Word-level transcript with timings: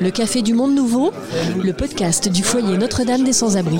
Le 0.00 0.10
Café 0.10 0.42
du 0.42 0.52
Monde 0.54 0.74
Nouveau, 0.74 1.12
le 1.62 1.72
podcast 1.72 2.28
du 2.28 2.42
foyer 2.42 2.76
Notre-Dame 2.76 3.22
des 3.22 3.32
Sans-Abri. 3.32 3.78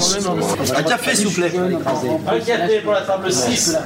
Un 0.77 0.83
café, 0.85 1.17
s'il 1.17 1.27
vous 1.27 1.33
plaît. 1.35 1.53
Un 1.57 2.39
café 2.41 2.81
pour 2.81 2.93
la 2.93 3.03
table 3.03 3.33
6. 3.33 3.77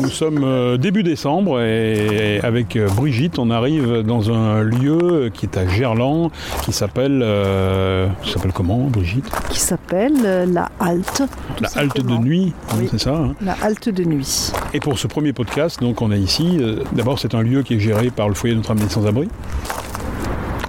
Nous 0.00 0.08
sommes 0.10 0.42
euh, 0.44 0.76
début 0.76 1.02
décembre 1.02 1.60
et 1.60 2.40
avec 2.42 2.76
euh, 2.76 2.88
Brigitte, 2.88 3.38
on 3.38 3.50
arrive 3.50 4.02
dans 4.02 4.30
un 4.30 4.62
lieu 4.62 5.30
qui 5.32 5.46
est 5.46 5.56
à 5.56 5.66
Gerland, 5.68 6.30
qui 6.64 6.72
s'appelle, 6.72 7.20
euh, 7.22 8.08
s'appelle 8.24 8.52
comment, 8.52 8.78
Brigitte? 8.84 9.28
Qui 9.50 9.58
s'appelle 9.60 10.50
la 10.52 10.68
halte. 10.80 11.22
La 11.60 11.68
halte 11.76 12.00
de 12.04 12.14
nuit, 12.16 12.52
hein, 12.70 12.74
Oui. 12.78 12.88
c'est 12.90 13.00
ça. 13.00 13.14
hein? 13.16 13.34
La 13.40 13.56
halte 13.62 13.88
de 13.88 14.04
nuit. 14.04 14.52
Et 14.72 14.80
pour 14.80 14.98
ce 14.98 15.06
premier 15.06 15.32
podcast, 15.32 15.80
donc 15.80 16.00
on 16.02 16.10
est 16.12 16.18
ici. 16.20 16.58
euh, 16.60 16.82
D'abord, 16.92 17.18
c'est 17.18 17.34
un 17.34 17.42
lieu 17.42 17.62
qui 17.62 17.74
est 17.74 17.80
géré 17.80 18.10
par 18.10 18.28
le 18.28 18.34
foyer 18.34 18.54
Notre-Dame 18.54 18.84
des 18.86 18.92
Sans-Abri. 18.92 19.28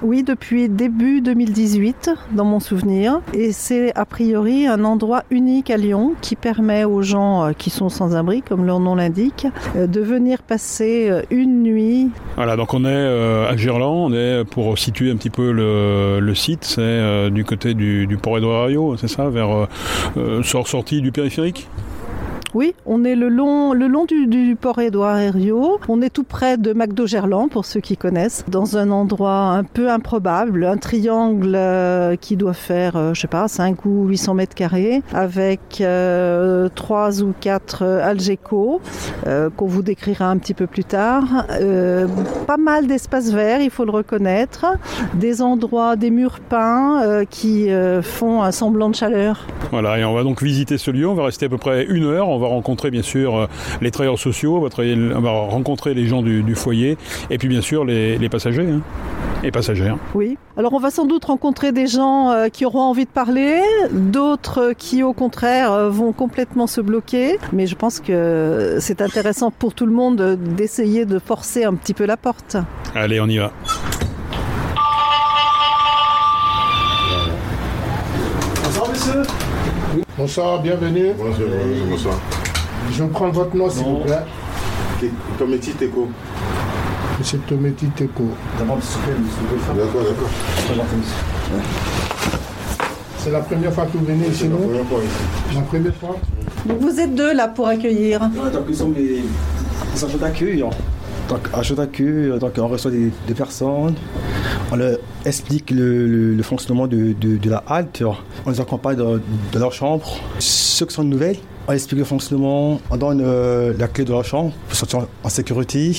Oui, 0.02 0.22
depuis 0.22 0.68
début 0.68 1.20
2018, 1.20 2.10
dans 2.32 2.44
mon 2.44 2.60
souvenir. 2.60 3.20
Et 3.34 3.52
c'est 3.52 3.94
a 3.96 4.04
priori 4.04 4.66
un 4.66 4.84
endroit 4.84 5.24
unique 5.30 5.70
à 5.70 5.76
Lyon 5.76 6.14
qui 6.20 6.36
permet 6.36 6.84
aux 6.84 7.02
gens 7.02 7.44
euh, 7.44 7.52
qui 7.52 7.70
sont 7.70 7.88
sans 7.88 8.16
abri, 8.16 8.42
comme 8.42 8.64
leur 8.64 8.80
nom 8.80 8.94
l'indique, 8.94 9.46
euh, 9.76 9.86
de 9.86 10.00
venir 10.00 10.42
passer 10.42 11.08
euh, 11.10 11.22
une 11.30 11.62
nuit. 11.62 12.08
Voilà, 12.36 12.56
donc 12.56 12.72
on 12.72 12.84
est 12.84 13.46
à 13.48 13.56
Gerland, 13.56 14.10
on 14.10 14.14
est 14.14 14.44
pour 14.44 14.78
situer 14.78 15.10
un 15.10 15.16
petit 15.16 15.30
peu 15.30 15.52
le, 15.52 16.34
site, 16.34 16.64
c'est 16.64 17.30
du 17.30 17.44
côté 17.44 17.74
du, 17.74 18.06
du 18.06 18.16
port 18.16 18.38
Herriot, 18.38 18.96
c'est 18.96 19.08
ça, 19.08 19.28
vers 19.28 19.66
euh, 20.16 20.42
sort 20.42 20.68
sortie 20.68 21.00
du 21.00 21.12
périphérique? 21.12 21.68
Oui, 22.52 22.74
on 22.84 23.04
est 23.04 23.14
le 23.14 23.28
long, 23.28 23.72
le 23.72 23.86
long 23.86 24.06
du, 24.06 24.56
port 24.60 24.80
Édouard 24.80 25.18
Herriot. 25.18 25.78
On 25.88 26.02
est 26.02 26.10
tout 26.10 26.24
près 26.24 26.56
de 26.56 26.72
McDo 26.72 27.06
Gerland, 27.06 27.48
pour 27.48 27.64
ceux 27.64 27.80
qui 27.80 27.96
connaissent, 27.96 28.44
dans 28.48 28.76
un 28.76 28.90
endroit 28.90 29.50
un 29.52 29.62
peu 29.62 29.88
improbable, 29.88 30.64
un 30.64 30.76
triangle 30.76 31.54
euh, 31.54 32.16
qui 32.16 32.36
doit 32.36 32.52
faire, 32.52 32.96
euh, 32.96 33.14
je 33.14 33.20
sais 33.20 33.28
pas, 33.28 33.46
5 33.46 33.84
ou 33.84 34.06
800 34.06 34.34
mètres 34.34 34.54
carrés, 34.54 35.02
avec 35.12 35.80
euh, 35.80 36.68
3 36.74 37.22
ou 37.22 37.32
4 37.40 37.84
Algeco, 37.84 38.80
euh, 39.26 39.48
qu'on 39.50 39.66
vous 39.66 39.82
décrira 39.82 40.26
un 40.26 40.38
petit 40.38 40.54
peu 40.54 40.66
plus 40.66 40.84
tard. 40.84 41.46
Euh, 41.60 42.08
pas 42.46 42.56
mal 42.56 42.86
d'espaces 42.86 43.30
verts, 43.30 43.60
il 43.60 43.70
faut 43.70 43.84
le 43.84 43.92
reconnaître. 43.92 44.66
Des 45.14 45.42
endroits, 45.42 45.94
des 45.96 46.10
murs 46.10 46.40
peints 46.40 47.02
euh, 47.02 47.24
qui 47.28 47.70
euh, 47.70 48.02
font 48.02 48.42
un 48.42 48.50
semblant 48.50 48.90
de 48.90 48.96
chaleur. 48.96 49.46
Voilà, 49.70 49.98
et 49.98 50.04
on 50.04 50.14
va 50.14 50.24
donc 50.24 50.42
visiter 50.42 50.78
ce 50.78 50.90
lieu, 50.90 51.06
on 51.06 51.14
va 51.14 51.24
rester 51.24 51.46
à 51.46 51.48
peu 51.48 51.58
près 51.58 51.84
une 51.84 52.04
heure, 52.04 52.28
va 52.40 52.48
rencontrer 52.48 52.90
bien 52.90 53.02
sûr 53.02 53.36
euh, 53.36 53.46
les 53.80 53.90
travailleurs 53.90 54.18
sociaux, 54.18 54.56
on 54.56 54.60
va, 54.60 54.68
travailler- 54.70 54.96
on 55.14 55.20
va 55.20 55.30
rencontrer 55.30 55.94
les 55.94 56.06
gens 56.06 56.22
du, 56.22 56.42
du 56.42 56.54
foyer, 56.54 56.98
et 57.30 57.38
puis 57.38 57.48
bien 57.48 57.60
sûr 57.60 57.84
les, 57.84 58.18
les 58.18 58.28
passagers 58.28 58.68
hein, 58.68 58.80
et 59.44 59.50
passagères. 59.50 59.96
Oui. 60.14 60.36
Alors 60.56 60.72
on 60.74 60.78
va 60.80 60.90
sans 60.90 61.06
doute 61.06 61.24
rencontrer 61.26 61.72
des 61.72 61.86
gens 61.86 62.30
euh, 62.30 62.48
qui 62.48 62.66
auront 62.66 62.80
envie 62.82 63.04
de 63.04 63.10
parler, 63.10 63.60
d'autres 63.92 64.72
qui 64.76 65.02
au 65.02 65.12
contraire 65.12 65.72
euh, 65.72 65.88
vont 65.90 66.12
complètement 66.12 66.66
se 66.66 66.80
bloquer. 66.80 67.38
Mais 67.52 67.66
je 67.66 67.74
pense 67.76 68.00
que 68.00 68.76
c'est 68.80 69.00
intéressant 69.00 69.50
pour 69.50 69.72
tout 69.74 69.86
le 69.86 69.92
monde 69.92 70.36
d'essayer 70.56 71.04
de 71.06 71.18
forcer 71.18 71.64
un 71.64 71.74
petit 71.74 71.94
peu 71.94 72.04
la 72.06 72.16
porte. 72.16 72.56
Allez, 72.94 73.20
on 73.20 73.26
y 73.28 73.38
va. 73.38 73.52
Bonsoir, 78.64 78.88
monsieur. 78.90 79.22
Bonsoir, 80.16 80.62
bienvenue. 80.62 81.12
Bonsoir, 81.16 81.48
bonsoir. 81.88 82.14
Je 82.92 83.02
vais 83.02 83.08
prendre 83.08 83.32
votre 83.32 83.56
nom, 83.56 83.68
s'il 83.68 83.84
vous 83.84 83.98
plaît. 83.98 84.20
Tometi 85.38 85.72
Teko. 85.72 86.08
Monsieur 87.18 87.38
Tometi 87.48 87.86
Teko. 87.90 88.24
D'abord, 88.58 88.78
s'il 88.82 89.00
vous 89.00 89.06
plaît, 89.06 89.14
monsieur. 89.18 89.84
D'accord, 89.84 90.02
d'accord. 90.02 90.30
C'est 93.18 93.30
la 93.30 93.40
première 93.40 93.72
fois 93.72 93.86
que 93.86 93.98
vous 93.98 94.04
venez 94.04 94.28
ici, 94.28 94.48
non 94.48 94.58
première 94.58 94.86
fois 94.86 95.00
ici. 95.00 95.54
La 95.56 95.60
première 95.62 95.94
fois 95.94 96.16
Donc 96.66 96.78
vous 96.80 97.00
êtes 97.00 97.14
deux 97.14 97.34
là 97.34 97.48
pour 97.48 97.68
accueillir. 97.68 98.20
Donc, 98.20 98.64
ils 98.68 98.76
sont 98.76 98.92
les 98.96 99.24
agents 100.02 100.18
d'accueil. 100.18 100.64
Donc, 101.30 101.76
d'accueil, 101.76 102.38
donc 102.40 102.54
on 102.58 102.66
reçoit 102.66 102.90
des, 102.90 103.34
personnes, 103.36 103.94
on 104.72 104.76
leur 104.76 104.98
explique 105.24 105.70
le, 105.70 106.36
fonctionnement 106.42 106.88
de, 106.88 107.12
de- 107.12 107.36
de 107.36 107.50
la 107.50 107.62
halte, 107.68 108.02
on 108.44 108.50
les 108.50 108.60
accompagne 108.60 108.96
dans, 108.96 109.20
leur 109.54 109.72
chambre. 109.72 110.18
Ceux 110.40 110.86
qui 110.86 110.94
sont 110.94 111.04
nouvelles, 111.04 111.36
on 111.68 111.72
explique 111.72 112.00
le 112.00 112.04
fonctionnement, 112.04 112.80
on 112.90 112.96
donne 112.96 113.22
euh, 113.24 113.72
la 113.78 113.86
clé 113.86 114.04
de 114.04 114.10
leur 114.10 114.24
chambre 114.24 114.52
pour 114.66 114.76
sortir 114.76 115.06
en, 115.22 115.28
sécurité, 115.28 115.96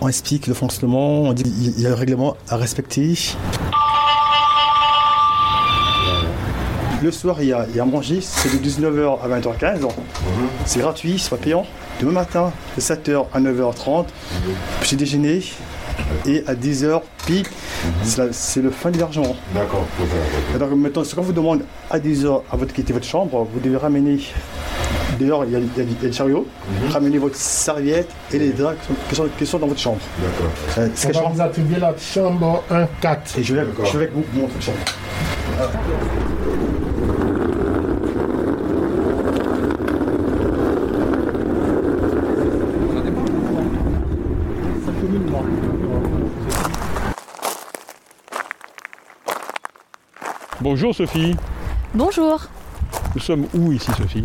on 0.00 0.08
explique 0.08 0.46
le 0.46 0.54
fonctionnement, 0.54 1.20
on 1.20 1.34
dit 1.34 1.42
qu'il 1.42 1.78
y 1.78 1.84
a 1.84 1.90
le 1.90 1.94
règlement 1.94 2.34
à 2.48 2.56
respecter. 2.56 3.14
Le 7.02 7.10
soir, 7.10 7.36
il 7.42 7.48
y 7.48 7.52
a, 7.52 7.66
il 7.74 7.78
à 7.78 7.84
manger, 7.84 8.20
c'est 8.22 8.48
de 8.48 8.56
19h 8.66 9.18
à 9.22 9.38
20h15. 9.38 9.86
C'est 10.64 10.80
gratuit, 10.80 11.18
c'est 11.18 11.28
pas 11.28 11.36
payant. 11.36 11.66
Demain 12.00 12.12
matin, 12.12 12.52
de 12.76 12.80
7h 12.80 13.26
à 13.32 13.40
9h30, 13.40 14.06
petit 14.80 14.96
déjeuner. 14.96 15.42
Et 16.26 16.44
à 16.46 16.54
10h, 16.54 17.00
pic, 17.26 17.46
c'est 18.02 18.18
la- 18.18 18.32
c'est 18.32 18.60
le 18.60 18.70
fin 18.70 18.90
de 18.90 18.94
l'hébergement. 18.94 19.34
D'accord. 19.54 19.86
Et 20.54 20.58
Donc 20.58 20.70
maintenant, 20.72 21.04
ce 21.04 21.14
qu'on 21.14 21.22
vous 21.22 21.32
demande 21.32 21.62
à 21.90 21.98
10h 21.98 22.42
avant 22.52 22.66
de 22.66 22.70
quitter 22.72 22.92
votre 22.92 23.06
chambre, 23.06 23.46
vous 23.50 23.60
devez 23.60 23.78
ramener. 23.78 24.18
D'ailleurs, 25.18 25.44
il 25.46 25.52
y 25.52 25.56
a, 25.56 25.58
il 25.58 25.64
y 25.64 25.80
a- 25.80 25.84
il 25.84 25.92
y 26.02 26.04
a 26.04 26.08
le 26.08 26.12
chariot. 26.12 26.46
Ramenez 26.90 27.16
votre 27.16 27.36
serviette 27.36 28.10
et 28.30 28.38
les 28.38 28.50
draps 28.50 28.76
qui 28.78 28.86
sont, 28.86 28.94
qui 29.08 29.14
sont- 29.16 29.28
qui 29.38 29.46
sont 29.46 29.58
dans 29.58 29.66
votre 29.68 29.80
chambre. 29.80 29.98
D'accord. 30.18 30.52
Euh, 30.78 30.88
On 30.88 31.06
va 31.08 31.12
chambre 31.14 31.34
vous 31.34 31.40
attribuer 31.40 31.78
la 31.80 31.94
chambre 31.96 32.62
1-4. 32.70 33.38
Et 33.38 33.42
je 33.42 33.54
vais, 33.54 33.64
je 33.90 33.98
vais 33.98 34.10
vous 34.14 34.24
montrer 34.34 34.52
votre 34.54 34.62
chambre. 34.62 34.78
Bonjour 50.68 50.92
Sophie, 50.92 51.36
Bonjour. 51.94 52.40
nous 53.14 53.20
sommes 53.20 53.46
où 53.54 53.70
ici 53.70 53.88
Sophie 53.96 54.24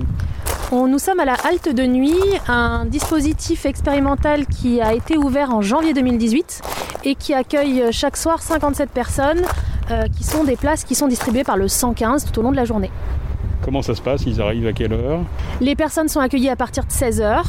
On- 0.71 0.87
nous 0.87 0.97
sommes 0.97 1.19
à 1.19 1.25
la 1.25 1.35
halte 1.35 1.69
de 1.71 1.83
nuit, 1.83 2.17
un 2.47 2.85
dispositif 2.85 3.67
expérimental 3.67 4.47
qui 4.47 4.81
a 4.81 4.95
été 4.95 5.19
ouvert 5.19 5.53
en 5.53 5.61
janvier 5.61 5.93
2018 5.93 6.63
et 7.03 7.13
qui 7.13 7.35
accueille 7.35 7.83
chaque 7.91 8.17
soir 8.17 8.41
57 8.41 8.89
personnes 8.89 9.43
euh, 9.91 10.05
qui 10.17 10.23
sont 10.23 10.43
des 10.43 10.55
places 10.55 10.83
qui 10.83 10.95
sont 10.95 11.07
distribuées 11.07 11.43
par 11.43 11.57
le 11.57 11.67
115 11.67 12.25
tout 12.31 12.39
au 12.39 12.41
long 12.41 12.49
de 12.51 12.55
la 12.55 12.65
journée. 12.65 12.89
Comment 13.63 13.83
ça 13.83 13.93
se 13.93 14.01
passe? 14.01 14.23
Ils 14.25 14.41
arrivent 14.41 14.65
à 14.65 14.73
quelle 14.73 14.93
heure? 14.93 15.19
Les 15.59 15.75
personnes 15.75 16.07
sont 16.07 16.21
accueillies 16.21 16.49
à 16.49 16.55
partir 16.55 16.85
de 16.85 16.89
16h. 16.91 17.43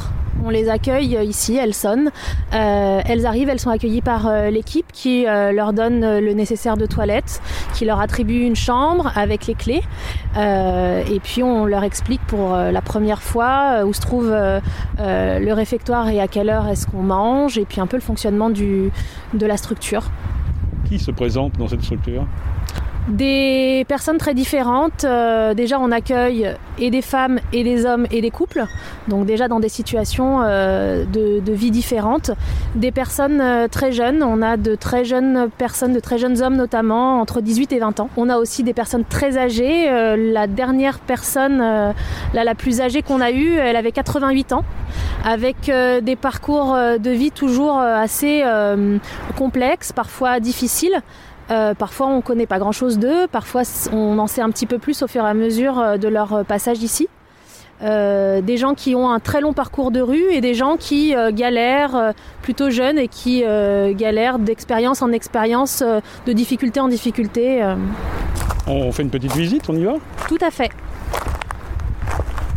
On 0.44 0.50
les 0.50 0.69
accueille 0.69 1.16
euh, 1.16 1.22
ici, 1.22 1.56
elles 1.56 1.75
sonnent. 1.75 2.10
Euh, 2.53 3.00
elles 3.04 3.26
arrivent, 3.26 3.48
elles 3.48 3.60
sont 3.60 3.70
accueillies 3.70 4.00
par 4.00 4.26
euh, 4.26 4.50
l'équipe 4.50 4.86
qui 4.92 5.25
leur 5.25 5.72
donne 5.72 6.00
le 6.00 6.32
nécessaire 6.32 6.76
de 6.76 6.86
toilette, 6.86 7.41
qui 7.75 7.84
leur 7.84 8.00
attribue 8.00 8.41
une 8.42 8.56
chambre 8.56 9.12
avec 9.14 9.47
les 9.47 9.54
clés. 9.54 9.82
Et 10.36 11.20
puis 11.22 11.42
on 11.42 11.64
leur 11.66 11.84
explique 11.84 12.20
pour 12.26 12.54
la 12.56 12.80
première 12.80 13.22
fois 13.22 13.84
où 13.84 13.92
se 13.92 14.00
trouve 14.00 14.30
le 14.30 15.53
réfectoire 15.53 16.08
et 16.08 16.20
à 16.20 16.28
quelle 16.28 16.50
heure 16.50 16.69
est-ce 16.69 16.86
qu'on 16.86 17.03
mange, 17.03 17.59
et 17.59 17.64
puis 17.64 17.80
un 17.80 17.86
peu 17.86 17.97
le 17.97 18.03
fonctionnement 18.03 18.50
de 18.50 18.91
la 19.47 19.56
structure. 19.56 20.04
Qui 20.88 20.98
se 20.98 21.10
présente 21.10 21.56
dans 21.59 21.69
cette 21.69 21.82
structure? 21.82 22.26
Des 23.09 23.85
personnes 23.89 24.19
très 24.19 24.33
différentes. 24.33 25.05
Euh, 25.05 25.55
déjà, 25.55 25.81
on 25.81 25.91
accueille 25.91 26.55
et 26.79 26.91
des 26.91 27.03
femmes 27.03 27.41
et 27.53 27.65
des 27.65 27.85
hommes 27.85 28.07
et 28.11 28.21
des 28.21 28.31
couples. 28.31 28.65
Donc 29.09 29.27
déjà 29.27 29.49
dans 29.49 29.61
des 29.61 29.69
situations 29.69 30.43
euh, 30.43 31.05
de, 31.05 31.53
vie 31.53 31.71
différentes. 31.71 32.31
Des 32.75 32.93
personnes 32.93 33.41
euh, 33.41 33.69
très 33.69 33.93
jeunes. 33.93 34.22
On 34.22 34.41
a 34.41 34.57
de 34.57 34.75
très 34.75 35.04
jeunes 35.04 35.49
personnes, 35.59 35.93
de 35.93 36.01
très 36.01 36.19
jeunes 36.19 36.43
hommes 36.43 36.57
notamment, 36.57 37.21
entre 37.21 37.41
18 37.41 37.72
et 37.72 37.78
20 37.78 38.01
ans. 38.01 38.09
On 38.16 38.28
a 38.28 38.39
aussi 38.39 38.63
des 38.63 38.72
personnes 38.72 39.05
très 39.05 39.37
âgées. 39.37 39.91
Euh, 39.91 40.16
la 40.16 40.47
dernière 40.47 41.01
personne, 41.01 41.59
la, 41.59 42.45
la 42.45 42.55
plus 42.55 42.81
âgée 42.81 43.03
qu'on 43.03 43.21
a 43.21 43.33
eue, 43.33 43.57
elle 43.57 43.77
avait 43.77 43.93
88 43.93 44.53
ans. 44.53 44.65
Avec 45.25 45.71
des 46.03 46.16
parcours 46.16 46.75
de 46.75 47.10
vie 47.10 47.31
toujours 47.31 47.78
assez 47.78 48.43
complexes, 49.37 49.93
parfois 49.93 50.41
difficiles. 50.41 51.01
Euh, 51.53 51.75
parfois 51.75 52.07
on 52.07 52.16
ne 52.16 52.22
connaît 52.22 52.47
pas 52.47 52.59
grand-chose 52.59 52.99
d'eux, 52.99 53.27
parfois 53.31 53.63
on 53.93 54.19
en 54.19 54.27
sait 54.27 54.41
un 54.41 54.49
petit 54.51 54.65
peu 54.66 54.78
plus 54.78 55.03
au 55.03 55.07
fur 55.07 55.22
et 55.25 55.28
à 55.28 55.34
mesure 55.34 55.78
euh, 55.78 55.97
de 55.99 56.09
leur 56.09 56.33
euh, 56.33 56.43
passage 56.45 56.83
ici. 56.83 57.09
Euh, 57.83 58.41
des 58.41 58.57
gens 58.57 58.75
qui 58.75 58.95
ont 58.95 59.10
un 59.10 59.19
très 59.19 59.41
long 59.41 59.53
parcours 59.53 59.91
de 59.91 60.01
rue 60.01 60.31
et 60.31 60.41
des 60.41 60.54
gens 60.54 60.77
qui 60.78 61.15
euh, 61.16 61.31
galèrent 61.33 61.97
euh, 61.97 62.13
plutôt 62.41 62.71
jeunes 62.71 62.97
et 62.97 63.09
qui 63.09 63.43
euh, 63.45 63.93
galèrent 63.93 64.39
d'expérience 64.39 65.03
en 65.03 65.10
expérience, 65.13 65.83
euh, 65.84 66.01
de 66.27 66.33
difficulté 66.33 66.78
en 66.81 66.87
difficulté. 66.89 67.63
euh. 67.63 67.75
On 68.69 68.93
fait 68.93 69.03
une 69.03 69.10
petite 69.10 69.34
visite, 69.34 69.69
on 69.69 69.75
y 69.75 69.84
va? 69.84 69.95
Tout 70.28 70.39
à 70.41 70.51
fait. 70.53 70.71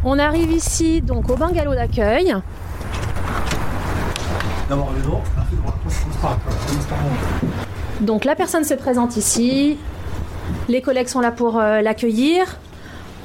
On 0.04 0.20
arrive 0.20 0.52
ici 0.52 1.02
donc 1.02 1.28
au 1.32 1.36
bungalow 1.36 1.74
d'accueil. 1.74 2.36
D'abord 4.70 4.92
le 4.96 5.10
nom, 5.10 5.20
après 5.36 5.56
droite. 5.56 5.76
Commence 5.84 6.18
par- 6.22 6.38
commence 6.68 6.86
par 6.86 6.98
moi. 7.00 7.65
Donc 8.06 8.24
la 8.24 8.36
personne 8.36 8.64
se 8.64 8.76
présente 8.76 9.18
ici, 9.18 9.78
les 10.70 10.82
collègues 10.82 11.08
sont 11.08 11.22
là 11.22 11.32
pour 11.32 11.60
euh, 11.60 11.82
l'accueillir. 11.82 12.60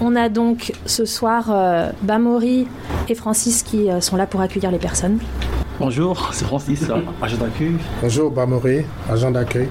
On 0.01 0.17
a 0.17 0.31
donc 0.31 0.73
ce 0.87 1.05
soir 1.05 1.51
euh, 1.51 1.91
Bamori 2.01 2.67
et 3.07 3.15
Francis 3.15 3.63
qui 3.63 3.91
euh, 3.91 4.01
sont 4.01 4.17
là 4.17 4.27
pour 4.27 4.41
accueillir 4.41 4.71
les 4.71 4.79
personnes. 4.79 5.19
Bonjour, 5.79 6.31
c'est 6.33 6.47
Francis, 6.47 6.83
agent 7.23 7.37
d'accueil. 7.37 7.73
Bonjour, 8.01 8.31
Bamoré, 8.31 8.87
agent 9.11 9.31
d'accueil. 9.31 9.69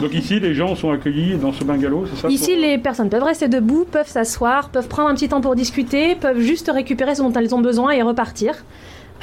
Donc 0.00 0.12
ici, 0.12 0.40
les 0.40 0.54
gens 0.54 0.74
sont 0.74 0.90
accueillis 0.90 1.36
dans 1.36 1.52
ce 1.52 1.62
bungalow, 1.62 2.04
c'est 2.06 2.22
ça 2.22 2.28
Ici, 2.28 2.56
les 2.56 2.78
personnes 2.78 3.10
peuvent 3.10 3.24
rester 3.24 3.48
debout, 3.48 3.84
peuvent 3.84 4.08
s'asseoir, 4.08 4.70
peuvent 4.70 4.88
prendre 4.88 5.08
un 5.08 5.14
petit 5.14 5.28
temps 5.28 5.40
pour 5.40 5.54
discuter, 5.54 6.16
peuvent 6.16 6.40
juste 6.40 6.70
récupérer 6.72 7.14
ce 7.14 7.22
dont 7.22 7.32
elles 7.32 7.54
ont 7.54 7.60
besoin 7.60 7.90
et 7.92 8.02
repartir. 8.02 8.54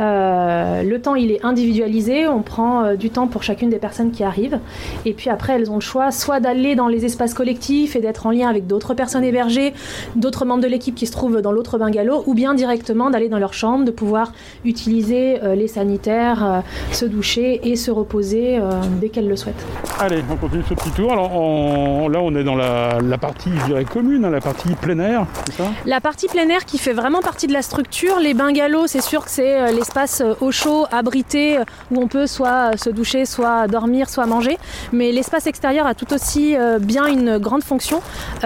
Euh, 0.01 0.83
le 0.83 1.01
temps, 1.01 1.15
il 1.15 1.31
est 1.31 1.44
individualisé. 1.45 2.27
On 2.27 2.42
prend 2.42 2.83
euh, 2.83 2.95
du 2.95 3.09
temps 3.09 3.27
pour 3.27 3.44
chacune 3.44 3.69
des 3.69 3.77
personnes 3.77 4.12
qui 4.12 4.24
arrivent. 4.24 4.59
Et 5.06 5.13
puis 5.13 5.30
après, 5.30 5.53
elles 5.53 5.71
ont 5.71 5.75
le 5.75 5.81
choix 5.81 6.12
soit 6.12 6.39
d'aller 6.39 6.75
dans 6.75 6.88
les 6.88 7.06
espaces 7.06 7.33
collectifs 7.33 7.95
et 7.95 8.00
d'être 8.01 8.25
en 8.25 8.31
lien 8.31 8.50
avec 8.50 8.68
d'autres 8.68 8.94
personnes 8.94 9.24
hébergées, 9.24 9.74
d'autres 10.15 10.45
membres 10.45 10.63
de 10.63 10.68
l'équipe 10.68 10.95
qui 10.95 11.06
se 11.06 11.12
trouvent 11.12 11.42
dans 11.42 11.51
l'autre 11.51 11.77
bungalow, 11.77 12.24
ou 12.27 12.33
bien 12.33 12.53
directement 12.53 13.09
d'aller 13.09 13.30
dans 13.30 13.39
leur 13.39 13.53
chambre, 13.53 13.86
de 13.86 13.92
pouvoir 13.92 14.33
utiliser 14.65 15.39
euh, 15.44 15.56
les 15.56 15.68
sanitaires, 15.68 16.63
se 16.92 17.06
doucher 17.06 17.62
et 17.63 17.75
se 17.75 17.92
reposer 17.92 18.59
dès 19.00 19.09
qu'elles 19.09 19.27
le 19.27 19.36
souhaitent. 19.36 19.65
Allez, 20.00 20.21
on 20.31 20.36
continue 20.36 20.63
ce 20.68 20.74
petit 20.74 20.92
tour. 20.92 21.12
Alors 21.12 21.36
on- 21.36 22.09
là, 22.09 22.19
on 22.21 22.36
est 22.36 22.44
dans 22.44 22.56
la, 22.56 23.00
la 23.01 23.18
partie, 23.18 23.50
je 23.62 23.65
dirais, 23.65 23.86
commune, 23.86 24.25
hein, 24.25 24.30
la 24.30 24.42
partie 24.42 24.69
plein 24.75 25.00
air, 25.00 25.25
c'est 25.45 25.63
ça? 25.63 25.69
La 25.86 26.01
partie 26.01 26.27
plein 26.27 26.47
air 26.50 26.65
qui 26.65 26.77
fait 26.77 26.94
vraiment 26.94 27.21
partie 27.21 27.47
de 27.47 27.53
la 27.53 27.62
structure, 27.62 28.19
les 28.19 28.33
bungalows, 28.33 28.88
c'est 28.88 29.01
sûr 29.01 29.24
que 29.25 29.31
c'est 29.31 29.59
euh, 29.62 29.71
l'espace 29.85 30.21
euh, 30.21 30.33
au 30.41 30.51
chaud, 30.51 30.87
abrité, 30.91 31.59
euh, 31.59 31.63
où 31.91 32.01
on 32.01 32.07
peut 32.07 32.25
soit 32.25 32.75
se 32.75 32.89
doucher, 32.89 33.25
soit 33.25 33.67
dormir, 33.67 34.09
soit 34.09 34.25
manger. 34.25 34.57
Mais 34.91 35.11
l'espace 35.11 35.45
extérieur 35.45 35.85
a 35.85 35.93
tout 35.93 36.11
aussi 36.11 36.57
euh, 36.57 36.79
bien 36.79 37.05
une 37.05 37.37
grande 37.37 37.63
fonction. 37.63 38.01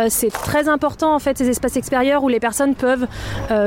C'est 0.09 0.31
très 0.31 0.67
important 0.67 1.13
en 1.13 1.19
fait 1.19 1.37
ces 1.37 1.49
espaces 1.49 1.77
extérieurs 1.77 2.23
où 2.23 2.29
les 2.29 2.39
personnes 2.39 2.75
peuvent 2.75 3.07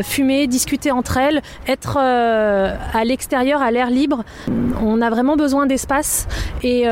fumer, 0.02 0.46
discuter 0.46 0.90
entre 0.90 1.16
elles, 1.16 1.42
être 1.66 1.98
à 1.98 3.04
l'extérieur, 3.04 3.60
à 3.60 3.70
l'air 3.70 3.90
libre. 3.90 4.24
On 4.82 5.02
a 5.02 5.10
vraiment 5.10 5.36
besoin 5.36 5.66
d'espace 5.66 6.26
et 6.62 6.84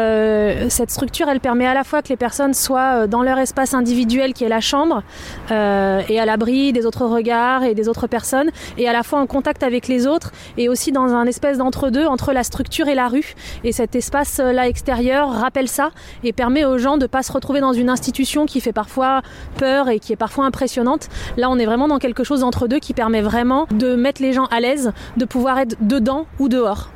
cette 0.68 0.90
structure, 0.90 1.28
elle 1.28 1.40
permet 1.40 1.66
à 1.66 1.74
la 1.74 1.84
fois 1.84 2.02
que 2.02 2.08
les 2.08 2.16
personnes 2.16 2.54
soient 2.54 3.06
dans 3.06 3.22
leur 3.22 3.38
espace 3.38 3.72
individuel 3.72 4.34
qui 4.34 4.44
est 4.44 4.48
la 4.48 4.60
chambre 4.60 5.02
et 5.48 6.20
à 6.20 6.24
l'abri 6.24 6.72
des 6.72 6.84
autres 6.86 7.06
regards 7.06 7.64
et 7.64 7.74
des 7.74 7.88
autres 7.88 8.06
personnes 8.06 8.50
et 8.76 8.88
à 8.88 8.92
la 8.92 9.02
fois 9.02 9.20
en 9.20 9.26
contact 9.26 9.62
avec 9.62 9.88
les 9.88 10.06
autres 10.06 10.32
et 10.58 10.68
aussi 10.70 10.93
dans 10.93 11.12
un 11.14 11.26
espèce 11.26 11.58
d'entre-deux 11.58 12.06
entre 12.06 12.32
la 12.32 12.44
structure 12.44 12.88
et 12.88 12.94
la 12.94 13.08
rue. 13.08 13.34
Et 13.64 13.72
cet 13.72 13.94
espace-là 13.94 14.69
extérieur 14.69 15.31
rappelle 15.31 15.69
ça 15.69 15.90
et 16.25 16.32
permet 16.32 16.64
aux 16.64 16.78
gens 16.78 16.96
de 16.96 17.06
pas 17.06 17.22
se 17.22 17.32
retrouver 17.32 17.61
dans 17.61 17.72
une 17.72 17.90
institution 17.90 18.46
qui 18.46 18.61
fait 18.61 18.72
parfois 18.72 19.22
peur 19.56 19.88
et 19.88 19.99
qui 19.99 20.12
est 20.12 20.17
parfois 20.17 20.46
impressionnante. 20.46 21.08
Là, 21.37 21.50
on 21.50 21.58
est 21.58 21.67
vraiment 21.67 21.88
dans 21.88 21.99
quelque 21.99 22.25
chose 22.25 22.40
d'entre 22.40 22.69
deux 22.69 22.78
qui 22.78 22.94
permet 22.94 23.20
vraiment 23.20 23.67
de 23.70 23.94
mettre 23.94 24.22
les 24.22 24.32
gens 24.32 24.46
à 24.46 24.61
l'aise, 24.61 24.93
de 25.17 25.25
pouvoir 25.25 25.58
être 25.58 25.76
dedans 25.81 26.26
ou 26.38 26.49
dehors. 26.49 26.90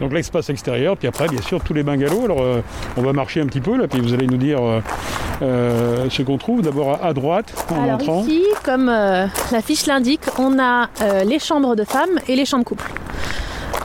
Donc 0.00 0.12
l'espace 0.12 0.48
extérieur, 0.50 0.96
puis 0.96 1.08
après, 1.08 1.28
bien 1.28 1.42
sûr, 1.42 1.62
tous 1.62 1.74
les 1.74 1.82
bungalows. 1.82 2.24
Alors 2.24 2.40
euh, 2.42 2.62
on 2.96 3.02
va 3.02 3.12
marcher 3.12 3.40
un 3.40 3.46
petit 3.46 3.60
peu, 3.60 3.76
là, 3.76 3.86
puis 3.86 4.00
vous 4.00 4.14
allez 4.14 4.26
nous 4.26 4.38
dire 4.38 4.58
euh, 4.62 4.80
euh, 5.42 6.06
ce 6.08 6.22
qu'on 6.22 6.38
trouve. 6.38 6.62
D'abord 6.62 6.98
à, 7.02 7.12
droite, 7.12 7.52
en 7.70 7.82
Alors 7.82 7.94
entrant. 7.96 8.22
ici, 8.22 8.42
comme 8.64 8.88
euh, 8.88 9.26
la 9.52 9.60
fiche 9.60 9.86
l'indique, 9.86 10.22
on 10.38 10.58
a 10.58 10.88
les 11.24 11.38
chambres 11.38 11.76
de 11.76 11.84
femmes 11.84 12.18
et 12.28 12.36
les 12.36 12.44
chambres 12.44 12.64
couples. 12.64 12.90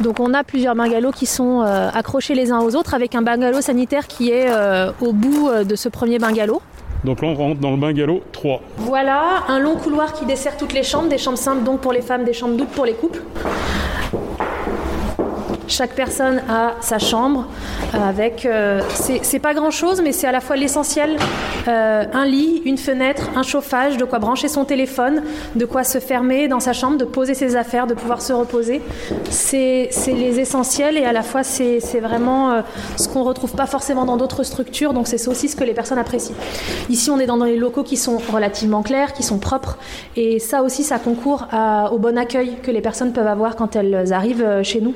Donc 0.01 0.19
on 0.19 0.33
a 0.33 0.43
plusieurs 0.43 0.75
bungalows 0.75 1.11
qui 1.11 1.25
sont 1.25 1.61
euh, 1.61 1.89
accrochés 1.93 2.35
les 2.35 2.51
uns 2.51 2.59
aux 2.59 2.75
autres 2.75 2.93
avec 2.93 3.15
un 3.15 3.21
bungalow 3.21 3.61
sanitaire 3.61 4.07
qui 4.07 4.29
est 4.29 4.47
euh, 4.49 4.91
au 5.01 5.13
bout 5.13 5.49
de 5.63 5.75
ce 5.75 5.87
premier 5.89 6.19
bungalow. 6.19 6.61
Donc 7.05 7.21
là, 7.21 7.27
on 7.29 7.35
rentre 7.35 7.59
dans 7.61 7.71
le 7.71 7.77
bungalow 7.77 8.21
3. 8.31 8.61
Voilà 8.77 9.43
un 9.47 9.59
long 9.59 9.75
couloir 9.75 10.11
qui 10.13 10.25
dessert 10.25 10.57
toutes 10.57 10.73
les 10.73 10.83
chambres, 10.83 11.07
des 11.07 11.17
chambres 11.19 11.37
simples 11.37 11.63
donc 11.63 11.79
pour 11.81 11.93
les 11.93 12.01
femmes, 12.01 12.23
des 12.25 12.33
chambres 12.33 12.57
doubles 12.57 12.71
pour 12.71 12.85
les 12.85 12.93
couples. 12.93 13.21
Chaque 15.67 15.91
personne 15.95 16.41
a 16.49 16.73
sa 16.81 16.99
chambre 16.99 17.47
euh, 17.93 17.97
avec. 18.09 18.45
euh, 18.45 18.81
c'est 19.23 19.39
pas 19.39 19.53
grand 19.53 19.71
chose, 19.71 20.01
mais 20.03 20.11
c'est 20.11 20.27
à 20.27 20.31
la 20.31 20.41
fois 20.41 20.55
l'essentiel 20.55 21.17
euh, 21.67 22.03
un 22.13 22.25
lit, 22.25 22.61
une 22.65 22.77
fenêtre, 22.77 23.29
un 23.35 23.43
chauffage, 23.43 23.97
de 23.97 24.05
quoi 24.05 24.19
brancher 24.19 24.47
son 24.47 24.65
téléphone, 24.65 25.23
de 25.55 25.65
quoi 25.65 25.83
se 25.83 25.99
fermer 25.99 26.47
dans 26.47 26.59
sa 26.59 26.73
chambre, 26.73 26.97
de 26.97 27.05
poser 27.05 27.33
ses 27.33 27.55
affaires, 27.55 27.87
de 27.87 27.93
pouvoir 27.93 28.21
se 28.21 28.33
reposer. 28.33 28.81
C'est 29.29 29.89
les 30.07 30.39
essentiels 30.39 30.97
et 30.97 31.05
à 31.05 31.13
la 31.13 31.23
fois 31.23 31.43
c'est 31.43 31.99
vraiment 31.99 32.51
euh, 32.51 32.61
ce 32.97 33.07
qu'on 33.07 33.23
retrouve 33.23 33.53
pas 33.53 33.65
forcément 33.65 34.05
dans 34.05 34.17
d'autres 34.17 34.43
structures, 34.43 34.93
donc 34.93 35.07
c'est 35.07 35.27
aussi 35.27 35.49
ce 35.49 35.55
que 35.55 35.63
les 35.63 35.73
personnes 35.73 35.99
apprécient. 35.99 36.35
Ici, 36.89 37.09
on 37.09 37.19
est 37.19 37.25
dans 37.25 37.37
des 37.37 37.55
locaux 37.55 37.83
qui 37.83 37.97
sont 37.97 38.17
relativement 38.31 38.83
clairs, 38.83 39.13
qui 39.13 39.23
sont 39.23 39.37
propres, 39.37 39.77
et 40.15 40.39
ça 40.39 40.61
aussi, 40.61 40.83
ça 40.83 40.99
concourt 40.99 41.47
au 41.91 41.97
bon 41.97 42.17
accueil 42.17 42.57
que 42.61 42.71
les 42.71 42.81
personnes 42.81 43.13
peuvent 43.13 43.27
avoir 43.27 43.55
quand 43.55 43.75
elles 43.75 44.13
arrivent 44.13 44.61
chez 44.63 44.81
nous. 44.81 44.93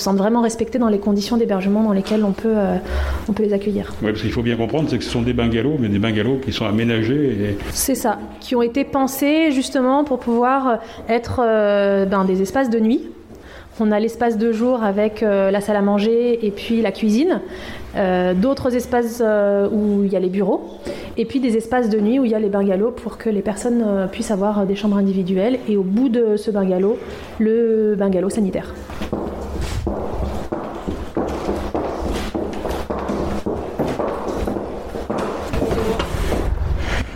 Se 0.00 0.04
sentent 0.04 0.18
vraiment 0.18 0.42
respectées 0.42 0.78
dans 0.78 0.88
les 0.88 0.98
conditions 0.98 1.36
d'hébergement 1.36 1.82
dans 1.82 1.92
lesquelles 1.92 2.24
on 2.24 2.32
peut, 2.32 2.56
euh, 2.56 2.76
on 3.28 3.32
peut 3.32 3.42
les 3.42 3.52
accueillir. 3.52 3.92
Oui, 4.02 4.10
parce 4.10 4.22
qu'il 4.22 4.32
faut 4.32 4.42
bien 4.42 4.56
comprendre, 4.56 4.88
c'est 4.88 4.98
que 4.98 5.04
ce 5.04 5.10
sont 5.10 5.22
des 5.22 5.32
bungalows, 5.32 5.76
mais 5.78 5.88
des 5.88 5.98
bungalows 5.98 6.38
qui 6.44 6.52
sont 6.52 6.66
aménagés. 6.66 7.26
Et... 7.26 7.58
C'est 7.70 7.94
ça, 7.94 8.18
qui 8.40 8.56
ont 8.56 8.62
été 8.62 8.84
pensés 8.84 9.52
justement 9.52 10.04
pour 10.04 10.18
pouvoir 10.18 10.80
être 11.08 11.40
euh, 11.44 12.06
ben, 12.06 12.24
des 12.24 12.42
espaces 12.42 12.70
de 12.70 12.80
nuit. 12.80 13.02
On 13.82 13.92
a 13.92 14.00
l'espace 14.00 14.36
de 14.36 14.52
jour 14.52 14.82
avec 14.82 15.22
euh, 15.22 15.50
la 15.50 15.62
salle 15.62 15.76
à 15.76 15.80
manger 15.80 16.44
et 16.46 16.50
puis 16.50 16.82
la 16.82 16.92
cuisine, 16.92 17.40
Euh, 17.96 18.34
d'autres 18.34 18.76
espaces 18.76 19.20
euh, 19.20 19.68
où 19.68 20.04
il 20.04 20.12
y 20.12 20.16
a 20.16 20.20
les 20.20 20.28
bureaux, 20.28 20.60
et 21.16 21.24
puis 21.24 21.40
des 21.40 21.56
espaces 21.56 21.88
de 21.90 21.98
nuit 21.98 22.20
où 22.20 22.24
il 22.24 22.30
y 22.30 22.36
a 22.36 22.38
les 22.38 22.48
bungalows 22.48 22.92
pour 22.92 23.18
que 23.18 23.28
les 23.28 23.42
personnes 23.42 23.82
puissent 24.12 24.30
avoir 24.30 24.64
des 24.64 24.76
chambres 24.76 24.96
individuelles, 24.96 25.58
et 25.68 25.76
au 25.76 25.82
bout 25.82 26.08
de 26.08 26.36
ce 26.36 26.52
bungalow, 26.52 26.96
le 27.40 27.96
bungalow 27.98 28.30
sanitaire. 28.30 28.72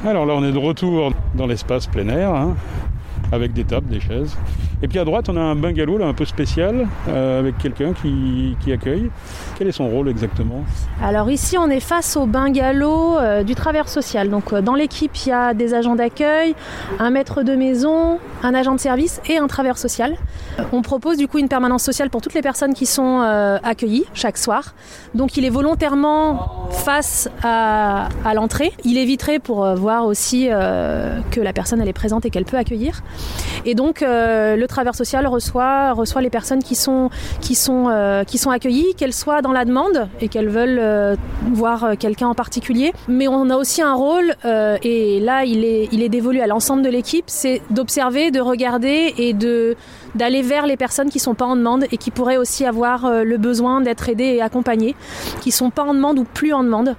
Alors 0.06 0.26
là, 0.26 0.34
on 0.34 0.44
est 0.44 0.52
de 0.52 0.58
retour 0.58 1.14
dans 1.34 1.46
l'espace 1.46 1.86
plein 1.86 2.06
air, 2.08 2.34
hein, 2.34 2.54
avec 3.32 3.54
des 3.54 3.64
tables, 3.64 3.88
des 3.88 4.00
chaises. 4.00 4.36
Et 4.82 4.88
puis 4.88 4.98
à 4.98 5.04
droite, 5.06 5.30
on 5.30 5.36
a 5.38 5.40
un 5.40 5.54
bungalow 5.56 6.02
un 6.04 6.12
peu 6.12 6.26
spécial, 6.26 6.86
euh, 7.08 7.38
avec 7.40 7.56
quelqu'un 7.56 7.94
qui 7.94 8.72
accueille. 8.72 9.10
Quel 9.56 9.68
est 9.68 9.72
son 9.72 9.88
rôle 9.88 10.08
exactement 10.08 10.64
Alors 11.00 11.30
ici, 11.30 11.56
on 11.56 11.70
est 11.70 11.78
face 11.78 12.16
au 12.16 12.26
bungalow 12.26 13.18
euh, 13.18 13.44
du 13.44 13.54
travers 13.54 13.88
social. 13.88 14.28
Donc 14.28 14.52
euh, 14.52 14.60
dans 14.60 14.74
l'équipe, 14.74 15.12
il 15.24 15.28
y 15.28 15.32
a 15.32 15.54
des 15.54 15.74
agents 15.74 15.94
d'accueil, 15.94 16.56
un 16.98 17.10
maître 17.10 17.44
de 17.44 17.54
maison, 17.54 18.18
un 18.42 18.54
agent 18.54 18.74
de 18.74 18.80
service 18.80 19.20
et 19.28 19.38
un 19.38 19.46
travers 19.46 19.78
social. 19.78 20.16
On 20.72 20.82
propose 20.82 21.18
du 21.18 21.28
coup 21.28 21.38
une 21.38 21.48
permanence 21.48 21.84
sociale 21.84 22.10
pour 22.10 22.20
toutes 22.20 22.34
les 22.34 22.42
personnes 22.42 22.74
qui 22.74 22.84
sont 22.84 23.20
euh, 23.22 23.58
accueillies 23.62 24.06
chaque 24.12 24.38
soir. 24.38 24.74
Donc 25.14 25.36
il 25.36 25.44
est 25.44 25.50
volontairement 25.50 26.68
face 26.70 27.28
à, 27.44 28.08
à 28.24 28.34
l'entrée. 28.34 28.72
Il 28.84 28.98
est 28.98 29.04
vitré 29.04 29.38
pour 29.38 29.64
voir 29.76 30.06
aussi 30.06 30.48
que 30.48 31.40
la 31.40 31.52
personne 31.52 31.80
elle 31.80 31.88
est 31.88 31.92
présente 31.92 32.24
et 32.24 32.30
qu'elle 32.30 32.44
peut 32.44 32.56
accueillir. 32.56 33.02
Et 33.64 33.74
donc 33.74 34.00
le 34.00 34.66
travers 34.66 34.94
social 34.94 35.26
reçoit, 35.26 35.92
reçoit 35.92 36.22
les 36.22 36.30
personnes 36.30 36.62
qui 36.62 36.74
sont, 36.74 37.10
qui 37.40 37.54
sont, 37.54 38.24
qui 38.26 38.38
sont 38.38 38.50
accueillies, 38.50 38.94
qu'elles 38.96 39.12
soient 39.12 39.42
dans 39.44 39.52
la 39.52 39.64
demande 39.66 40.08
et 40.22 40.28
qu'elles 40.28 40.48
veulent 40.48 40.80
euh, 40.80 41.16
voir 41.52 41.84
euh, 41.84 41.94
quelqu'un 41.96 42.28
en 42.28 42.34
particulier. 42.34 42.92
Mais 43.08 43.28
on 43.28 43.50
a 43.50 43.56
aussi 43.56 43.82
un 43.82 43.92
rôle, 43.92 44.34
euh, 44.44 44.78
et 44.82 45.20
là 45.20 45.44
il 45.44 45.64
est, 45.64 45.88
il 45.92 46.02
est 46.02 46.08
dévolu 46.08 46.40
à 46.40 46.46
l'ensemble 46.46 46.82
de 46.82 46.88
l'équipe, 46.88 47.26
c'est 47.28 47.60
d'observer, 47.70 48.30
de 48.30 48.40
regarder 48.40 49.14
et 49.18 49.34
de 49.34 49.76
d'aller 50.14 50.42
vers 50.42 50.66
les 50.66 50.76
personnes 50.76 51.10
qui 51.10 51.18
sont 51.18 51.34
pas 51.34 51.44
en 51.44 51.56
demande 51.56 51.84
et 51.90 51.96
qui 51.96 52.10
pourraient 52.10 52.36
aussi 52.36 52.64
avoir 52.64 53.04
euh, 53.04 53.24
le 53.24 53.36
besoin 53.36 53.80
d'être 53.80 54.08
aidées 54.08 54.32
et 54.36 54.40
accompagnées, 54.42 54.94
qui 55.42 55.50
sont 55.50 55.70
pas 55.70 55.82
en 55.82 55.92
demande 55.92 56.18
ou 56.18 56.24
plus 56.24 56.52
en 56.52 56.62
demande 56.62 56.96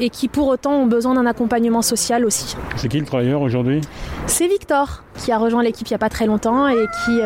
et 0.00 0.10
qui 0.10 0.28
pour 0.28 0.46
autant 0.48 0.74
ont 0.74 0.86
besoin 0.86 1.14
d'un 1.14 1.26
accompagnement 1.26 1.82
social 1.82 2.24
aussi. 2.24 2.56
C'est 2.76 2.88
qui 2.88 3.00
le 3.00 3.06
travailleur 3.06 3.40
aujourd'hui? 3.40 3.80
C'est 4.26 4.46
Victor 4.46 5.02
qui 5.16 5.32
a 5.32 5.38
rejoint 5.38 5.62
l'équipe 5.62 5.88
il 5.88 5.92
n'y 5.92 5.96
a 5.96 5.98
pas 5.98 6.10
très 6.10 6.26
longtemps 6.26 6.68
et 6.68 6.86
qui 7.04 7.20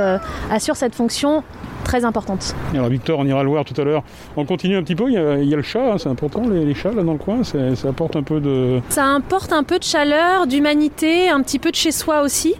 assure 0.51 0.77
cette 0.77 0.95
fonction 0.95 1.43
très 1.85 2.05
importante. 2.05 2.55
Alors 2.75 2.89
Victor, 2.89 3.19
on 3.19 3.27
ira 3.27 3.43
le 3.43 3.49
voir 3.51 3.65
tout 3.65 3.79
à 3.81 3.85
l'heure. 3.85 4.03
On 4.37 4.45
continue 4.45 4.77
un 4.77 4.83
petit 4.83 4.95
peu, 4.95 5.05
il 5.09 5.15
y 5.15 5.19
a, 5.19 5.39
il 5.39 5.49
y 5.49 5.53
a 5.55 5.57
le 5.57 5.63
chat, 5.63 5.93
hein, 5.93 5.99
c'est 5.99 6.09
important, 6.09 6.43
les, 6.51 6.65
les 6.65 6.75
chats 6.75 6.93
là 6.93 7.03
dans 7.03 7.13
le 7.13 7.19
coin, 7.19 7.43
ça 7.45 7.59
apporte 7.89 8.17
un 8.17 8.23
peu 8.23 8.41
de... 8.41 8.81
Ça 8.89 9.15
apporte 9.15 9.53
un 9.53 9.63
peu 9.63 9.79
de 9.79 9.85
chaleur, 9.85 10.47
d'humanité, 10.47 11.29
un 11.31 11.41
petit 11.43 11.59
peu 11.59 11.71
de 11.71 11.77
chez 11.77 11.93
soi 11.93 12.23
aussi. 12.23 12.55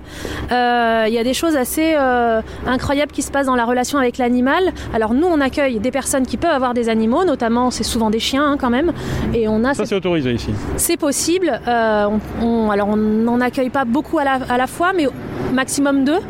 Euh, 0.51 1.05
Il 1.09 1.15
y 1.15 1.19
a 1.19 1.25
des 1.25 1.35
choses 1.35 1.57
assez 1.57 1.95
euh, 1.97 2.41
incroyables 2.67 3.13
qui 3.13 3.23
se 3.23 3.31
passent 3.31 3.47
dans 3.47 3.57
la 3.57 3.65
relation 3.65 3.99
avec 3.99 4.19
l'animal. 4.19 4.73
Alors 4.95 5.15
nous, 5.15 5.27
on 5.27 5.41
accueille 5.41 5.79
des 5.81 5.91
personnes 5.91 6.27
qui 6.27 6.37
peuvent 6.37 6.51
avoir 6.51 6.75
des 6.75 6.89
animaux, 6.89 7.25
notamment 7.25 7.71
c'est 7.71 7.85
souvent 7.85 8.11
des 8.11 8.19
chiens 8.21 8.45
hein, 8.53 8.57
quand 8.59 8.71
même, 8.71 8.93
et 9.35 9.49
on 9.49 9.65
a 9.65 9.75
Ça 9.75 9.87
c'est 9.87 9.95
autorisé 9.97 10.33
ici. 10.33 10.51
C'est 10.77 10.97
possible. 10.97 11.61
Euh, 11.69 12.07
on, 12.41 12.45
on- 12.47 12.71
alors 12.71 12.89
on 12.89 12.97
n'en 12.97 13.41
accueille 13.41 13.71
pas 13.71 13.85
beaucoup 13.85 14.19
à 14.19 14.25
la, 14.25 14.39
à 14.49 14.57
la 14.59 14.67
fois, 14.67 14.93
mais 14.95 15.07
maximum 15.53 16.05
deux. 16.05 16.21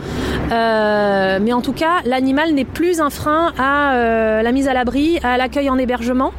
Mais 0.51 1.53
en 1.53 1.61
tout 1.63 1.73
cas, 1.73 2.01
l'animal 2.05 2.53
n'est 2.53 2.65
plus 2.65 2.82
un 3.01 3.11
frein 3.11 3.53
à 3.59 3.95
euh, 3.95 4.43
la 4.43 4.53
mise 4.53 4.69
à 4.69 4.75
l'abri, 4.75 5.19
à 5.23 5.37
l'accueil 5.37 5.71
en 5.71 5.79
hébergement. 5.79 6.33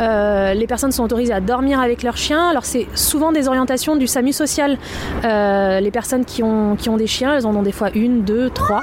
Euh, 0.00 0.52
les 0.52 0.66
personnes 0.66 0.92
sont 0.92 1.04
autorisées 1.04 1.32
à 1.32 1.40
dormir 1.40 1.80
avec 1.80 2.02
leur 2.02 2.16
chien. 2.16 2.48
Alors 2.48 2.64
c'est 2.64 2.86
souvent 2.94 3.32
des 3.32 3.48
orientations 3.48 3.96
du 3.96 4.06
SAMU 4.06 4.32
social. 4.32 4.76
Euh, 5.24 5.80
les 5.80 5.90
personnes 5.90 6.24
qui 6.24 6.42
ont, 6.42 6.76
qui 6.76 6.88
ont 6.88 6.96
des 6.96 7.06
chiens, 7.06 7.36
elles 7.36 7.46
en 7.46 7.54
ont 7.54 7.62
des 7.62 7.72
fois 7.72 7.90
une, 7.94 8.22
deux, 8.22 8.50
trois. 8.50 8.82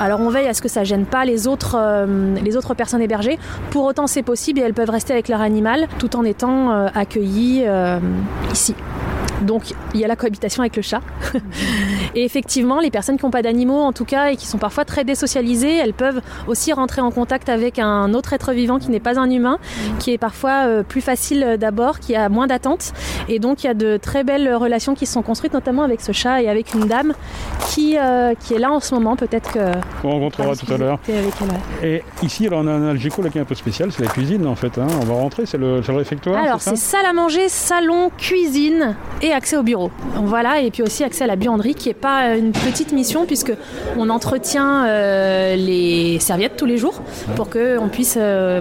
Alors 0.00 0.20
on 0.20 0.28
veille 0.28 0.48
à 0.48 0.54
ce 0.54 0.62
que 0.62 0.68
ça 0.68 0.84
gêne 0.84 1.06
pas 1.06 1.24
les 1.24 1.46
autres, 1.46 1.76
les 2.42 2.56
autres 2.56 2.74
personnes 2.74 3.02
hébergées. 3.02 3.38
Pour 3.70 3.84
autant 3.84 4.06
c'est 4.06 4.22
possible 4.22 4.60
et 4.60 4.62
elles 4.62 4.74
peuvent 4.74 4.90
rester 4.90 5.12
avec 5.12 5.28
leur 5.28 5.40
animal 5.40 5.88
tout 5.98 6.16
en 6.16 6.24
étant 6.24 6.86
accueillies 6.94 7.64
ici. 8.52 8.74
Donc 9.42 9.62
il 9.94 10.00
y 10.00 10.04
a 10.04 10.08
la 10.08 10.16
cohabitation 10.16 10.62
avec 10.62 10.76
le 10.76 10.82
chat. 10.82 11.00
et 12.14 12.24
effectivement, 12.24 12.80
les 12.80 12.90
personnes 12.90 13.16
qui 13.18 13.24
n'ont 13.24 13.30
pas 13.30 13.42
d'animaux, 13.42 13.80
en 13.80 13.92
tout 13.92 14.04
cas, 14.04 14.30
et 14.30 14.36
qui 14.36 14.46
sont 14.46 14.58
parfois 14.58 14.84
très 14.84 15.04
désocialisées, 15.04 15.76
elles 15.76 15.92
peuvent 15.94 16.20
aussi 16.46 16.72
rentrer 16.72 17.00
en 17.00 17.10
contact 17.10 17.48
avec 17.48 17.78
un 17.78 18.14
autre 18.14 18.32
être 18.32 18.52
vivant 18.52 18.78
qui 18.78 18.90
n'est 18.90 19.00
pas 19.00 19.18
un 19.18 19.30
humain, 19.30 19.58
qui 19.98 20.12
est 20.12 20.18
parfois 20.18 20.66
euh, 20.66 20.82
plus 20.82 21.00
facile 21.00 21.56
d'abord, 21.58 22.00
qui 22.00 22.14
a 22.16 22.28
moins 22.28 22.46
d'attente. 22.46 22.92
Et 23.28 23.38
donc 23.38 23.64
il 23.64 23.66
y 23.66 23.70
a 23.70 23.74
de 23.74 23.96
très 23.96 24.24
belles 24.24 24.54
relations 24.54 24.94
qui 24.94 25.06
se 25.06 25.12
sont 25.12 25.22
construites, 25.22 25.52
notamment 25.52 25.82
avec 25.82 26.00
ce 26.00 26.12
chat 26.12 26.42
et 26.42 26.48
avec 26.48 26.74
une 26.74 26.86
dame 26.86 27.14
qui, 27.70 27.96
euh, 27.98 28.34
qui 28.38 28.54
est 28.54 28.58
là 28.58 28.70
en 28.72 28.80
ce 28.80 28.94
moment. 28.94 29.16
Peut-être 29.16 29.52
que 29.52 29.72
On 30.04 30.10
rencontrera 30.10 30.54
tout 30.56 30.72
à 30.72 30.76
l'heure. 30.76 30.98
Et 31.82 32.02
ici, 32.22 32.46
alors, 32.46 32.60
on 32.60 32.66
a 32.66 32.72
un 32.72 32.88
algéco 32.90 33.22
là, 33.22 33.30
qui 33.30 33.38
est 33.38 33.40
un 33.40 33.44
peu 33.44 33.54
spécial, 33.54 33.90
c'est 33.92 34.02
la 34.02 34.08
cuisine 34.10 34.46
en 34.46 34.54
fait. 34.54 34.78
hein. 34.78 34.86
On 35.00 35.04
va 35.04 35.14
rentrer, 35.14 35.46
c'est 35.46 35.58
le, 35.58 35.80
le 35.80 35.94
réfectoire. 35.94 36.42
Alors 36.42 36.60
c'est 36.60 36.76
salle 36.76 37.06
à 37.06 37.12
manger, 37.12 37.48
salon, 37.48 38.10
cuisine 38.16 38.96
et 39.22 39.27
accès 39.32 39.56
au 39.56 39.62
bureau. 39.62 39.90
Voilà, 40.24 40.60
et 40.60 40.70
puis 40.70 40.82
aussi 40.82 41.04
accès 41.04 41.24
à 41.24 41.26
la 41.26 41.36
buanderie 41.36 41.74
qui 41.74 41.88
n'est 41.88 41.94
pas 41.94 42.36
une 42.36 42.52
petite 42.52 42.92
mission 42.92 43.24
puisque 43.26 43.52
on 43.96 44.08
entretient 44.10 44.86
euh, 44.86 45.56
les 45.56 46.18
serviettes 46.20 46.56
tous 46.56 46.66
les 46.66 46.76
jours 46.78 47.00
pour 47.36 47.48
qu'on 47.50 47.88
puisse 47.90 48.16
euh, 48.20 48.60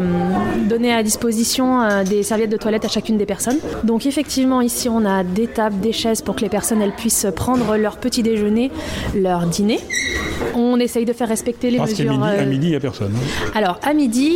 donner 0.70 0.94
à 0.94 1.04
disposition 1.04 1.82
euh, 1.82 2.04
des 2.04 2.24
serviettes 2.24 2.50
de 2.52 2.58
toilette 2.58 2.86
à 2.86 2.90
chacune 2.90 3.18
des 3.18 3.26
personnes. 3.26 3.58
Donc 3.84 4.06
effectivement 4.06 4.62
ici 4.62 4.90
on 4.90 5.06
a 5.06 5.24
des 5.24 5.48
tables, 5.48 5.80
des 5.80 5.94
chaises 5.94 6.22
pour 6.22 6.36
que 6.36 6.42
les 6.42 6.50
personnes 6.50 6.82
elles 6.82 6.92
puissent 6.92 7.28
prendre 7.36 7.76
leur 7.78 7.98
petit 7.98 8.24
déjeuner, 8.24 8.72
leur 9.16 9.42
dîner. 9.48 9.80
On 10.56 10.80
essaye 10.80 11.06
de 11.06 11.14
faire 11.14 11.28
respecter 11.28 11.70
les 11.72 11.78
Parce 11.78 11.92
mesures. 11.92 12.14
euh, 12.24 12.46
midi, 12.46 12.68
il 12.68 12.70
n'y 12.72 12.76
a 12.76 12.80
personne. 12.80 13.14
hein. 13.16 13.52
alors 13.56 13.80
à 13.84 13.94
midi, 13.94 14.32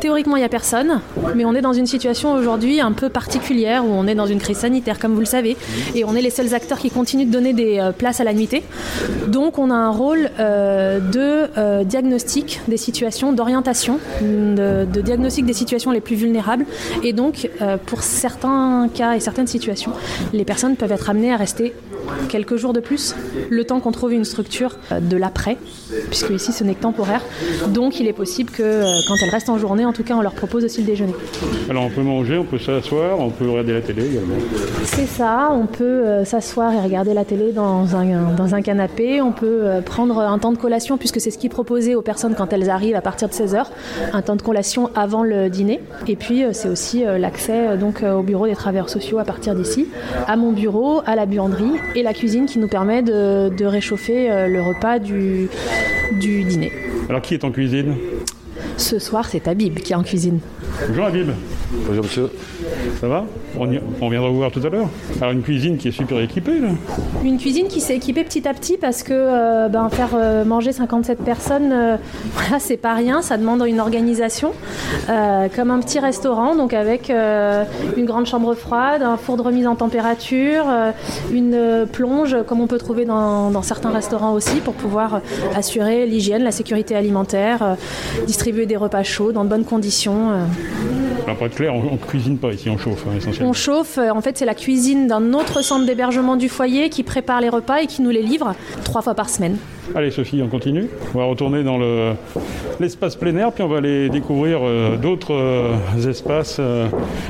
théoriquement 0.00 0.36
il 0.36 0.40
n'y 0.40 0.44
a 0.44 0.48
personne, 0.48 1.00
mais 1.34 1.44
on 1.44 1.54
est 1.54 1.60
dans 1.60 1.72
une 1.72 1.86
situation 1.86 2.32
aujourd'hui 2.34 2.80
un 2.80 2.92
peu 2.92 3.08
particulière 3.08 3.84
où 3.84 3.88
on 3.90 4.06
est 4.06 4.14
dans 4.14 4.26
une 4.26 4.38
crise 4.38 4.58
sanitaire 4.58 4.98
comme 4.98 5.12
vous 5.14 5.20
le 5.20 5.26
savez, 5.26 5.56
et 5.94 6.04
on 6.04 6.14
est 6.14 6.22
les 6.22 6.30
seuls 6.30 6.54
acteurs 6.54 6.78
qui 6.78 6.90
continuent 6.90 7.26
de 7.26 7.32
donner 7.32 7.52
des 7.52 7.78
euh, 7.78 7.92
places 7.92 8.20
à 8.20 8.24
la 8.24 8.32
nuitée. 8.32 8.62
Donc 9.28 9.58
on 9.58 9.70
a 9.70 9.74
un 9.74 9.90
rôle 9.90 10.30
euh, 10.38 11.00
de 11.00 11.48
euh, 11.58 11.84
diagnostic 11.84 12.60
des 12.68 12.76
situations, 12.76 13.32
d'orientation, 13.32 13.98
de, 14.20 14.84
de 14.84 15.00
diagnostic 15.00 15.46
des 15.46 15.52
situations 15.52 15.90
les 15.90 16.00
plus 16.00 16.16
vulnérables, 16.16 16.66
et 17.02 17.12
donc 17.12 17.48
pour 17.86 18.02
certains 18.02 18.88
cas 18.92 19.14
et 19.14 19.20
certaines 19.20 19.46
situations, 19.46 19.92
les 20.32 20.44
personnes 20.44 20.76
peuvent 20.76 20.92
être 20.92 21.10
amenées 21.10 21.32
à 21.32 21.36
rester 21.36 21.72
quelques 22.28 22.56
jours 22.56 22.72
de 22.72 22.80
plus, 22.80 23.14
le 23.48 23.64
temps 23.64 23.80
qu'on 23.80 23.92
trouve 23.92 24.12
une 24.12 24.24
structure 24.24 24.76
euh, 24.92 25.00
de 25.00 25.16
l'après, 25.16 25.56
puisque 26.08 26.30
ici 26.30 26.52
ce 26.52 26.64
n'est 26.64 26.74
que 26.74 26.82
temporaire. 26.82 27.22
Donc 27.68 28.00
il 28.00 28.06
est 28.06 28.12
possible 28.12 28.50
que 28.50 28.62
euh, 28.62 28.84
quand 29.08 29.14
elles 29.22 29.30
restent 29.30 29.48
en 29.48 29.58
journée, 29.58 29.84
en 29.84 29.92
tout 29.92 30.02
cas, 30.02 30.14
on 30.14 30.22
leur 30.22 30.34
propose 30.34 30.64
aussi 30.64 30.80
le 30.80 30.86
déjeuner. 30.86 31.14
Alors 31.68 31.84
on 31.84 31.90
peut 31.90 32.02
manger, 32.02 32.38
on 32.38 32.44
peut 32.44 32.58
s'asseoir, 32.58 33.18
on 33.18 33.30
peut 33.30 33.48
regarder 33.48 33.72
la 33.74 33.80
télé 33.80 34.06
également. 34.06 34.36
C'est 34.84 35.06
ça, 35.06 35.50
on 35.52 35.66
peut 35.66 35.84
euh, 35.84 36.24
s'asseoir 36.24 36.72
et 36.72 36.80
regarder 36.80 37.14
la 37.14 37.24
télé 37.24 37.52
dans 37.52 37.96
un, 37.96 38.34
dans 38.36 38.54
un 38.54 38.62
canapé, 38.62 39.20
on 39.20 39.32
peut 39.32 39.64
prendre 39.84 40.18
un 40.20 40.38
temps 40.38 40.52
de 40.52 40.58
collation, 40.58 40.98
puisque 40.98 41.20
c'est 41.20 41.30
ce 41.30 41.38
qui 41.38 41.46
est 41.46 41.50
proposé 41.50 41.94
aux 41.94 42.02
personnes 42.02 42.34
quand 42.34 42.52
elles 42.52 42.70
arrivent 42.70 42.96
à 42.96 43.00
partir 43.00 43.28
de 43.28 43.34
16h, 43.34 43.66
un 44.12 44.22
temps 44.22 44.36
de 44.36 44.42
collation 44.42 44.90
avant 44.94 45.22
le 45.22 45.48
dîner. 45.48 45.80
Et 46.08 46.16
puis 46.16 46.44
c'est 46.52 46.68
aussi 46.68 47.04
l'accès 47.04 47.76
donc 47.76 48.02
au 48.02 48.22
bureau 48.22 48.46
des 48.46 48.54
travailleurs 48.54 48.88
sociaux 48.88 49.18
à 49.18 49.24
partir 49.24 49.54
d'ici, 49.54 49.88
à 50.26 50.36
mon 50.36 50.52
bureau, 50.52 51.02
à 51.06 51.16
la 51.16 51.26
buanderie 51.26 51.72
et 51.94 51.99
la 52.02 52.14
cuisine 52.14 52.46
qui 52.46 52.58
nous 52.58 52.68
permet 52.68 53.02
de, 53.02 53.48
de 53.48 53.64
réchauffer 53.64 54.30
euh, 54.30 54.46
le 54.48 54.60
repas 54.62 54.98
du, 54.98 55.48
du 56.12 56.44
dîner. 56.44 56.72
Alors 57.08 57.22
qui 57.22 57.34
est 57.34 57.44
en 57.44 57.50
cuisine? 57.50 57.96
Ce 58.76 58.98
soir, 58.98 59.26
c'est 59.28 59.46
Habib 59.48 59.80
qui 59.80 59.92
est 59.92 59.96
en 59.96 60.02
cuisine. 60.02 60.40
Bonjour 60.88 61.04
Habib, 61.04 61.28
Bonjour 61.86 62.04
monsieur. 62.04 62.28
Ça 63.00 63.08
va 63.08 63.24
on, 63.58 64.08
viendra 64.08 64.28
vous 64.28 64.36
voir 64.36 64.50
tout 64.50 64.60
à 64.64 64.68
l'heure. 64.68 64.88
Alors 65.20 65.32
une 65.32 65.42
cuisine 65.42 65.78
qui 65.78 65.88
est 65.88 65.92
super 65.92 66.20
équipée 66.20 66.58
là. 66.60 66.68
Une 67.24 67.38
cuisine 67.38 67.66
qui 67.66 67.80
s'est 67.80 67.96
équipée 67.96 68.24
petit 68.24 68.46
à 68.46 68.52
petit 68.52 68.76
parce 68.76 69.02
que 69.02 69.12
euh, 69.14 69.68
ben, 69.68 69.88
faire 69.88 70.10
euh, 70.14 70.44
manger 70.44 70.72
57 70.72 71.18
personnes, 71.18 71.72
euh, 71.72 71.96
voilà, 72.34 72.58
c'est 72.58 72.76
pas 72.76 72.94
rien, 72.94 73.22
ça 73.22 73.38
demande 73.38 73.64
une 73.66 73.80
organisation. 73.80 74.52
Comme 75.56 75.70
un 75.70 75.80
petit 75.80 75.98
restaurant, 75.98 76.54
donc 76.54 76.72
avec 76.72 77.10
une 77.10 78.04
grande 78.04 78.26
chambre 78.26 78.54
froide, 78.54 79.02
un 79.02 79.16
four 79.16 79.36
de 79.36 79.42
remise 79.42 79.66
en 79.66 79.74
température, 79.74 80.64
une 81.32 81.86
plonge 81.90 82.36
comme 82.46 82.60
on 82.60 82.66
peut 82.66 82.78
trouver 82.78 83.04
dans, 83.04 83.50
dans 83.50 83.62
certains 83.62 83.90
restaurants 83.90 84.32
aussi 84.32 84.60
pour 84.60 84.74
pouvoir 84.74 85.20
assurer 85.56 86.06
l'hygiène, 86.06 86.44
la 86.44 86.52
sécurité 86.52 86.94
alimentaire, 86.94 87.76
distribuer 88.26 88.66
des 88.66 88.76
repas 88.76 89.02
chauds 89.02 89.32
dans 89.32 89.44
de 89.44 89.48
bonnes 89.48 89.64
conditions. 89.64 90.30
Alors 91.30 91.38
pour 91.38 91.46
être 91.46 91.54
clair, 91.54 91.72
on, 91.72 91.78
on 91.92 91.96
cuisine 91.96 92.38
pas 92.38 92.48
ici, 92.52 92.68
on 92.68 92.76
chauffe 92.76 93.04
hein, 93.06 93.12
essentiellement. 93.16 93.50
On 93.50 93.52
chauffe, 93.52 93.98
euh, 93.98 94.10
en 94.10 94.20
fait 94.20 94.36
c'est 94.36 94.44
la 94.44 94.56
cuisine 94.56 95.06
d'un 95.06 95.32
autre 95.32 95.62
centre 95.62 95.86
d'hébergement 95.86 96.34
du 96.34 96.48
foyer 96.48 96.90
qui 96.90 97.04
prépare 97.04 97.40
les 97.40 97.48
repas 97.48 97.82
et 97.82 97.86
qui 97.86 98.02
nous 98.02 98.10
les 98.10 98.22
livre 98.22 98.54
trois 98.82 99.00
fois 99.00 99.14
par 99.14 99.28
semaine. 99.30 99.56
Allez 99.94 100.10
Sophie, 100.10 100.42
on 100.42 100.48
continue. 100.48 100.88
On 101.14 101.18
va 101.18 101.24
retourner 101.26 101.62
dans 101.62 101.78
le- 101.78 102.14
l'espace 102.80 103.14
plein 103.14 103.36
air, 103.36 103.52
puis 103.52 103.62
on 103.62 103.68
va 103.68 103.78
aller 103.78 104.08
découvrir 104.08 104.58
euh, 104.62 104.96
d'autres 104.96 105.34
euh, 105.34 106.08
espaces 106.10 106.56
euh, 106.58 106.88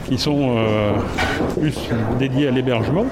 qui 0.09 0.17
sont 0.17 0.57
plus 1.59 1.75
dédiés 2.19 2.49
à 2.49 2.51
l'hébergement. 2.53 3.05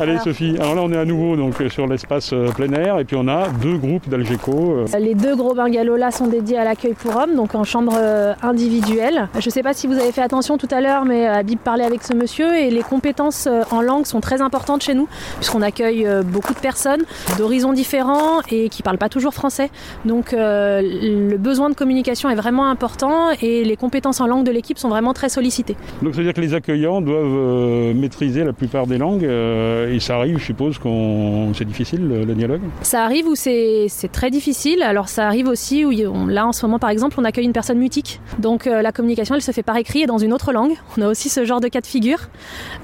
Allez 0.00 0.18
Sophie, 0.18 0.54
alors 0.60 0.76
là 0.76 0.82
on 0.84 0.92
est 0.92 0.96
à 0.96 1.04
nouveau 1.04 1.34
donc, 1.34 1.54
sur 1.70 1.86
l'espace 1.86 2.32
euh, 2.32 2.50
plein 2.50 2.72
air, 2.72 2.98
et 3.00 3.04
puis 3.04 3.16
on 3.18 3.26
a 3.26 3.48
deux 3.48 3.76
groupes 3.76 4.08
d'Algeco. 4.08 4.86
euh, 4.92 4.98
Les 5.00 5.14
deux 5.14 5.34
gros 5.34 5.54
bungalows 5.54 5.96
là 5.96 6.10
sont 6.12 6.28
dédiés 6.28 6.58
à 6.58 6.64
l'accueil 6.64 6.94
pour 6.94 7.16
hommes, 7.16 7.34
donc 7.34 7.54
en 7.54 7.64
chambre 7.64 7.94
euh, 7.96 8.32
individuelle. 8.42 9.28
Je 9.38 9.46
ne 9.46 9.50
sais 9.50 9.62
pas 9.62 9.74
si 9.74 9.86
vous 9.86 9.94
avez 9.94 10.12
fait 10.12 10.22
attention 10.22 10.56
tout 10.56 10.68
à 10.70 10.80
l'heure, 10.80 11.04
mais 11.04 11.26
Habib 11.26 11.58
parlait 11.58 11.84
avec 11.84 12.04
ce 12.04 12.14
monsieur 12.14 12.56
et 12.56 12.70
les 12.70 12.82
compétences 12.82 13.48
en 13.70 13.80
langue 13.82 14.06
sont 14.06 14.20
très 14.20 14.40
importantes 14.40 14.82
chez 14.82 14.94
nous, 14.94 15.08
puisqu'on 15.36 15.62
accueille 15.62 16.06
beaucoup 16.24 16.54
de 16.54 16.60
personnes 16.60 17.02
d'horizons 17.36 17.72
différents 17.72 18.40
et 18.50 18.68
qui 18.68 18.82
ne 18.82 18.84
parlent 18.84 18.98
pas 18.98 19.08
toujours 19.08 19.34
français. 19.34 19.70
Donc 20.04 20.32
euh, 20.32 20.80
le 20.82 21.36
besoin 21.36 21.70
de 21.70 21.74
communication 21.74 22.30
est 22.30 22.34
vraiment 22.34 22.70
important 22.70 23.30
et 23.42 23.64
les 23.64 23.76
compétences 23.76 24.20
en 24.20 24.26
langue 24.26 24.44
de 24.44 24.52
l'équipe 24.52 24.78
sont 24.78 24.88
vraiment 24.88 25.12
très 25.12 25.28
sollicitées. 25.28 25.76
Donc 26.02 26.14
ça 26.14 26.18
veut 26.18 26.24
dire 26.24 26.34
que 26.34 26.40
les 26.40 26.54
accueillants 26.54 27.00
doivent 27.00 27.24
euh, 27.26 27.94
maîtriser 27.94 28.44
la 28.44 28.52
plupart 28.52 28.86
des 28.86 28.98
langues, 28.98 29.24
euh, 29.24 29.87
et 29.90 30.00
ça 30.00 30.16
arrive, 30.16 30.38
je 30.38 30.44
suppose, 30.44 30.78
qu'on 30.78 31.52
c'est 31.54 31.64
difficile 31.64 32.06
le, 32.08 32.34
dialogue. 32.34 32.60
Ça 32.82 33.04
arrive 33.04 33.26
où 33.26 33.34
c'est 33.34 33.88
très 34.12 34.30
difficile. 34.30 34.82
Alors 34.82 35.08
ça 35.08 35.26
arrive 35.26 35.48
aussi 35.48 35.84
où 35.84 35.92
là 36.28 36.46
en 36.46 36.52
ce 36.52 36.64
moment 36.64 36.78
par 36.78 36.90
exemple 36.90 37.16
on 37.18 37.24
accueille 37.24 37.44
une 37.44 37.52
personne 37.52 37.78
mutique. 37.78 38.20
Donc 38.38 38.66
euh, 38.66 38.82
la 38.82 38.92
communication 38.92 39.34
elle 39.34 39.42
se 39.42 39.52
fait 39.52 39.62
par 39.62 39.76
écrit 39.76 40.02
et 40.02 40.06
dans 40.06 40.18
une 40.18 40.32
autre 40.32 40.52
langue. 40.52 40.74
On 40.96 41.02
a 41.02 41.08
aussi 41.08 41.28
ce 41.28 41.44
genre 41.44 41.60
de 41.60 41.68
cas 41.68 41.80
de 41.80 41.86
figure. 41.86 42.28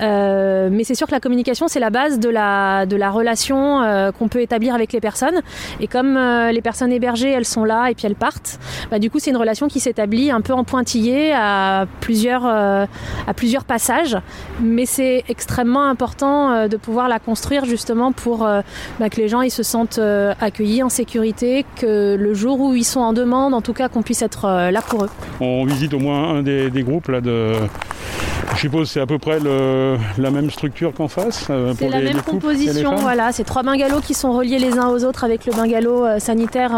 Euh, 0.01 0.69
mais 0.73 0.85
c'est 0.85 0.95
sûr 0.95 1.07
que 1.07 1.13
la 1.13 1.21
communication 1.21 1.69
c'est 1.69 1.81
la 1.81 1.91
base 1.91 2.19
de 2.19 2.29
la, 2.29 2.87
de 2.87 2.97
la 2.97 3.11
relation 3.11 3.83
euh, 3.83 4.11
qu'on 4.11 4.29
peut 4.29 4.41
établir 4.41 4.75
avec 4.75 4.93
les 4.93 5.01
personnes. 5.01 5.41
Et 5.81 5.87
comme 5.87 6.17
euh, 6.17 6.53
les 6.53 6.63
personnes 6.63 6.93
hébergées 6.93 7.31
elles 7.31 7.45
sont 7.45 7.65
là 7.65 7.91
et 7.91 7.95
puis 7.95 8.07
elles 8.07 8.15
partent, 8.15 8.59
bah, 8.91 8.99
du 8.99 9.11
coup 9.11 9.19
c'est 9.19 9.31
une 9.31 9.37
relation 9.37 9.69
qui 9.69 9.81
s'établit 9.81 10.31
un 10.31 10.41
peu 10.41 10.53
en 10.53 10.65
pointillé 10.65 11.33
à 11.33 11.87
plusieurs, 12.01 12.47
euh, 12.47 12.87
à 13.27 13.35
plusieurs 13.35 13.65
passages. 13.65 14.17
Mais 14.61 14.87
c'est 14.87 15.25
extrêmement 15.29 15.85
important 15.85 16.51
euh, 16.51 16.69
de 16.69 16.77
pouvoir 16.77 16.94
la 17.09 17.19
construire 17.19 17.65
justement 17.65 18.13
pour 18.13 18.47
euh, 18.47 18.61
bah, 19.01 19.11
que 19.11 19.17
les 19.17 19.29
gens 19.29 19.43
ils 19.43 19.51
se 19.51 19.63
sentent 19.63 19.99
euh, 19.99 20.33
accueillis 20.41 20.83
en 20.83 20.89
sécurité, 20.89 21.67
que 21.77 22.17
le 22.19 22.35
jour 22.35 22.61
où 22.61 22.75
ils 22.75 22.85
sont 22.85 23.01
en 23.01 23.13
demande, 23.13 23.53
en 23.55 23.61
tout 23.61 23.73
cas 23.73 23.89
qu'on 23.89 24.03
puisse 24.03 24.23
être 24.23 24.45
euh, 24.47 24.71
là 24.71 24.81
pour 24.83 25.05
eux. 25.05 25.11
On 25.41 25.65
visite 25.67 25.93
au 25.95 25.99
moins 25.99 26.37
un 26.37 26.43
des, 26.43 26.71
des 26.71 26.83
groupes 26.83 27.09
là 27.09 27.21
de. 27.21 27.53
Je 28.55 28.61
suppose 28.61 28.91
c'est 28.91 29.01
à 29.01 29.07
peu 29.07 29.19
près 29.19 29.41
le- 29.41 29.97
la 30.19 30.31
même 30.31 30.51
structure 30.51 30.93
qu'en 30.95 31.09
face. 31.09 31.45
C'est 31.79 31.89
la 31.89 31.99
les- 31.99 32.05
même 32.05 32.17
les 32.17 32.23
composition, 32.23 32.95
voilà. 32.97 33.33
C'est 33.33 33.43
trois 33.45 33.63
bungalows 33.63 34.01
qui 34.01 34.15
sont 34.15 34.33
reliés 34.33 34.59
les 34.59 34.79
uns 34.79 34.89
aux 34.89 35.03
autres 35.05 35.25
avec 35.25 35.45
le 35.47 35.53
bungalow 35.53 36.19
sanitaire 36.21 36.71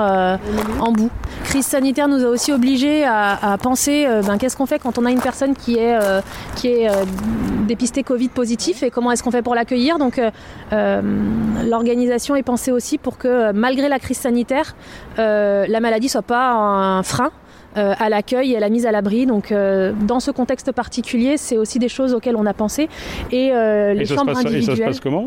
en 0.80 0.92
bout. 0.92 1.10
Crise 1.44 1.66
sanitaire 1.66 2.08
nous 2.08 2.24
a 2.24 2.28
aussi 2.28 2.52
obligés 2.52 3.04
à, 3.04 3.52
à 3.52 3.58
penser 3.58 4.06
ben, 4.26 4.38
qu'est-ce 4.38 4.56
qu'on 4.56 4.66
fait 4.66 4.78
quand 4.78 4.96
on 4.98 5.04
a 5.04 5.10
une 5.10 5.20
personne 5.20 5.54
qui 5.54 5.76
est, 5.78 5.96
qui 6.54 6.68
est 6.68 6.88
dépistée 7.66 8.02
Covid 8.04 8.28
positif 8.28 8.82
et 8.82 8.90
comment 8.90 9.10
est-ce 9.12 9.22
qu'on 9.22 9.30
fait 9.30 9.42
pour 9.42 9.54
l'accueillir. 9.54 9.98
Donc 10.06 10.18
euh, 10.20 10.30
euh, 10.72 11.02
l'organisation 11.68 12.36
est 12.36 12.44
pensée 12.44 12.70
aussi 12.70 12.96
pour 12.96 13.18
que 13.18 13.26
euh, 13.28 13.52
malgré 13.52 13.88
la 13.88 13.98
crise 13.98 14.18
sanitaire, 14.18 14.76
euh, 15.18 15.66
la 15.68 15.80
maladie 15.80 16.08
soit 16.08 16.22
pas 16.22 16.52
un 16.52 17.02
frein 17.02 17.30
euh, 17.76 17.92
à 17.98 18.08
l'accueil 18.08 18.52
et 18.52 18.56
à 18.56 18.60
la 18.60 18.68
mise 18.68 18.86
à 18.86 18.92
l'abri. 18.92 19.26
Donc, 19.26 19.50
euh, 19.50 19.92
dans 20.12 20.20
ce 20.20 20.30
contexte 20.30 20.70
particulier, 20.72 21.36
c'est 21.36 21.56
aussi 21.58 21.78
des 21.80 21.88
choses 21.88 22.14
auxquelles 22.14 22.36
on 22.36 22.46
a 22.46 22.54
pensé. 22.54 22.88
Et 23.32 23.50
euh, 23.52 23.94
les 23.94 24.02
Et 24.02 24.16
chambres 24.16 24.32
passe, 24.32 24.40
et 24.40 24.42
ça 24.44 24.48
se 24.50 24.54
individuelles. 24.54 24.88
passe 24.90 25.00
comment? 25.00 25.26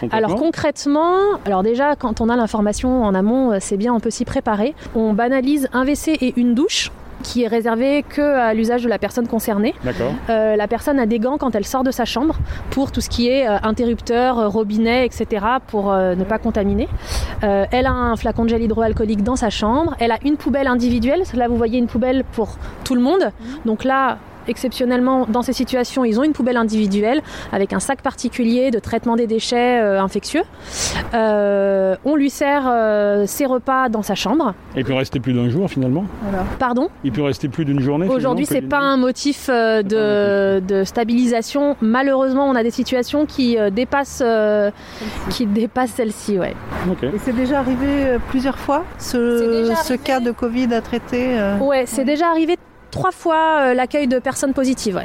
Concrètement? 0.00 0.18
Alors 0.18 0.34
concrètement, 0.36 1.14
alors 1.44 1.62
déjà 1.62 1.96
quand 1.96 2.20
on 2.20 2.28
a 2.28 2.36
l'information 2.36 3.04
en 3.04 3.14
amont, 3.14 3.58
c'est 3.60 3.76
bien, 3.76 3.94
on 3.94 4.00
peut 4.00 4.10
s'y 4.10 4.24
préparer. 4.24 4.74
On 4.94 5.12
banalise 5.12 5.68
un 5.72 5.84
WC 5.84 6.18
et 6.20 6.34
une 6.36 6.54
douche 6.54 6.90
qui 7.22 7.44
est 7.44 7.48
réservé 7.48 8.04
que 8.08 8.20
à 8.20 8.54
l'usage 8.54 8.82
de 8.82 8.88
la 8.88 8.98
personne 8.98 9.26
concernée. 9.26 9.74
D'accord. 9.84 10.12
Euh, 10.28 10.56
la 10.56 10.68
personne 10.68 10.98
a 10.98 11.06
des 11.06 11.18
gants 11.18 11.38
quand 11.38 11.54
elle 11.54 11.64
sort 11.64 11.84
de 11.84 11.90
sa 11.90 12.04
chambre 12.04 12.36
pour 12.70 12.92
tout 12.92 13.00
ce 13.00 13.08
qui 13.08 13.28
est 13.28 13.48
euh, 13.48 13.56
interrupteur, 13.62 14.38
euh, 14.38 14.48
robinet, 14.48 15.06
etc. 15.06 15.44
pour 15.66 15.92
euh, 15.92 16.14
ne 16.14 16.24
pas 16.24 16.38
contaminer. 16.38 16.88
Euh, 17.44 17.64
elle 17.70 17.86
a 17.86 17.92
un 17.92 18.16
flacon 18.16 18.44
de 18.44 18.50
gel 18.50 18.62
hydroalcoolique 18.62 19.22
dans 19.22 19.36
sa 19.36 19.50
chambre. 19.50 19.94
Elle 19.98 20.12
a 20.12 20.18
une 20.24 20.36
poubelle 20.36 20.66
individuelle. 20.66 21.22
Là, 21.34 21.48
vous 21.48 21.56
voyez 21.56 21.78
une 21.78 21.86
poubelle 21.86 22.24
pour 22.32 22.56
tout 22.84 22.94
le 22.94 23.00
monde. 23.00 23.30
Donc 23.64 23.84
là, 23.84 24.18
exceptionnellement, 24.48 25.26
dans 25.28 25.42
ces 25.42 25.52
situations, 25.52 26.04
ils 26.04 26.18
ont 26.18 26.24
une 26.24 26.32
poubelle 26.32 26.56
individuelle 26.56 27.22
avec 27.52 27.72
un 27.72 27.80
sac 27.80 28.02
particulier 28.02 28.70
de 28.70 28.78
traitement 28.78 29.16
des 29.16 29.26
déchets 29.26 29.80
euh, 29.80 30.00
infectieux. 30.00 30.42
Euh, 31.14 31.96
on 32.04 32.16
lui 32.16 32.30
sert 32.30 32.64
euh, 32.66 33.24
ses 33.26 33.46
repas 33.46 33.88
dans 33.88 34.02
sa 34.02 34.14
chambre. 34.14 34.54
Et 34.76 34.80
il 34.80 34.84
peut 34.84 34.94
rester 34.94 35.20
plus 35.20 35.32
d'un 35.32 35.48
jour 35.48 35.68
finalement 35.68 36.04
Pardon? 36.58 36.88
Il 37.04 37.12
peut 37.12 37.22
rester 37.22 37.48
plus 37.48 37.64
d'une 37.64 37.80
journée 37.80 38.08
Aujourd'hui, 38.08 38.46
c'est 38.46 38.62
pas 38.62 38.78
un 38.78 38.96
motif 38.96 39.48
de, 39.48 40.60
de 40.60 40.84
stabilisation. 40.84 41.76
Malheureusement, 41.80 42.48
on 42.48 42.54
a 42.54 42.62
des 42.62 42.70
situations 42.70 43.26
qui 43.26 43.58
euh, 43.58 43.70
dépassent, 43.70 44.22
euh, 44.24 44.70
qui 45.30 45.46
dépassent 45.46 45.92
celle-ci. 45.92 46.38
Ouais. 46.38 46.54
Et 47.02 47.18
c'est 47.24 47.34
déjà 47.34 47.58
arrivé 47.58 48.16
plusieurs 48.28 48.58
fois, 48.58 48.84
ce, 48.98 49.62
déjà 49.62 49.76
ce 49.76 49.92
arrivé. 49.92 49.98
cas 50.04 50.20
de 50.20 50.30
Covid 50.30 50.72
à 50.74 50.80
traiter 50.80 51.38
euh, 51.38 51.58
Ouais, 51.58 51.84
c'est 51.86 52.04
déjà 52.04 52.28
arrivé 52.28 52.56
trois 52.92 53.10
fois 53.10 53.58
euh, 53.60 53.74
l'accueil 53.74 54.06
de 54.06 54.20
personnes 54.20 54.52
positives. 54.52 55.00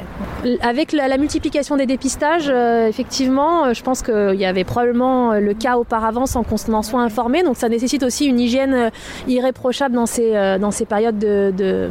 Avec 0.60 0.92
la, 0.92 1.18
multiplication 1.18 1.76
des 1.76 1.86
dépistages, 1.86 2.48
euh, 2.48 2.86
effectivement, 2.86 3.64
euh, 3.64 3.74
je 3.74 3.82
pense 3.82 4.02
qu'il 4.02 4.36
y 4.36 4.44
avait 4.44 4.62
probablement 4.62 5.32
le 5.32 5.54
cas 5.54 5.76
auparavant 5.76 6.26
sans 6.26 6.44
qu'on 6.44 6.56
s'en 6.56 6.82
soit 6.82 7.00
informé. 7.00 7.42
Donc 7.42 7.56
ça 7.56 7.68
nécessite 7.68 8.04
aussi 8.04 8.26
une 8.26 8.38
hygiène 8.38 8.92
irréprochable 9.26 9.96
dans 9.96 10.06
ces, 10.06 10.32
dans 10.60 10.70
ces 10.70 10.84
périodes 10.84 11.18
de, 11.18 11.52
de, 11.56 11.88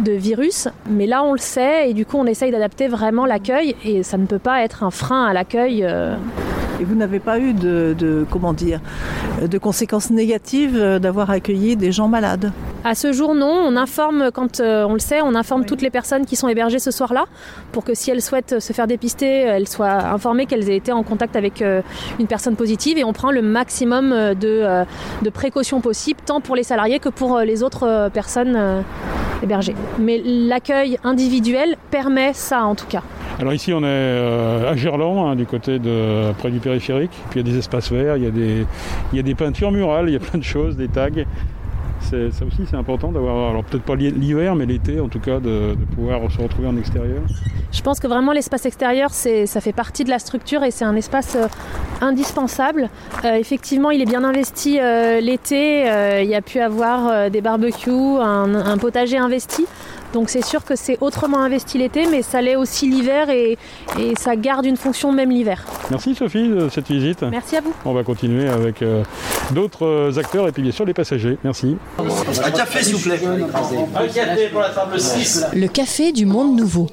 de 0.00 0.12
virus. 0.12 0.66
Mais 0.90 1.06
là, 1.06 1.22
on 1.22 1.32
le 1.32 1.38
sait 1.38 1.90
et 1.90 1.94
du 1.94 2.06
coup, 2.06 2.16
on 2.16 2.26
essaye 2.26 2.50
d'adapter 2.50 2.88
vraiment 2.88 3.26
l'accueil 3.26 3.76
et 3.84 4.02
ça 4.02 4.16
ne 4.16 4.26
peut 4.26 4.40
pas 4.40 4.64
être 4.64 4.82
un 4.82 4.90
frein 4.90 5.26
à 5.26 5.32
l'accueil. 5.32 5.86
Et 6.82 6.84
vous 6.84 6.96
n'avez 6.96 7.20
pas 7.20 7.38
eu 7.38 7.52
de, 7.52 7.94
de- 7.96 8.26
comment 8.28 8.52
dire, 8.52 8.80
de 9.40 9.56
conséquences 9.56 10.10
négatives 10.10 10.76
euh, 10.76 10.98
d'avoir 10.98 11.30
accueilli 11.30 11.76
des 11.76 11.92
gens 11.92 12.08
malades 12.08 12.50
À 12.82 12.96
ce 12.96 13.12
jour, 13.12 13.36
non. 13.36 13.46
On 13.68 13.76
informe, 13.76 14.30
quand 14.34 14.58
euh, 14.58 14.84
on 14.84 14.94
le 14.94 14.98
sait, 14.98 15.20
on 15.22 15.36
informe 15.36 15.64
toutes 15.64 15.80
les 15.80 15.90
personnes 15.90 16.26
qui 16.26 16.34
sont 16.34 16.48
hébergées 16.48 16.80
ce 16.80 16.90
soir-là 16.90 17.26
pour 17.70 17.84
que 17.84 17.94
si 17.94 18.10
elles 18.10 18.20
souhaitent 18.20 18.58
se 18.58 18.72
faire 18.72 18.88
dépister, 18.88 19.26
elles 19.42 19.68
soient 19.68 20.08
informées 20.12 20.46
qu'elles 20.46 20.68
aient 20.68 20.76
été 20.76 20.90
en 20.90 21.04
contact 21.04 21.36
avec 21.36 21.62
euh, 21.62 21.82
une 22.18 22.26
personne 22.26 22.56
positive 22.56 22.98
et 22.98 23.04
on 23.04 23.12
prend 23.12 23.30
le 23.30 23.42
maximum 23.42 24.10
de, 24.34 24.84
de 25.22 25.30
précautions 25.30 25.80
possibles, 25.80 26.18
tant 26.26 26.40
pour 26.40 26.56
les 26.56 26.64
salariés 26.64 26.98
que 26.98 27.10
pour 27.10 27.38
les 27.38 27.62
autres 27.62 28.10
personnes 28.12 28.58
hébergées. 29.40 29.76
Mais 30.00 30.20
l'accueil 30.24 30.98
individuel 31.04 31.76
permet 31.92 32.32
ça 32.32 32.64
en 32.64 32.74
tout 32.74 32.86
cas. 32.88 33.02
Alors 33.42 33.54
ici 33.54 33.72
on 33.72 33.80
est 33.80 33.86
euh, 33.86 34.70
à 34.70 34.76
Gerland, 34.76 35.26
hein, 35.26 35.34
du 35.34 35.46
côté 35.46 35.80
de 35.80 36.30
près 36.38 36.48
du 36.52 36.60
périphérique. 36.60 37.10
Puis 37.28 37.40
il 37.40 37.44
y 37.44 37.50
a 37.50 37.52
des 37.52 37.58
espaces 37.58 37.90
verts, 37.90 38.16
il 38.16 38.22
y 38.22 38.26
a 38.28 38.30
des, 38.30 38.64
il 39.12 39.16
y 39.16 39.18
a 39.18 39.22
des 39.24 39.34
peintures 39.34 39.72
murales, 39.72 40.08
il 40.08 40.12
y 40.12 40.16
a 40.16 40.20
plein 40.20 40.38
de 40.38 40.44
choses, 40.44 40.76
des 40.76 40.86
tags. 40.86 41.08
Ça 42.02 42.16
aussi 42.18 42.62
c'est 42.70 42.76
important 42.76 43.10
d'avoir, 43.10 43.50
alors 43.50 43.64
peut-être 43.64 43.82
pas 43.82 43.96
l'hiver, 43.96 44.54
mais 44.54 44.64
l'été 44.64 45.00
en 45.00 45.08
tout 45.08 45.18
cas, 45.18 45.40
de, 45.40 45.74
pouvoir 45.96 46.20
se 46.30 46.40
retrouver 46.40 46.68
en 46.68 46.76
extérieur. 46.76 47.20
Je 47.72 47.82
pense 47.82 47.98
que 47.98 48.06
vraiment 48.06 48.30
l'espace 48.30 48.64
extérieur, 48.64 49.10
ça 49.10 49.60
fait 49.60 49.72
partie 49.72 50.04
de 50.04 50.10
la 50.10 50.20
structure 50.20 50.62
et 50.62 50.70
c'est 50.70 50.84
un 50.84 50.94
espace 50.94 51.34
euh, 51.34 51.48
indispensable. 52.00 52.90
Euh, 53.24 53.34
effectivement, 53.34 53.90
il 53.90 54.02
est 54.02 54.06
bien 54.06 54.22
investi 54.22 54.78
l'été. 55.20 55.80
il 56.22 56.28
y 56.28 56.36
a 56.36 56.42
pu 56.42 56.60
avoir 56.60 57.28
des 57.28 57.40
barbecues, 57.40 58.20
un 58.20 58.78
potager 58.78 59.18
investi. 59.18 59.66
Donc 60.12 60.28
c'est 60.28 60.44
sûr 60.44 60.64
que 60.64 60.76
c'est 60.76 60.98
autrement 61.00 61.38
investi 61.38 61.78
l'été, 61.78 62.06
mais 62.10 62.22
ça 62.22 62.42
l'est 62.42 62.56
aussi 62.56 62.88
l'hiver 62.88 63.30
et, 63.30 63.56
et 63.98 64.14
ça 64.18 64.36
garde 64.36 64.66
une 64.66 64.76
fonction 64.76 65.12
même 65.12 65.30
l'hiver. 65.30 65.64
Merci 65.90 66.14
Sophie 66.14 66.48
de 66.48 66.68
cette 66.68 66.88
visite. 66.88 67.22
Merci 67.22 67.56
à 67.56 67.60
vous. 67.60 67.72
On 67.84 67.92
va 67.92 68.02
continuer 68.04 68.48
avec 68.48 68.82
euh, 68.82 69.02
d'autres 69.52 69.86
euh, 69.86 70.18
acteurs 70.18 70.48
et 70.48 70.52
puis 70.52 70.62
bien 70.62 70.72
sûr 70.72 70.84
les 70.84 70.94
passagers. 70.94 71.38
Merci. 71.44 71.76
Un 71.98 72.50
café, 72.50 72.82
s'il 72.82 72.96
vous 72.96 73.08
plaît. 73.08 73.20
Un 73.26 74.08
café 74.08 74.48
pour 74.48 74.60
la 74.60 74.70
table 74.70 75.00
6. 75.00 75.46
Le 75.54 75.66
café 75.68 76.12
du 76.12 76.26
monde 76.26 76.56
nouveau. 76.56 76.88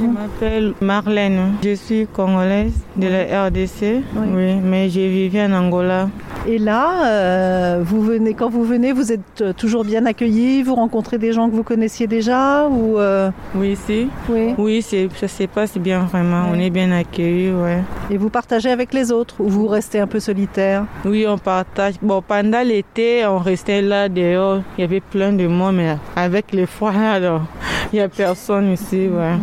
Je 0.00 0.06
m'appelle 0.42 0.74
Marlène. 0.80 1.54
Je 1.62 1.74
suis 1.74 2.06
congolaise 2.06 2.72
de 2.96 3.06
la 3.06 3.46
RDC. 3.46 4.02
Oui, 4.16 4.56
mais 4.62 4.88
j'ai 4.88 5.08
vécu 5.08 5.40
en 5.40 5.52
Angola. 5.52 6.08
Et 6.44 6.58
là, 6.58 7.06
euh, 7.06 7.82
vous 7.84 8.02
venez, 8.02 8.34
quand 8.34 8.50
vous 8.50 8.64
venez, 8.64 8.92
vous 8.92 9.12
êtes 9.12 9.40
euh, 9.40 9.52
toujours 9.52 9.84
bien 9.84 10.04
accueillis 10.06 10.64
Vous 10.64 10.74
rencontrez 10.74 11.16
des 11.16 11.32
gens 11.32 11.48
que 11.48 11.54
vous 11.54 11.62
connaissiez 11.62 12.08
déjà 12.08 12.66
ou 12.66 12.98
euh, 12.98 13.30
Oui, 13.54 13.78
si. 13.86 14.08
oui. 14.28 14.54
Oui, 14.58 14.82
c'est, 14.82 15.08
ça 15.14 15.28
se 15.28 15.44
passe 15.44 15.78
bien 15.78 16.00
vraiment. 16.00 16.46
On 16.50 16.58
est 16.58 16.70
bien 16.70 16.90
accueillis, 16.90 17.52
ouais. 17.52 17.84
Et 18.10 18.16
vous 18.16 18.28
partagez 18.28 18.70
avec 18.70 18.92
les 18.92 19.12
autres 19.12 19.36
ou 19.38 19.48
vous 19.48 19.68
restez 19.68 20.00
un 20.00 20.08
peu 20.08 20.18
solitaire? 20.18 20.84
Oui, 21.04 21.24
on 21.28 21.38
partage. 21.38 21.94
Bon, 22.02 22.20
pendant 22.26 22.62
l'été, 22.62 23.24
on 23.24 23.38
restait 23.38 23.80
là 23.80 24.08
dehors. 24.08 24.62
Il 24.76 24.80
y 24.80 24.84
avait 24.84 25.00
plein 25.00 25.32
de 25.32 25.46
monde, 25.46 25.76
mais 25.76 25.96
avec 26.16 26.52
le 26.52 26.66
froid, 26.66 26.90
alors, 27.12 27.42
il 27.92 27.96
n'y 27.96 28.02
a 28.02 28.08
personne 28.08 28.72
ici, 28.72 29.08
ouais. 29.08 29.36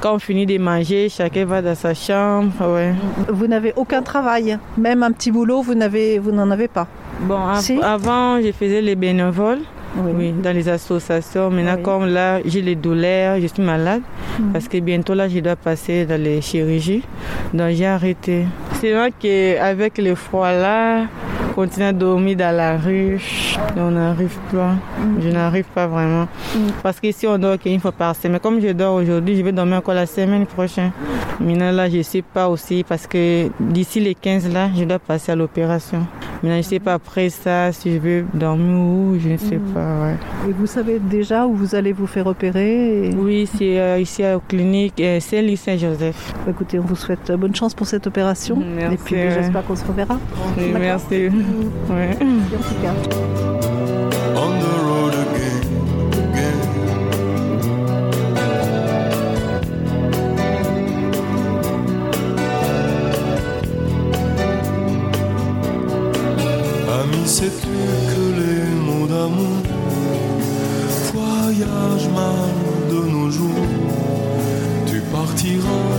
Quand 0.00 0.11
on 0.14 0.18
finit 0.18 0.46
de 0.46 0.58
manger, 0.58 1.08
chacun 1.08 1.44
va 1.44 1.62
dans 1.62 1.74
sa 1.74 1.94
chambre, 1.94 2.52
ouais. 2.74 2.92
Vous 3.28 3.46
n'avez 3.46 3.72
aucun 3.76 4.02
travail, 4.02 4.58
même 4.76 5.02
un 5.02 5.12
petit 5.12 5.30
boulot, 5.30 5.62
vous 5.62 5.74
n'avez, 5.74 6.18
vous 6.18 6.32
n'en 6.32 6.50
avez 6.50 6.68
pas. 6.68 6.86
Bon, 7.22 7.36
av- 7.38 7.60
Si. 7.60 7.78
avant, 7.82 8.40
je 8.40 8.52
faisais 8.52 8.80
les 8.82 8.94
bénévoles. 8.94 9.60
Oui, 9.94 10.32
dans 10.32 10.54
les 10.56 10.70
associations. 10.70 11.50
Maintenant, 11.50 11.74
Oui. 11.76 11.82
comme 11.82 12.06
là, 12.06 12.38
j'ai 12.46 12.62
les 12.62 12.74
douleurs, 12.74 13.38
je 13.38 13.46
suis 13.46 13.62
malade, 13.62 14.00
Mhm. 14.38 14.52
parce 14.52 14.66
que 14.66 14.78
bientôt 14.78 15.12
là, 15.12 15.28
je 15.28 15.38
dois 15.40 15.54
passer 15.56 16.06
dans 16.06 16.18
les 16.20 16.40
chirurgies. 16.40 17.02
Donc, 17.52 17.72
j'ai 17.72 17.84
arrêté. 17.86 18.46
C'est 18.80 18.92
vrai 18.94 19.12
qu'avec 19.20 19.98
le 19.98 20.14
froid 20.14 20.50
là, 20.50 21.02
continuer 21.54 21.86
à 21.86 21.92
dormir 21.92 22.36
dans 22.36 22.54
la 22.56 22.76
rue, 22.78 23.20
on 23.76 23.90
n'arrive 23.90 24.36
pas. 24.52 24.74
Je 25.20 25.28
n'arrive 25.28 25.64
pas 25.74 25.86
vraiment. 25.86 26.26
Parce 26.82 27.00
qu'ici, 27.00 27.26
on 27.26 27.38
dort 27.38 27.58
qu'une 27.58 27.80
fois 27.80 27.92
par 27.92 28.14
semaine. 28.16 28.40
Comme 28.40 28.60
je 28.60 28.68
dors 28.68 28.94
aujourd'hui, 28.94 29.36
je 29.36 29.42
vais 29.42 29.52
dormir 29.52 29.76
encore 29.78 29.94
la 29.94 30.06
semaine 30.06 30.46
prochaine. 30.46 30.90
Maintenant, 31.40 31.72
là, 31.72 31.88
je 31.88 31.98
ne 31.98 32.02
sais 32.02 32.22
pas 32.22 32.48
aussi, 32.48 32.84
parce 32.88 33.06
que 33.06 33.48
d'ici 33.60 34.00
les 34.00 34.14
15 34.14 34.52
là, 34.52 34.68
je 34.76 34.84
dois 34.84 34.98
passer 34.98 35.32
à 35.32 35.36
l'opération. 35.36 36.06
Maintenant, 36.42 36.54
je 36.54 36.56
ne 36.58 36.62
sais 36.62 36.80
pas 36.80 36.94
après 36.94 37.28
ça, 37.30 37.70
si 37.72 37.92
je 37.94 37.98
vais 37.98 38.24
dormir 38.34 38.76
où, 38.80 39.16
je 39.18 39.28
ne 39.28 39.36
sais 39.36 39.60
pas. 39.72 40.00
Ouais. 40.02 40.16
Et 40.48 40.52
vous 40.52 40.66
savez 40.66 40.98
déjà 40.98 41.46
où 41.46 41.54
vous 41.54 41.74
allez 41.76 41.92
vous 41.92 42.06
faire 42.08 42.26
opérer 42.26 43.08
et- 43.10 43.14
Oui, 43.14 43.48
c'est 43.56 43.78
euh, 43.80 43.98
ici 44.00 44.24
à 44.24 44.32
la 44.34 44.40
clinique 44.48 45.00
euh, 45.00 45.20
Saint-Louis 45.20 45.56
Saint-Joseph. 45.56 46.34
Écoutez, 46.48 46.80
on 46.80 46.82
vous 46.82 46.96
souhaite 46.96 47.30
euh, 47.30 47.36
bonne 47.36 47.54
chance 47.54 47.74
pour 47.74 47.86
cette 47.86 48.08
opération. 48.08 48.58
Merci, 48.74 48.94
et 48.94 48.98
puis 48.98 49.16
j'espère 49.30 49.64
qu'on 49.64 49.76
se 49.76 49.84
reverra. 49.84 50.18
Oui, 50.58 50.72
merci. 50.80 51.28
Ouais. 51.88 52.16
On 54.36 54.50
the 54.62 54.74
road 54.86 55.14
again, 55.24 55.60
again. 56.30 56.58
Ami, 67.00 67.26
sais-tu 67.26 67.68
que 68.12 68.24
les 68.40 68.64
mots 68.86 69.06
d'amour 69.06 69.62
voyagent 71.12 72.10
mal 72.14 72.52
de 72.90 73.00
nos 73.10 73.30
jours 73.30 73.68
Tu 74.86 75.00
partiras 75.12 75.91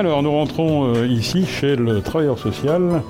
Alors 0.00 0.22
nous 0.22 0.32
rentrons 0.32 0.94
euh, 0.94 1.06
ici 1.06 1.44
chez 1.44 1.76
le 1.76 2.00
travailleur 2.00 2.38
social. 2.38 3.02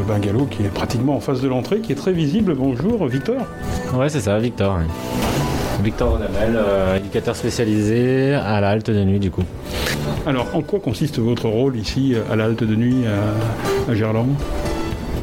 Le 0.00 0.06
bungalow 0.06 0.46
qui 0.46 0.62
est 0.62 0.72
pratiquement 0.72 1.14
en 1.14 1.20
face 1.20 1.42
de 1.42 1.48
l'entrée, 1.48 1.80
qui 1.80 1.92
est 1.92 1.94
très 1.94 2.12
visible. 2.12 2.54
Bonjour 2.54 3.06
Victor. 3.06 3.36
Ouais, 3.92 4.08
c'est 4.08 4.22
ça, 4.22 4.38
Victor. 4.38 4.78
Victor 5.82 6.12
Rodamel, 6.12 6.56
euh, 6.56 6.96
éducateur 6.96 7.36
spécialisé 7.36 8.32
à 8.32 8.62
la 8.62 8.70
halte 8.70 8.90
de 8.90 9.04
nuit 9.04 9.20
du 9.20 9.30
coup. 9.30 9.44
Alors, 10.26 10.46
en 10.54 10.62
quoi 10.62 10.80
consiste 10.80 11.18
votre 11.18 11.48
rôle 11.48 11.76
ici 11.76 12.14
à 12.32 12.36
la 12.36 12.46
halte 12.46 12.64
de 12.64 12.74
nuit 12.74 13.04
à, 13.06 13.90
à 13.90 13.94
Gerland? 13.94 14.30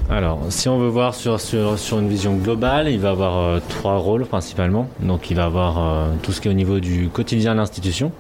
Alors, 0.10 0.40
si 0.50 0.70
on 0.70 0.78
veut 0.78 0.88
voir 0.88 1.16
sur, 1.16 1.42
sur, 1.42 1.78
sur, 1.78 2.00
une 2.00 2.08
vision 2.08 2.36
globale, 2.36 2.88
il 2.88 3.00
va 3.00 3.10
avoir 3.10 3.38
euh, 3.38 3.60
trois 3.68 3.98
rôles 3.98 4.26
principalement. 4.26 4.88
Donc, 5.02 5.30
il 5.30 5.36
va 5.36 5.46
avoir 5.46 5.80
euh, 5.80 6.08
tout 6.22 6.32
ce 6.32 6.40
qui 6.40 6.48
est 6.48 6.52
au 6.52 6.54
niveau 6.54 6.80
du 6.80 7.10
quotidien 7.10 7.54
de 7.54 7.58
l'institution, 7.58 8.14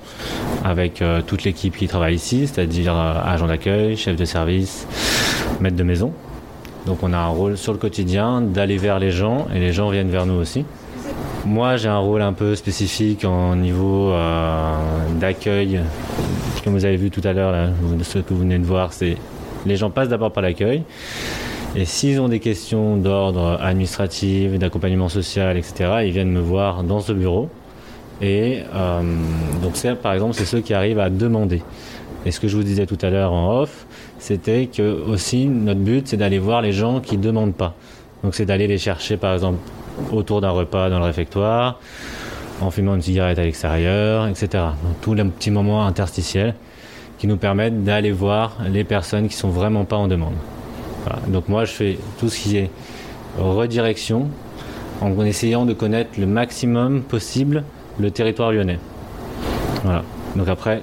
avec 0.65 1.01
euh, 1.01 1.21
toute 1.25 1.45
l'équipe 1.45 1.77
qui 1.77 1.87
travaille 1.87 2.15
ici, 2.15 2.45
c'est-à-dire 2.45 2.93
agent 2.93 3.47
d'accueil, 3.47 3.95
chef 3.95 4.17
de 4.17 4.25
service, 4.25 4.85
maître 5.61 5.77
de 5.77 5.83
maison. 5.83 6.11
Donc, 6.87 7.03
on 7.03 7.11
a 7.11 7.17
un 7.17 7.27
rôle 7.27 7.57
sur 7.57 7.73
le 7.73 7.77
quotidien 7.77 8.41
d'aller 8.41 8.77
vers 8.77 8.97
les 8.97 9.11
gens 9.11 9.47
et 9.53 9.59
les 9.59 9.73
gens 9.73 9.89
viennent 9.89 10.09
vers 10.09 10.25
nous 10.25 10.39
aussi. 10.39 10.65
Moi, 11.45 11.75
j'ai 11.75 11.89
un 11.89 11.97
rôle 11.97 12.21
un 12.21 12.31
peu 12.33 12.55
spécifique 12.55 13.25
en 13.25 13.57
niveau 13.57 14.13
d'accueil. 15.19 15.81
Comme 16.63 16.73
vous 16.73 16.85
avez 16.85 16.95
vu 16.95 17.11
tout 17.11 17.21
à 17.25 17.33
l'heure, 17.33 17.69
ce 18.03 18.19
que 18.19 18.33
vous 18.33 18.39
venez 18.39 18.57
de 18.57 18.65
voir, 18.65 18.93
c'est 18.93 19.17
les 19.65 19.75
gens 19.75 19.89
passent 19.89 20.09
d'abord 20.09 20.31
par 20.31 20.43
l'accueil. 20.43 20.83
Et 21.75 21.85
s'ils 21.85 22.19
ont 22.21 22.29
des 22.29 22.39
questions 22.39 22.95
d'ordre 22.95 23.59
administratif, 23.61 24.57
d'accompagnement 24.57 25.09
social, 25.09 25.57
etc., 25.57 26.03
ils 26.05 26.11
viennent 26.11 26.31
me 26.31 26.39
voir 26.39 26.83
dans 26.83 27.01
ce 27.01 27.11
bureau. 27.11 27.49
Et 28.21 28.63
euh, 28.73 29.01
donc, 29.61 29.73
par 30.01 30.13
exemple, 30.13 30.33
c'est 30.35 30.45
ceux 30.45 30.61
qui 30.61 30.73
arrivent 30.73 30.99
à 30.99 31.09
demander. 31.09 31.61
Et 32.25 32.31
ce 32.31 32.39
que 32.39 32.47
je 32.47 32.55
vous 32.55 32.63
disais 32.63 32.85
tout 32.85 32.97
à 33.01 33.09
l'heure 33.09 33.31
en 33.31 33.61
off, 33.61 33.86
c'était 34.19 34.67
que 34.67 35.03
aussi 35.07 35.47
notre 35.47 35.79
but, 35.79 36.07
c'est 36.07 36.17
d'aller 36.17 36.39
voir 36.39 36.61
les 36.61 36.71
gens 36.71 36.99
qui 36.99 37.17
demandent 37.17 37.55
pas. 37.55 37.75
Donc, 38.23 38.35
c'est 38.35 38.45
d'aller 38.45 38.67
les 38.67 38.77
chercher, 38.77 39.17
par 39.17 39.33
exemple, 39.33 39.59
autour 40.11 40.41
d'un 40.41 40.49
repas 40.49 40.89
dans 40.89 40.99
le 40.99 41.05
réfectoire, 41.05 41.79
en 42.61 42.71
fumant 42.71 42.95
une 42.95 43.01
cigarette 43.01 43.39
à 43.39 43.43
l'extérieur, 43.43 44.27
etc. 44.27 44.47
Donc, 44.53 45.01
tous 45.01 45.13
les 45.13 45.23
petits 45.23 45.51
moments 45.51 45.85
interstitiels 45.85 46.55
qui 47.17 47.27
nous 47.27 47.37
permettent 47.37 47.83
d'aller 47.83 48.11
voir 48.11 48.57
les 48.69 48.83
personnes 48.83 49.27
qui 49.27 49.35
sont 49.35 49.49
vraiment 49.49 49.85
pas 49.85 49.97
en 49.97 50.07
demande. 50.07 50.35
Donc 51.27 51.47
moi, 51.47 51.65
je 51.65 51.71
fais 51.71 51.97
tout 52.19 52.29
ce 52.29 52.39
qui 52.39 52.57
est 52.57 52.69
redirection 53.37 54.29
en 55.01 55.23
essayant 55.23 55.65
de 55.65 55.73
connaître 55.73 56.19
le 56.19 56.25
maximum 56.25 57.01
possible 57.01 57.63
le 57.99 58.11
territoire 58.11 58.51
lyonnais. 58.51 58.79
Voilà. 59.83 60.03
Donc 60.35 60.47
après, 60.47 60.81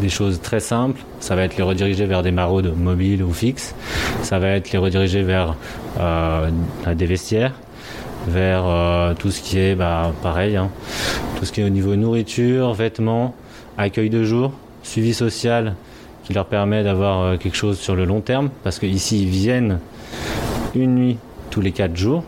des 0.00 0.08
choses 0.08 0.40
très 0.40 0.60
simples, 0.60 1.00
ça 1.20 1.34
va 1.36 1.42
être 1.42 1.56
les 1.56 1.62
rediriger 1.62 2.06
vers 2.06 2.22
des 2.22 2.30
maraudes 2.30 2.74
mobiles 2.76 3.22
ou 3.22 3.32
fixes, 3.32 3.74
ça 4.22 4.38
va 4.38 4.48
être 4.48 4.72
les 4.72 4.78
rediriger 4.78 5.22
vers 5.22 5.56
euh, 6.00 6.50
des 6.94 7.06
vestiaires, 7.06 7.54
vers 8.26 8.64
euh, 8.66 9.14
tout 9.14 9.30
ce 9.30 9.42
qui 9.42 9.58
est 9.58 9.74
bah, 9.74 10.12
pareil, 10.22 10.56
hein, 10.56 10.70
tout 11.38 11.44
ce 11.44 11.52
qui 11.52 11.60
est 11.60 11.64
au 11.64 11.70
niveau 11.70 11.96
nourriture, 11.96 12.74
vêtements, 12.74 13.34
accueil 13.76 14.10
de 14.10 14.24
jour, 14.24 14.52
suivi 14.82 15.14
social 15.14 15.74
qui 16.24 16.34
leur 16.34 16.46
permet 16.46 16.84
d'avoir 16.84 17.20
euh, 17.20 17.36
quelque 17.36 17.56
chose 17.56 17.78
sur 17.78 17.96
le 17.96 18.04
long 18.04 18.20
terme, 18.20 18.50
parce 18.62 18.78
qu'ici 18.78 19.22
ils 19.22 19.30
viennent 19.30 19.78
une 20.74 20.94
nuit 20.94 21.18
tous 21.50 21.60
les 21.60 21.72
quatre 21.72 21.96
jours 21.96 22.22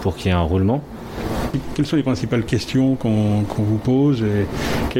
pour 0.00 0.16
qu'il 0.16 0.26
y 0.26 0.28
ait 0.30 0.36
un 0.36 0.40
roulement. 0.40 0.82
Quelles 1.74 1.86
sont 1.86 1.96
les 1.96 2.02
principales 2.02 2.44
questions 2.44 2.94
qu'on 2.96 3.44
vous 3.58 3.76
pose 3.76 4.22
et 4.22 4.46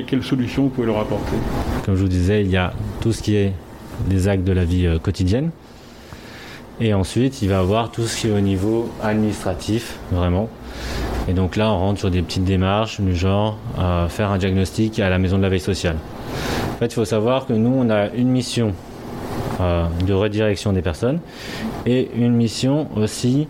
quelles 0.05 0.23
solutions 0.23 0.65
vous 0.65 0.69
pouvez 0.69 0.87
leur 0.87 0.99
apporter? 0.99 1.37
Comme 1.85 1.97
je 1.97 2.03
vous 2.03 2.09
disais, 2.09 2.43
il 2.43 2.51
y 2.51 2.57
a 2.57 2.73
tout 3.01 3.13
ce 3.13 3.23
qui 3.23 3.37
est 3.37 3.53
des 4.09 4.29
actes 4.29 4.45
de 4.45 4.53
la 4.53 4.65
vie 4.65 4.87
euh, 4.87 4.99
quotidienne. 4.99 5.51
Et 6.81 6.95
ensuite, 6.95 7.43
il 7.43 7.49
va 7.49 7.59
avoir 7.59 7.91
tout 7.91 8.05
ce 8.05 8.21
qui 8.21 8.29
est 8.29 8.33
au 8.33 8.41
niveau 8.41 8.91
administratif, 9.03 9.99
vraiment. 10.11 10.49
Et 11.29 11.33
donc 11.33 11.57
là, 11.57 11.71
on 11.71 11.79
rentre 11.79 12.01
sur 12.01 12.11
des 12.11 12.23
petites 12.23 12.45
démarches 12.45 13.01
du 13.01 13.15
genre 13.15 13.59
euh, 13.79 14.09
faire 14.09 14.31
un 14.31 14.39
diagnostic 14.39 14.99
à 14.99 15.09
la 15.09 15.19
maison 15.19 15.37
de 15.37 15.43
la 15.43 15.49
veille 15.49 15.61
sociale 15.61 15.97
fait, 16.83 16.93
il 16.93 16.95
faut 16.95 17.05
savoir 17.05 17.47
que 17.47 17.53
nous, 17.53 17.73
on 17.73 17.91
a 17.91 18.09
une 18.09 18.29
mission 18.29 18.75
euh, 19.61 19.87
de 20.05 20.13
redirection 20.13 20.73
des 20.73 20.83
personnes 20.83 21.21
et 21.87 22.11
une 22.17 22.35
mission 22.35 22.89
aussi 22.97 23.49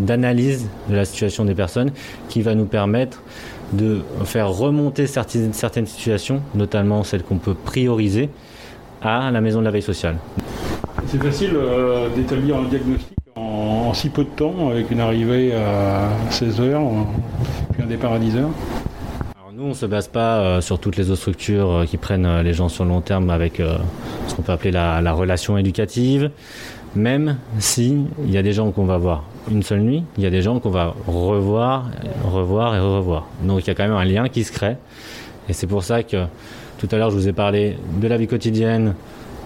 d'analyse 0.00 0.68
de 0.90 0.96
la 0.96 1.06
situation 1.06 1.46
des 1.46 1.54
personnes 1.54 1.92
qui 2.28 2.42
va 2.42 2.54
nous 2.54 2.66
permettre 2.66 3.22
de 3.72 4.00
faire 4.24 4.50
remonter 4.50 5.06
certaines, 5.06 5.52
certaines 5.52 5.86
situations, 5.86 6.42
notamment 6.54 7.04
celles 7.04 7.22
qu'on 7.22 7.38
peut 7.38 7.54
prioriser, 7.54 8.28
à 9.02 9.30
la 9.30 9.40
maison 9.40 9.60
de 9.60 9.64
la 9.64 9.70
veille 9.70 9.82
sociale. 9.82 10.16
C'est 11.06 11.22
facile 11.22 11.52
euh, 11.54 12.08
d'établir 12.14 12.56
un 12.56 12.64
diagnostic 12.64 13.16
en, 13.36 13.94
si 13.94 14.10
peu 14.10 14.24
de 14.24 14.28
temps, 14.28 14.70
avec 14.70 14.90
une 14.90 15.00
arrivée 15.00 15.54
à 15.54 16.08
16h, 16.30 16.78
puis 17.72 17.82
un 17.82 17.86
départ 17.86 18.12
à 18.12 18.18
10h 18.18 18.44
nous, 19.60 19.66
on 19.66 19.68
ne 19.70 19.74
se 19.74 19.84
base 19.84 20.08
pas 20.08 20.38
euh, 20.38 20.60
sur 20.62 20.78
toutes 20.78 20.96
les 20.96 21.10
autres 21.10 21.20
structures 21.20 21.70
euh, 21.70 21.84
qui 21.84 21.98
prennent 21.98 22.24
euh, 22.24 22.42
les 22.42 22.54
gens 22.54 22.70
sur 22.70 22.84
le 22.84 22.90
long 22.90 23.02
terme 23.02 23.28
avec 23.28 23.60
ce 24.26 24.34
qu'on 24.34 24.40
peut 24.40 24.52
appeler 24.52 24.70
la, 24.70 25.12
relation 25.12 25.58
éducative. 25.58 26.30
Même 26.96 27.36
si 27.58 28.06
il 28.24 28.30
y 28.30 28.38
a 28.38 28.42
des 28.42 28.52
gens 28.52 28.70
qu'on 28.70 28.86
va 28.86 28.96
voir 28.96 29.24
une 29.50 29.62
seule 29.62 29.80
nuit, 29.80 30.04
il 30.18 30.24
y 30.24 30.26
a 30.26 30.30
des 30.30 30.42
gens 30.42 30.58
qu'on 30.60 30.70
va 30.70 30.94
revoir, 31.06 31.90
revoir 32.24 32.74
et 32.74 32.80
revoir. 32.80 33.26
Donc 33.42 33.60
il 33.64 33.68
y 33.68 33.70
a 33.70 33.74
quand 33.74 33.84
même 33.84 33.96
un 33.96 34.04
lien 34.04 34.28
qui 34.28 34.44
se 34.44 34.52
crée. 34.52 34.76
Et 35.48 35.52
c'est 35.52 35.66
pour 35.66 35.82
ça 35.84 36.02
que 36.02 36.26
tout 36.78 36.88
à 36.92 36.96
l'heure, 36.96 37.10
je 37.10 37.16
vous 37.16 37.28
ai 37.28 37.32
parlé 37.32 37.76
de 38.00 38.08
la 38.08 38.16
vie 38.16 38.26
quotidienne, 38.26 38.94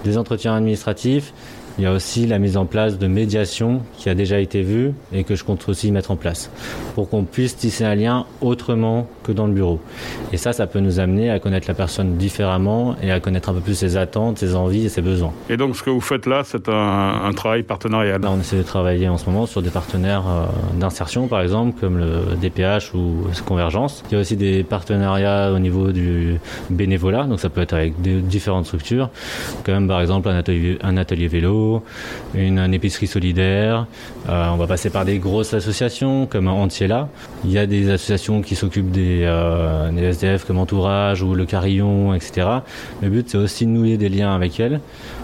des 0.04 0.18
entretiens 0.18 0.54
administratifs 0.54 1.33
il 1.78 1.84
y 1.84 1.87
a 1.87 1.92
aussi 1.92 2.26
la 2.26 2.38
mise 2.38 2.56
en 2.56 2.66
place 2.66 2.98
de 2.98 3.06
médiation 3.06 3.82
qui 3.96 4.08
a 4.08 4.14
déjà 4.14 4.38
été 4.38 4.62
vue 4.62 4.92
et 5.12 5.24
que 5.24 5.34
je 5.34 5.44
compte 5.44 5.68
aussi 5.68 5.90
mettre 5.90 6.10
en 6.10 6.16
place 6.16 6.50
pour 6.94 7.08
qu'on 7.08 7.24
puisse 7.24 7.56
tisser 7.56 7.84
un 7.84 7.94
lien 7.94 8.26
autrement 8.40 9.08
que 9.24 9.32
dans 9.32 9.46
le 9.46 9.52
bureau. 9.52 9.80
Et 10.32 10.37
ça, 10.37 10.52
ça 10.52 10.66
peut 10.66 10.80
nous 10.80 11.00
amener 11.00 11.30
à 11.30 11.38
connaître 11.38 11.66
la 11.66 11.74
personne 11.74 12.16
différemment 12.16 12.94
et 13.02 13.10
à 13.10 13.18
connaître 13.20 13.48
un 13.48 13.54
peu 13.54 13.60
plus 13.60 13.74
ses 13.74 13.96
attentes, 13.96 14.38
ses 14.38 14.54
envies 14.54 14.87
et 14.87 14.88
ses 14.88 15.02
besoins. 15.02 15.32
Et 15.48 15.56
donc 15.56 15.76
ce 15.76 15.82
que 15.82 15.90
vous 15.90 16.00
faites 16.00 16.26
là, 16.26 16.42
c'est 16.44 16.68
un, 16.68 17.30
travail 17.34 17.64
partenarial 17.64 18.20
On 18.24 18.38
essaie 18.38 18.58
de 18.58 18.62
travailler 18.62 19.08
en 19.08 19.18
ce 19.18 19.26
moment 19.26 19.46
sur 19.46 19.60
des 19.60 19.70
partenaires 19.70 20.24
euh, 20.28 20.78
d'insertion, 20.78 21.26
par 21.26 21.40
exemple, 21.40 21.78
comme 21.80 21.98
le 21.98 22.37
DPH 22.40 22.94
ou 22.94 23.24
Convergence. 23.44 24.04
Il 24.10 24.14
y 24.14 24.16
a 24.16 24.20
aussi 24.20 24.37
des 24.37 24.62
partenariats 24.62 25.52
au 25.52 25.58
niveau 25.58 25.90
du 25.92 26.38
bénévolat, 26.70 27.24
donc 27.24 27.40
ça 27.40 27.48
peut 27.48 27.60
être 27.60 27.74
avec 27.74 28.00
différentes 28.00 28.66
structures, 28.66 29.10
comme 29.64 29.88
par 29.88 30.00
exemple 30.00 30.28
un 30.28 30.37
atelier, 30.37 30.78
un 30.82 30.96
atelier 30.96 31.28
vélo, 31.28 31.63
une, 32.35 32.74
épicerie 32.74 33.07
solidaire. 33.07 33.87
Euh, 34.29 34.48
on 34.53 34.57
va 34.57 34.66
passer 34.66 34.90
par 34.90 35.05
des 35.05 35.18
grosses 35.18 35.55
associations 35.55 36.27
comme 36.27 36.48
Antiela. 36.48 37.09
Il 37.44 37.53
y 37.53 37.59
a 37.59 37.66
des 37.66 37.90
associations 37.90 38.42
qui 38.42 38.55
s'occupent 38.55 38.90
des, 38.90 39.20
euh, 39.22 39.90
des, 39.90 40.03
SDF 40.03 40.44
comme 40.44 40.59
Entourage 40.59 41.22
ou 41.22 41.35
Le 41.35 41.46
Carillon, 41.46 42.14
etc. 42.14 42.48
Le 43.03 43.09
but, 43.09 43.29
c'est 43.29 43.38
aussi 43.38 43.66
de 43.66 43.70
nouer 43.70 43.96
des 43.96 44.09
liens 44.09 44.35
avec 44.35 44.61
elles 44.61 44.81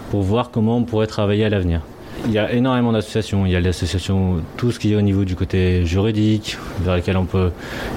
pour 0.09 0.21
voir 0.21 0.51
comment 0.51 0.77
on 0.77 0.83
pourrait 0.83 1.07
travailler 1.07 1.45
à 1.45 1.49
l'avenir. 1.49 1.81
Il 2.25 2.31
y 2.31 2.37
a 2.37 2.51
énormément 2.51 2.91
d'associations. 2.91 3.45
Il 3.45 3.51
y 3.51 3.55
a 3.55 3.59
l'association, 3.59 4.41
tout 4.57 4.71
ce 4.71 4.79
qui 4.79 4.93
est 4.93 4.95
au 4.95 5.01
niveau 5.01 5.25
du 5.25 5.35
côté 5.35 5.85
juridique, 5.85 6.57
vers 6.81 6.95
lesquelles 6.95 7.17
on 7.17 7.25
peut 7.25 7.51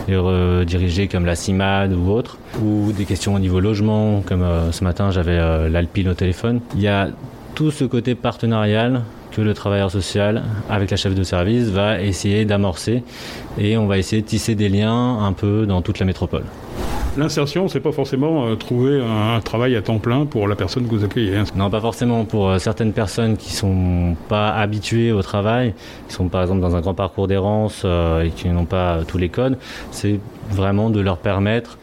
les 0.09 0.17
rediriger, 0.17 1.09
comme 1.09 1.27
la 1.27 1.35
CIMAD 1.35 1.93
ou 1.93 2.11
autre, 2.11 2.39
ou 2.63 2.93
des 2.93 3.05
questions 3.05 3.35
au 3.35 3.39
niveau 3.39 3.61
logement, 3.61 4.23
comme 4.25 4.43
euh, 4.43 4.73
ce 4.73 4.83
matin 4.83 5.11
j'avais 5.11 5.69
l'Alpine 5.69 6.09
au 6.09 6.15
téléphone. 6.15 6.61
Il 6.75 6.81
y 6.81 6.89
a 6.89 7.09
tout 7.55 7.71
ce 7.71 7.85
côté 7.85 8.15
partenarial 8.15 9.03
que 9.31 9.41
le 9.41 9.55
travailleur 9.55 9.91
social, 9.91 10.43
avec 10.69 10.91
la 10.91 10.97
chef 10.97 11.15
de 11.15 11.23
service, 11.23 11.69
va 11.69 12.01
essayer 12.01 12.45
d'amorcer 12.45 13.03
et 13.59 13.77
on 13.77 13.87
va 13.87 13.99
essayer 13.99 14.23
de 14.23 14.27
tisser 14.27 14.55
des 14.55 14.69
liens 14.69 15.19
un 15.19 15.33
peu 15.33 15.67
dans 15.67 15.83
toute 15.83 15.99
la 15.99 16.07
métropole. 16.07 16.45
L'insertion, 17.17 17.69
c'est 17.69 17.81
pas 17.81 17.93
forcément 17.93 18.47
euh, 18.47 18.57
trouver 18.57 19.01
un, 19.01 19.39
travail 19.41 19.77
à 19.77 19.83
temps 19.83 19.99
plein 19.99 20.27
pour 20.27 20.49
la 20.49 20.57
personne 20.57 20.89
que 20.89 20.95
vous 20.97 21.05
accueillez. 21.05 21.37
Hein. 21.37 21.45
Non, 21.55 21.71
pas 21.71 21.81
forcément. 21.81 22.25
Pour 22.25 22.49
euh, 22.49 22.59
certaines 22.59 22.93
personnes 22.93 23.37
qui 23.37 23.53
sont 23.53 24.17
pas 24.29 24.51
habituées 24.51 25.13
au 25.13 25.23
travail, 25.23 25.75
qui 26.09 26.15
sont 26.15 26.29
par 26.29 26.43
exemple 26.43 26.61
dans 26.61 26.75
un 26.75 26.81
grand 26.81 26.95
parcours 26.95 27.29
d'errance 27.29 27.83
euh, 27.85 28.25
et 28.25 28.31
qui 28.31 28.49
n'ont 28.49 28.65
pas 28.65 29.03
tous 29.07 29.19
les 29.19 29.29
codes, 29.29 29.59
c'est 29.93 30.19
vraiment 30.51 30.91
de 30.91 30.99
leur 30.99 31.19
permettre 31.19 31.79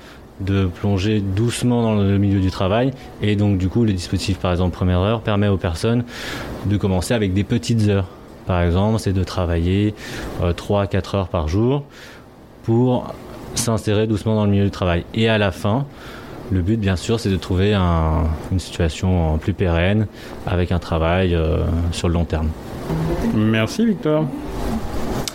de 0.45 0.65
plonger 0.65 1.19
doucement 1.19 1.81
dans 1.81 1.95
le 1.95 2.17
milieu 2.17 2.39
du 2.39 2.51
travail. 2.51 2.91
Et 3.21 3.35
donc, 3.35 3.57
du 3.57 3.69
coup, 3.69 3.83
le 3.83 3.93
dispositif, 3.93 4.37
par 4.39 4.51
exemple, 4.51 4.75
première 4.75 4.99
heure, 4.99 5.21
permet 5.21 5.47
aux 5.47 5.57
personnes 5.57 6.03
de 6.65 6.77
commencer 6.77 7.13
avec 7.13 7.33
des 7.33 7.43
petites 7.43 7.87
heures. 7.89 8.07
Par 8.45 8.61
exemple, 8.61 8.99
c'est 8.99 9.13
de 9.13 9.23
travailler 9.23 9.93
3 10.55 10.81
à 10.81 10.87
4 10.87 11.15
heures 11.15 11.27
par 11.27 11.47
jour 11.47 11.83
pour 12.63 13.13
s'insérer 13.55 14.07
doucement 14.07 14.35
dans 14.35 14.45
le 14.45 14.51
milieu 14.51 14.65
du 14.65 14.71
travail. 14.71 15.05
Et 15.13 15.29
à 15.29 15.37
la 15.37 15.51
fin, 15.51 15.85
le 16.51 16.61
but, 16.61 16.77
bien 16.77 16.95
sûr, 16.95 17.19
c'est 17.19 17.29
de 17.29 17.37
trouver 17.37 17.73
une 17.73 18.59
situation 18.59 19.37
plus 19.37 19.53
pérenne 19.53 20.07
avec 20.45 20.71
un 20.71 20.79
travail 20.79 21.33
euh, 21.33 21.59
sur 21.91 22.07
le 22.09 22.13
long 22.15 22.25
terme. 22.25 22.49
Merci, 23.33 23.85
Victor. 23.85 24.25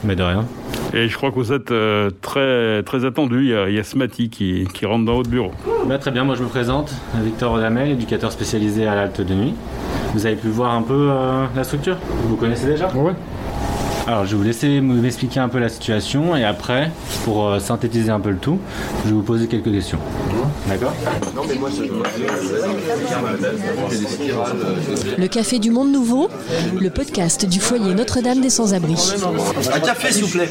Mais 0.04 0.14
de 0.14 0.22
rien. 0.22 0.44
Et 0.94 1.08
je 1.08 1.16
crois 1.16 1.30
que 1.30 1.36
vous 1.36 1.52
êtes 1.52 1.70
euh, 1.70 2.10
très, 2.22 2.82
très 2.82 3.04
attendu. 3.04 3.52
Il 3.68 3.74
y 3.74 3.78
a, 3.78 3.84
Smati 3.84 4.30
qui, 4.30 4.66
rentre 4.84 5.04
dans 5.04 5.14
votre 5.14 5.30
bureau. 5.30 5.50
Bah, 5.86 5.98
très 5.98 6.10
bien, 6.10 6.24
moi 6.24 6.34
je 6.34 6.42
me 6.42 6.48
présente, 6.48 6.92
Victor 7.22 7.52
Rodamel, 7.52 7.90
éducateur 7.90 8.32
spécialisé 8.32 8.86
à 8.86 8.94
l'Alte 8.94 9.20
de 9.20 9.34
Nuit. 9.34 9.54
Vous 10.14 10.26
avez 10.26 10.36
pu 10.36 10.48
voir 10.48 10.72
un 10.72 10.82
peu 10.82 11.08
euh, 11.10 11.46
la 11.54 11.64
structure? 11.64 11.96
Vous 12.24 12.36
connaissez 12.36 12.66
déjà? 12.66 12.88
Oui. 12.94 13.12
Alors, 14.06 14.24
je 14.24 14.30
vais 14.30 14.36
vous 14.36 14.44
laisser 14.44 14.80
m'expliquer 14.80 15.40
un 15.40 15.48
peu 15.48 15.58
la 15.58 15.68
situation 15.68 16.36
et 16.36 16.44
après, 16.44 16.92
pour 17.24 17.48
euh, 17.48 17.58
synthétiser 17.58 18.10
un 18.10 18.20
peu 18.20 18.30
le 18.30 18.36
tout, 18.36 18.60
je 19.04 19.08
vais 19.08 19.16
vous 19.16 19.22
poser 19.22 19.48
quelques 19.48 19.72
questions. 19.72 19.98
D'accord 20.68 20.94
Le 25.18 25.26
Café 25.28 25.58
du 25.58 25.70
Monde 25.70 25.92
Nouveau, 25.92 26.28
le 26.80 26.90
podcast 26.90 27.46
du 27.46 27.60
foyer 27.60 27.94
Notre-Dame 27.94 28.40
des 28.40 28.50
Sans-Abri. 28.50 28.94
Un 29.72 29.80
café, 29.80 30.12
s'il 30.12 30.24
vous 30.24 30.30
plaît. 30.30 30.48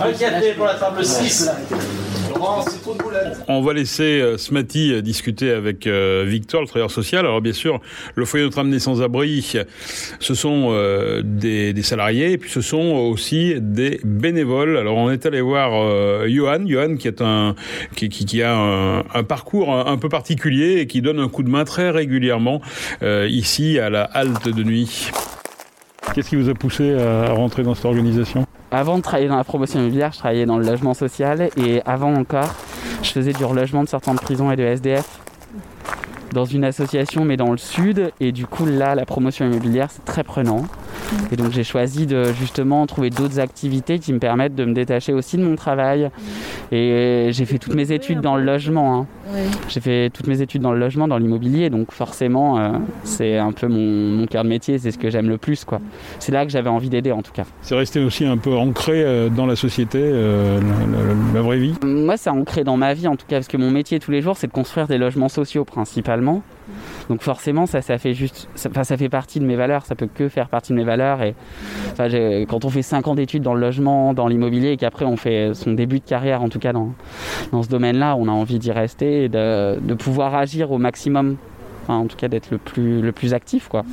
Un 0.00 0.12
café 0.12 0.52
pour 0.56 0.66
la 0.66 0.74
table 0.74 1.04
6. 1.04 1.50
On 3.46 3.60
va 3.60 3.72
laisser 3.72 4.20
euh, 4.20 4.36
Smati 4.36 4.92
euh, 4.92 5.00
discuter 5.00 5.50
avec 5.52 5.86
euh, 5.86 6.24
Victor, 6.26 6.60
le 6.62 6.66
travailleur 6.66 6.90
social. 6.90 7.20
Alors 7.20 7.40
bien 7.40 7.52
sûr, 7.52 7.80
le 8.16 8.24
foyer 8.24 8.44
Notre-Dame 8.44 8.70
des 8.70 8.80
Sans-Abri, 8.80 9.46
ce 10.18 10.34
sont 10.34 10.70
euh, 10.70 11.22
des, 11.24 11.72
des 11.72 11.82
salariés 11.82 12.32
et 12.32 12.38
puis 12.38 12.50
ce 12.50 12.60
sont 12.60 12.94
aussi 13.10 13.54
des 13.60 14.00
bénévoles. 14.02 14.76
Alors 14.76 14.96
on 14.96 15.10
est 15.10 15.24
allé 15.24 15.40
voir 15.40 15.70
euh, 15.74 16.26
Johan, 16.28 16.66
Johan 16.66 16.96
qui 16.96 17.06
est 17.06 17.20
un 17.22 17.54
qui, 17.94 18.08
qui, 18.08 18.24
qui 18.24 18.42
a 18.42 18.56
un, 18.56 19.02
un 19.14 19.24
parcours 19.24 19.74
un, 19.74 19.86
un 19.86 19.96
peu 19.96 20.08
particulier 20.08 20.78
et 20.78 20.86
qui 20.86 21.02
donne 21.02 21.18
un 21.18 21.28
coup 21.28 21.42
de 21.42 21.48
main 21.50 21.64
très 21.64 21.90
régulièrement 21.90 22.60
euh, 23.02 23.26
ici 23.28 23.78
à 23.78 23.90
la 23.90 24.02
halte 24.02 24.48
de 24.48 24.62
nuit. 24.62 25.10
Qu'est-ce 26.14 26.28
qui 26.28 26.36
vous 26.36 26.48
a 26.48 26.54
poussé 26.54 26.94
à 26.94 27.32
rentrer 27.32 27.62
dans 27.62 27.74
cette 27.74 27.86
organisation? 27.86 28.46
Avant 28.70 28.96
de 28.96 29.02
travailler 29.02 29.28
dans 29.28 29.36
la 29.36 29.44
promotion 29.44 29.80
immobilière, 29.80 30.12
je 30.12 30.18
travaillais 30.18 30.46
dans 30.46 30.58
le 30.58 30.66
logement 30.66 30.94
social 30.94 31.50
et 31.56 31.80
avant 31.86 32.14
encore, 32.14 32.54
je 33.02 33.10
faisais 33.10 33.32
du 33.32 33.44
relogement 33.44 33.82
de 33.82 33.88
sortants 33.88 34.14
de 34.14 34.20
prison 34.20 34.50
et 34.50 34.56
de 34.56 34.62
SDF 34.62 35.20
dans 36.32 36.44
une 36.44 36.64
association 36.64 37.24
mais 37.24 37.36
dans 37.36 37.50
le 37.50 37.58
sud. 37.58 38.12
Et 38.20 38.32
du 38.32 38.46
coup 38.46 38.66
là 38.66 38.94
la 38.94 39.04
promotion 39.06 39.46
immobilière 39.46 39.88
c'est 39.90 40.04
très 40.04 40.24
prenant 40.24 40.64
et 41.30 41.36
donc 41.36 41.52
j'ai 41.52 41.64
choisi 41.64 42.06
de 42.06 42.32
justement 42.32 42.86
trouver 42.86 43.10
d'autres 43.10 43.38
activités 43.40 43.98
qui 43.98 44.12
me 44.12 44.18
permettent 44.18 44.54
de 44.54 44.64
me 44.64 44.72
détacher 44.74 45.12
aussi 45.12 45.36
de 45.36 45.42
mon 45.44 45.56
travail. 45.56 46.10
Et 46.70 47.28
j'ai 47.32 47.44
fait 47.44 47.58
toutes 47.58 47.74
mes 47.74 47.92
études 47.92 48.20
dans 48.20 48.36
le 48.36 48.44
logement 48.44 49.00
hein. 49.00 49.06
j'ai 49.68 49.80
fait 49.80 50.10
toutes 50.10 50.26
mes 50.26 50.40
études 50.40 50.62
dans 50.62 50.72
le 50.72 50.78
logement 50.78 51.08
dans 51.08 51.18
l'immobilier. 51.18 51.70
Donc 51.70 51.92
forcément 51.92 52.58
euh, 52.58 52.70
c'est 53.04 53.38
un 53.38 53.52
peu 53.52 53.68
mon, 53.68 53.80
mon 54.20 54.26
cœur 54.26 54.44
de 54.44 54.48
métier. 54.48 54.78
C'est 54.78 54.90
ce 54.90 54.98
que 54.98 55.10
j'aime 55.10 55.28
le 55.28 55.38
plus 55.38 55.64
quoi. 55.64 55.80
C'est 56.18 56.32
là 56.32 56.44
que 56.44 56.50
j'avais 56.52 56.70
envie 56.70 56.88
d'aider 56.90 57.12
en 57.12 57.22
tout 57.22 57.32
cas. 57.32 57.44
C'est 57.62 57.74
resté 57.76 58.00
aussi 58.00 58.24
un 58.24 58.36
peu 58.38 58.54
ancré 58.54 59.02
euh, 59.02 59.28
dans 59.28 59.46
la 59.46 59.56
société, 59.56 59.98
euh, 60.02 60.60
la, 60.60 60.98
la- 60.98 61.14
la 61.34 61.40
vraie 61.42 61.58
vie? 61.58 61.74
Moi, 61.84 62.16
c'est 62.16 62.30
ancré 62.30 62.64
dans 62.64 62.76
ma 62.76 62.94
vie 62.94 63.08
en 63.08 63.16
tout 63.16 63.26
cas, 63.26 63.36
parce 63.36 63.48
que 63.48 63.56
mon 63.56 63.70
métier 63.70 63.98
tous 63.98 64.10
les 64.10 64.20
jours, 64.22 64.36
c'est 64.36 64.46
de 64.46 64.52
construire 64.52 64.86
des 64.86 64.98
logements 64.98 65.28
sociaux 65.28 65.64
principalement. 65.64 66.42
Donc 67.12 67.20
forcément, 67.20 67.66
ça, 67.66 67.82
ça 67.82 67.98
fait 67.98 68.14
juste, 68.14 68.48
ça, 68.54 68.70
ça 68.84 68.96
fait 68.96 69.10
partie 69.10 69.38
de 69.38 69.44
mes 69.44 69.54
valeurs. 69.54 69.84
Ça 69.84 69.94
peut 69.94 70.08
que 70.12 70.30
faire 70.30 70.48
partie 70.48 70.72
de 70.72 70.78
mes 70.78 70.82
valeurs. 70.82 71.20
Et 71.20 71.34
enfin, 71.90 72.08
quand 72.48 72.64
on 72.64 72.70
fait 72.70 72.80
5 72.80 73.06
ans 73.06 73.14
d'études 73.14 73.42
dans 73.42 73.52
le 73.52 73.60
logement, 73.60 74.14
dans 74.14 74.28
l'immobilier, 74.28 74.70
et 74.70 74.76
qu'après 74.78 75.04
on 75.04 75.18
fait 75.18 75.52
son 75.52 75.72
début 75.72 75.98
de 75.98 76.06
carrière, 76.06 76.40
en 76.40 76.48
tout 76.48 76.58
cas 76.58 76.72
dans 76.72 76.94
dans 77.52 77.62
ce 77.62 77.68
domaine-là, 77.68 78.16
on 78.16 78.28
a 78.28 78.30
envie 78.30 78.58
d'y 78.58 78.72
rester 78.72 79.24
et 79.24 79.28
de, 79.28 79.78
de 79.78 79.92
pouvoir 79.92 80.34
agir 80.34 80.72
au 80.72 80.78
maximum. 80.78 81.36
Enfin, 81.82 81.96
en 81.96 82.06
tout 82.06 82.16
cas, 82.16 82.28
d'être 82.28 82.50
le 82.50 82.56
plus 82.56 83.02
le 83.02 83.12
plus 83.12 83.34
actif, 83.34 83.68
quoi, 83.68 83.84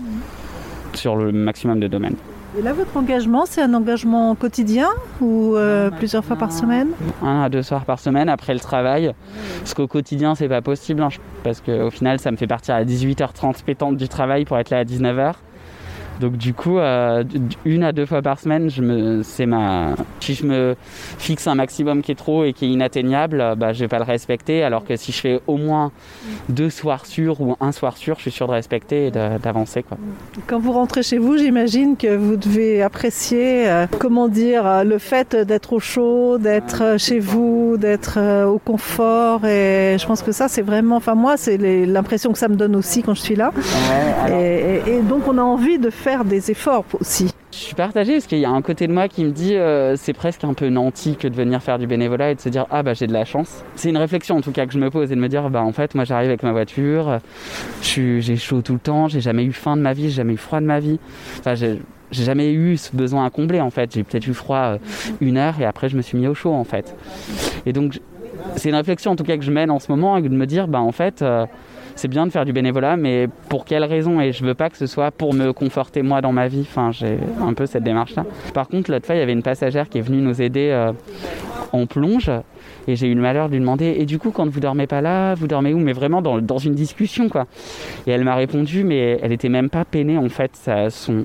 sur 0.93 1.17
le 1.17 1.33
maximum 1.33 1.81
de 1.81 1.87
domaines. 1.89 2.15
Et 2.57 2.63
là, 2.63 2.73
votre 2.73 2.97
engagement, 2.97 3.45
c'est 3.45 3.61
un 3.61 3.73
engagement 3.75 4.33
quotidien 4.33 4.87
ou 5.21 5.55
euh, 5.55 5.91
plusieurs 5.91 6.25
fois 6.25 6.35
par 6.35 6.51
semaine 6.51 6.89
un 7.21 7.43
à 7.43 7.49
deux 7.49 7.61
soirs 7.61 7.85
par 7.85 7.99
semaine 7.99 8.27
après 8.27 8.53
le 8.53 8.59
travail. 8.59 9.13
Parce 9.59 9.75
qu'au 9.75 9.87
quotidien, 9.87 10.33
c'est 10.33 10.49
pas 10.49 10.61
possible. 10.61 11.03
hein, 11.03 11.09
parce 11.43 11.61
qu'au 11.61 11.91
final, 11.91 12.19
ça 12.19 12.31
me 12.31 12.37
fait 12.37 12.47
partir 12.47 12.73
à 12.73 12.83
18h30 12.83 13.63
pétante 13.63 13.97
du 13.97 14.09
travail 14.09 14.45
pour 14.45 14.57
être 14.57 14.71
là 14.71 14.79
à 14.79 14.83
19h. 14.83 15.33
Donc 16.19 16.33
du 16.37 16.53
coup, 16.53 16.77
euh, 16.79 17.23
une 17.65 17.83
à 17.83 17.91
deux 17.91 18.05
fois 18.05 18.21
par 18.21 18.39
semaine, 18.39 18.69
je 18.69 18.81
me, 18.81 19.23
c'est 19.23 19.45
ma, 19.45 19.95
si 20.19 20.33
je 20.33 20.45
me 20.45 20.75
fixe 21.17 21.47
un 21.47 21.55
maximum 21.55 22.01
qui 22.01 22.11
est 22.11 22.15
trop 22.15 22.43
et 22.43 22.53
qui 22.53 22.65
est 22.65 22.69
inatteignable, 22.69 23.39
euh, 23.41 23.55
bah, 23.55 23.73
je 23.73 23.79
vais 23.79 23.87
pas 23.87 23.99
le 23.99 24.03
respecter. 24.03 24.63
Alors 24.63 24.83
que 24.85 24.95
si 24.95 25.11
je 25.11 25.19
fais 25.19 25.39
au 25.47 25.57
moins 25.57 25.91
deux 26.49 26.69
soirs 26.69 27.05
sûrs 27.05 27.39
ou 27.41 27.55
un 27.61 27.71
soir 27.71 27.95
sûr, 27.97 28.15
je 28.17 28.23
suis 28.23 28.31
sûr 28.31 28.47
de 28.47 28.51
respecter 28.53 29.07
et 29.07 29.11
d'avancer. 29.11 29.83
Quoi. 29.83 29.97
Quand 30.47 30.59
vous 30.59 30.71
rentrez 30.73 31.03
chez 31.03 31.17
vous, 31.19 31.37
j'imagine 31.37 31.95
que 31.95 32.15
vous 32.15 32.35
devez 32.35 32.81
apprécier, 32.81 33.69
euh, 33.69 33.85
comment 33.99 34.27
dire, 34.27 34.83
le 34.83 34.97
fait 34.97 35.35
d'être 35.35 35.73
au 35.73 35.79
chaud, 35.79 36.37
d'être 36.37 36.95
chez 36.97 37.19
vous, 37.19 37.77
d'être 37.77 38.15
euh, 38.17 38.45
au 38.45 38.57
confort. 38.59 39.45
Et 39.45 39.95
je 39.99 40.05
pense 40.05 40.21
que 40.21 40.31
ça, 40.31 40.47
c'est 40.47 40.61
vraiment, 40.63 40.97
enfin 40.97 41.15
moi, 41.15 41.37
c'est 41.37 41.57
l'impression 41.57 42.31
que 42.31 42.37
ça 42.39 42.47
me 42.49 42.55
donne 42.55 42.75
aussi 42.75 43.03
quand 43.03 43.13
je 43.13 43.21
suis 43.21 43.35
là. 43.35 43.51
Et, 44.29 44.33
et- 44.87 44.97
et 44.97 45.01
donc 45.01 45.27
on 45.27 45.37
a 45.37 45.41
envie 45.41 45.77
de 45.77 45.89
faire 45.89 46.08
des 46.25 46.51
efforts 46.51 46.85
aussi. 46.99 47.31
Je 47.51 47.57
suis 47.57 47.75
partagée 47.75 48.13
parce 48.13 48.27
qu'il 48.27 48.39
y 48.39 48.45
a 48.45 48.49
un 48.49 48.61
côté 48.61 48.87
de 48.87 48.93
moi 48.93 49.07
qui 49.07 49.23
me 49.23 49.31
dit 49.31 49.55
euh, 49.55 49.95
c'est 49.95 50.13
presque 50.13 50.43
un 50.43 50.53
peu 50.53 50.69
nanti 50.69 51.15
que 51.15 51.27
de 51.27 51.35
venir 51.35 51.61
faire 51.61 51.79
du 51.79 51.87
bénévolat 51.87 52.31
et 52.31 52.35
de 52.35 52.39
se 52.39 52.49
dire 52.49 52.65
ah 52.69 52.83
bah 52.83 52.93
j'ai 52.93 53.07
de 53.07 53.13
la 53.13 53.25
chance. 53.25 53.63
C'est 53.75 53.89
une 53.89 53.97
réflexion 53.97 54.37
en 54.37 54.41
tout 54.41 54.51
cas 54.51 54.65
que 54.65 54.73
je 54.73 54.79
me 54.79 54.89
pose 54.89 55.11
et 55.11 55.15
de 55.15 55.19
me 55.19 55.27
dire 55.27 55.49
bah 55.49 55.61
en 55.61 55.71
fait 55.71 55.95
moi 55.95 56.03
j'arrive 56.03 56.29
avec 56.29 56.43
ma 56.43 56.51
voiture, 56.51 57.19
j'ai 57.81 58.35
chaud 58.37 58.61
tout 58.61 58.73
le 58.73 58.79
temps, 58.79 59.07
j'ai 59.07 59.21
jamais 59.21 59.43
eu 59.43 59.51
faim 59.51 59.77
de 59.77 59.81
ma 59.81 59.93
vie, 59.93 60.09
j'ai 60.09 60.15
jamais 60.15 60.33
eu 60.33 60.37
froid 60.37 60.59
de 60.59 60.65
ma 60.65 60.79
vie. 60.79 60.99
Enfin 61.39 61.55
j'ai 61.55 61.79
jamais 62.11 62.51
eu 62.53 62.77
ce 62.77 62.95
besoin 62.95 63.25
à 63.25 63.29
combler 63.29 63.61
en 63.61 63.69
fait. 63.69 63.93
J'ai 63.93 64.03
peut-être 64.03 64.27
eu 64.27 64.33
froid 64.33 64.57
euh, 64.57 64.77
une 65.21 65.37
heure 65.37 65.59
et 65.59 65.65
après 65.65 65.89
je 65.89 65.97
me 65.97 66.01
suis 66.01 66.17
mis 66.17 66.27
au 66.27 66.35
chaud 66.35 66.53
en 66.53 66.63
fait. 66.63 66.95
Et 67.65 67.73
donc 67.73 67.99
c'est 68.55 68.69
une 68.69 68.75
réflexion 68.75 69.11
en 69.11 69.15
tout 69.15 69.23
cas 69.23 69.37
que 69.37 69.43
je 69.43 69.51
mène 69.51 69.71
en 69.71 69.79
ce 69.79 69.91
moment 69.91 70.17
et 70.17 70.21
de 70.21 70.29
me 70.29 70.45
dire 70.45 70.67
bah 70.67 70.81
en 70.81 70.91
fait 70.91 71.21
euh, 71.21 71.45
c'est 71.99 72.07
bien 72.07 72.25
de 72.25 72.31
faire 72.31 72.45
du 72.45 72.53
bénévolat, 72.53 72.95
mais 72.95 73.27
pour 73.49 73.65
quelle 73.65 73.83
raison? 73.83 74.21
Et 74.21 74.31
je 74.31 74.45
veux 74.45 74.53
pas 74.53 74.69
que 74.69 74.77
ce 74.77 74.87
soit 74.87 75.11
pour 75.11 75.33
me 75.33 75.51
conforter 75.51 76.01
moi 76.01 76.21
dans 76.21 76.31
ma 76.31 76.47
vie. 76.47 76.61
Enfin, 76.61 76.91
j'ai 76.91 77.17
un 77.41 77.53
peu 77.53 77.65
cette 77.65 77.83
démarche-là. 77.83 78.25
Par 78.53 78.69
contre, 78.69 78.89
l'autre 78.89 79.05
fois, 79.05 79.15
il 79.15 79.19
y 79.19 79.21
avait 79.21 79.33
une 79.33 79.43
passagère 79.43 79.89
qui 79.89 79.97
est 79.97 80.01
venue 80.01 80.21
nous 80.21 80.41
aider 80.41 80.69
euh, 80.71 80.93
en 81.73 81.85
plonge. 81.87 82.31
Et 82.87 82.95
j'ai 82.95 83.07
eu 83.07 83.15
le 83.15 83.21
malheur 83.21 83.49
de 83.49 83.53
lui 83.53 83.59
demander 83.59 83.97
Et 83.99 84.05
du 84.05 84.17
coup, 84.17 84.31
quand 84.31 84.47
vous 84.47 84.61
dormez 84.61 84.87
pas 84.87 85.01
là, 85.01 85.35
vous 85.35 85.47
dormez 85.47 85.73
où? 85.73 85.79
Mais 85.79 85.91
vraiment 85.91 86.21
dans, 86.21 86.39
dans 86.39 86.57
une 86.57 86.73
discussion, 86.73 87.27
quoi. 87.27 87.47
Et 88.07 88.11
elle 88.11 88.23
m'a 88.23 88.35
répondu, 88.35 88.85
mais 88.85 89.19
elle 89.21 89.33
était 89.33 89.49
même 89.49 89.69
pas 89.69 89.83
peinée, 89.83 90.17
en 90.17 90.29
fait. 90.29 90.51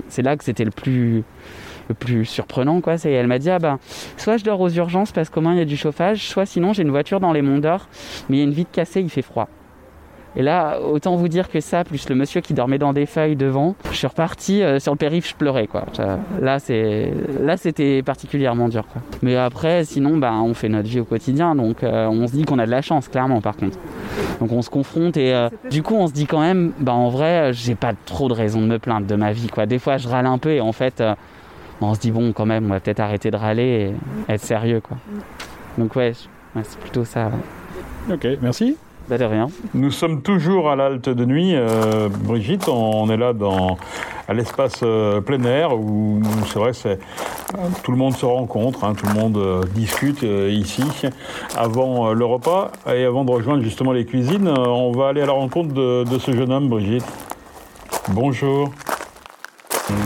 C'est 0.08 0.22
là 0.22 0.36
que 0.36 0.42
c'était 0.42 0.64
le 0.64 0.72
plus 0.72 1.22
le 1.88 1.94
plus 1.94 2.24
surprenant 2.24 2.80
quoi 2.80 2.96
c'est 2.96 3.12
elle 3.12 3.26
m'a 3.26 3.38
dit 3.38 3.50
ah 3.50 3.58
ben 3.58 3.78
soit 4.16 4.38
je 4.38 4.44
dors 4.44 4.58
aux 4.58 4.70
urgences 4.70 5.12
parce 5.12 5.28
qu'au 5.28 5.42
moins 5.42 5.52
il 5.52 5.58
y 5.58 5.60
a 5.60 5.66
du 5.66 5.76
chauffage 5.76 6.26
soit 6.26 6.46
sinon 6.46 6.72
j'ai 6.72 6.80
une 6.80 6.90
voiture 6.90 7.20
dans 7.20 7.30
les 7.30 7.42
monts 7.42 7.58
d'or 7.58 7.88
mais 8.30 8.38
il 8.38 8.38
y 8.38 8.42
a 8.42 8.46
une 8.46 8.54
vitre 8.54 8.70
cassée 8.70 9.02
il 9.02 9.10
fait 9.10 9.20
froid 9.20 9.50
et 10.36 10.42
là, 10.42 10.80
autant 10.80 11.14
vous 11.14 11.28
dire 11.28 11.48
que 11.48 11.60
ça, 11.60 11.84
plus 11.84 12.08
le 12.08 12.16
monsieur 12.16 12.40
qui 12.40 12.54
dormait 12.54 12.78
dans 12.78 12.92
des 12.92 13.06
feuilles 13.06 13.36
devant, 13.36 13.76
je 13.90 13.96
suis 13.96 14.06
reparti 14.06 14.62
euh, 14.62 14.80
sur 14.80 14.92
le 14.92 14.98
périph', 14.98 15.28
je 15.28 15.34
pleurais 15.34 15.68
quoi. 15.68 15.84
Là, 16.40 16.58
c'est, 16.58 17.12
là, 17.40 17.56
c'était 17.56 18.02
particulièrement 18.02 18.68
dur. 18.68 18.84
Mais 19.22 19.36
après, 19.36 19.84
sinon, 19.84 20.16
bah, 20.16 20.32
on 20.32 20.54
fait 20.54 20.68
notre 20.68 20.88
vie 20.88 21.00
au 21.00 21.04
quotidien, 21.04 21.54
donc 21.54 21.82
euh, 21.82 22.06
on 22.08 22.26
se 22.26 22.32
dit 22.32 22.44
qu'on 22.44 22.58
a 22.58 22.66
de 22.66 22.70
la 22.70 22.82
chance, 22.82 23.08
clairement, 23.08 23.40
par 23.40 23.56
contre. 23.56 23.78
Donc 24.40 24.50
on 24.50 24.62
se 24.62 24.70
confronte 24.70 25.16
et 25.16 25.32
euh, 25.32 25.48
du 25.70 25.82
coup, 25.82 25.94
on 25.94 26.08
se 26.08 26.12
dit 26.12 26.26
quand 26.26 26.40
même, 26.40 26.72
bah 26.80 26.92
en 26.92 27.10
vrai, 27.10 27.52
j'ai 27.52 27.76
pas 27.76 27.92
trop 28.04 28.28
de 28.28 28.34
raison 28.34 28.60
de 28.60 28.66
me 28.66 28.78
plaindre 28.78 29.06
de 29.06 29.14
ma 29.14 29.32
vie 29.32 29.46
quoi. 29.46 29.66
Des 29.66 29.78
fois, 29.78 29.98
je 29.98 30.08
râle 30.08 30.26
un 30.26 30.38
peu 30.38 30.50
et 30.50 30.60
en 30.60 30.72
fait, 30.72 31.02
on 31.80 31.94
se 31.94 32.00
dit 32.00 32.10
bon, 32.10 32.32
quand 32.32 32.46
même, 32.46 32.66
on 32.66 32.70
va 32.70 32.80
peut-être 32.80 33.00
arrêter 33.00 33.30
de 33.30 33.36
râler 33.36 33.94
et 34.28 34.32
être 34.32 34.42
sérieux 34.42 34.80
quoi. 34.80 34.96
Donc 35.78 35.94
ouais, 35.94 36.12
c'est 36.62 36.78
plutôt 36.78 37.04
ça. 37.04 37.30
Ok, 38.10 38.26
merci. 38.42 38.76
Nous 39.74 39.90
sommes 39.90 40.22
toujours 40.22 40.70
à 40.70 40.76
l'halte 40.76 41.08
de 41.08 41.24
nuit. 41.24 41.54
Euh, 41.54 42.08
Brigitte, 42.08 42.68
on 42.68 43.08
est 43.10 43.16
là 43.16 43.32
dans, 43.32 43.76
à 44.28 44.32
l'espace 44.32 44.80
euh, 44.82 45.20
plein 45.20 45.42
air 45.44 45.74
où 45.74 46.20
c'est 46.46 46.58
vrai, 46.58 46.72
c'est, 46.72 46.98
tout 47.82 47.90
le 47.90 47.98
monde 47.98 48.16
se 48.16 48.24
rencontre, 48.24 48.84
hein, 48.84 48.94
tout 48.94 49.06
le 49.06 49.14
monde 49.14 49.36
euh, 49.36 49.62
discute 49.74 50.22
euh, 50.24 50.50
ici. 50.50 50.82
Avant 51.56 52.12
le 52.12 52.24
repas 52.24 52.72
et 52.86 53.04
avant 53.04 53.24
de 53.24 53.30
rejoindre 53.30 53.62
justement 53.62 53.92
les 53.92 54.04
cuisines, 54.04 54.48
on 54.48 54.92
va 54.92 55.08
aller 55.08 55.22
à 55.22 55.26
la 55.26 55.32
rencontre 55.32 55.74
de 55.74 56.18
ce 56.18 56.32
jeune 56.32 56.52
homme, 56.52 56.68
Brigitte. 56.68 57.04
Bonjour. 58.10 58.70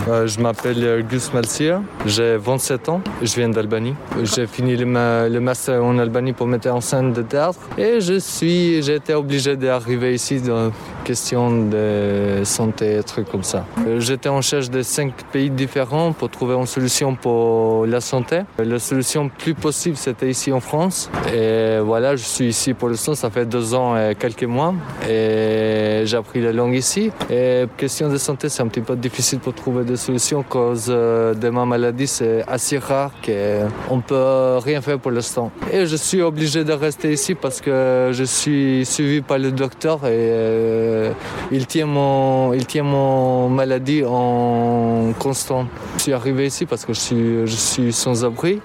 Euh, 0.09 0.27
je 0.27 0.39
m'appelle 0.41 0.83
euh, 0.83 1.01
Gus 1.01 1.31
Malsir, 1.33 1.81
j'ai 2.05 2.35
27 2.35 2.89
ans, 2.89 3.01
je 3.21 3.33
viens 3.35 3.47
d'Albanie. 3.47 3.95
J'ai 4.23 4.45
fini 4.45 4.75
le, 4.75 4.85
ma- 4.85 5.29
le 5.29 5.39
master 5.39 5.83
en 5.83 5.97
Albanie 5.99 6.33
pour 6.33 6.47
mettre 6.47 6.69
en 6.69 6.81
scène 6.81 7.13
de 7.13 7.21
théâtre 7.21 7.59
et 7.77 7.99
j'ai 8.01 8.95
été 8.95 9.13
obligé 9.13 9.55
d'arriver 9.55 10.13
ici 10.13 10.41
question 11.09 11.65
de 11.75 12.43
santé, 12.43 12.99
trucs 13.03 13.29
comme 13.31 13.41
ça. 13.41 13.65
Euh, 13.87 13.99
J'étais 13.99 14.29
en 14.29 14.43
charge 14.43 14.69
de 14.69 14.83
cinq 14.83 15.11
pays 15.33 15.49
différents 15.49 16.11
pour 16.11 16.29
trouver 16.29 16.53
une 16.53 16.67
solution 16.67 17.15
pour 17.15 17.87
la 17.87 17.99
santé. 17.99 18.41
La 18.59 18.77
solution 18.77 19.21
plus 19.27 19.55
possible, 19.55 19.97
c'était 19.97 20.29
ici 20.29 20.51
en 20.51 20.59
France. 20.59 21.09
Et 21.33 21.79
voilà, 21.91 22.15
je 22.15 22.25
suis 22.35 22.49
ici 22.55 22.75
pour 22.75 22.89
l'instant, 22.89 23.15
ça 23.15 23.31
fait 23.31 23.47
deux 23.47 23.73
ans 23.73 23.97
et 23.97 24.13
quelques 24.13 24.49
mois. 24.57 24.75
Et 25.09 26.03
j'ai 26.05 26.17
appris 26.17 26.41
la 26.41 26.53
langue 26.53 26.75
ici. 26.75 27.11
Et 27.31 27.65
question 27.75 28.07
de 28.09 28.17
santé, 28.17 28.47
c'est 28.47 28.61
un 28.61 28.67
petit 28.67 28.85
peu 28.89 28.95
difficile 28.95 29.39
pour 29.39 29.55
trouver 29.55 29.83
des 29.85 29.97
solutions 29.97 30.43
cause 30.43 30.89
euh, 30.89 31.33
de 31.33 31.49
ma 31.49 31.65
maladie. 31.65 32.05
C'est 32.05 32.43
assez 32.47 32.77
rare 32.77 33.11
qu'on 33.25 34.01
peut 34.01 34.57
rien 34.63 34.79
faire 34.81 34.99
pour 34.99 35.09
l'instant. 35.09 35.51
Et 35.73 35.87
je 35.87 35.95
suis 35.95 36.21
obligé 36.21 36.63
de 36.63 36.73
rester 36.73 37.11
ici 37.13 37.33
parce 37.33 37.61
que 37.61 38.11
je 38.13 38.25
suis 38.25 38.85
suivi 38.85 39.21
par 39.21 39.39
le 39.39 39.51
docteur 39.51 40.05
et 40.05 40.98
euh, 40.99 41.09
euh, 41.09 41.13
il, 41.51 41.65
tient 41.65 41.85
mon, 41.85 42.53
il 42.53 42.65
tient 42.65 42.83
mon 42.83 43.49
maladie 43.49 44.03
en 44.05 45.13
constant. 45.17 45.65
Je 45.97 46.03
suis 46.03 46.13
arrivé 46.13 46.47
ici 46.47 46.65
parce 46.65 46.85
que 46.85 46.93
je 46.93 46.99
suis, 46.99 47.47
je 47.47 47.55
suis 47.55 47.93
sans 47.93 48.25
abri. 48.25 48.61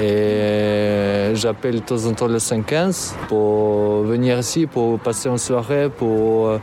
Et 0.00 1.34
j'appelle 1.34 1.76
de 1.76 1.80
temps 1.80 2.04
en 2.06 2.12
temps 2.12 2.26
le 2.26 2.38
115 2.38 3.14
pour 3.28 4.02
venir 4.02 4.38
ici, 4.38 4.66
pour 4.66 4.98
passer 4.98 5.28
une 5.28 5.38
soirée, 5.38 5.88
pour 5.88 6.58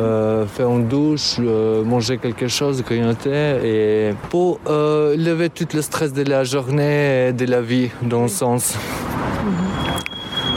euh, 0.00 0.46
faire 0.46 0.68
une 0.68 0.86
douche, 0.86 1.36
euh, 1.40 1.82
manger 1.82 2.18
quelque 2.18 2.46
chose, 2.46 2.82
grignoter 2.82 3.58
et 3.64 4.14
pour 4.30 4.60
euh, 4.68 5.16
lever 5.16 5.50
tout 5.50 5.66
le 5.74 5.82
stress 5.82 6.12
de 6.12 6.22
la 6.22 6.44
journée 6.44 7.28
et 7.28 7.32
de 7.32 7.46
la 7.46 7.60
vie 7.60 7.90
dans 8.02 8.22
le 8.22 8.28
sens. 8.28 8.74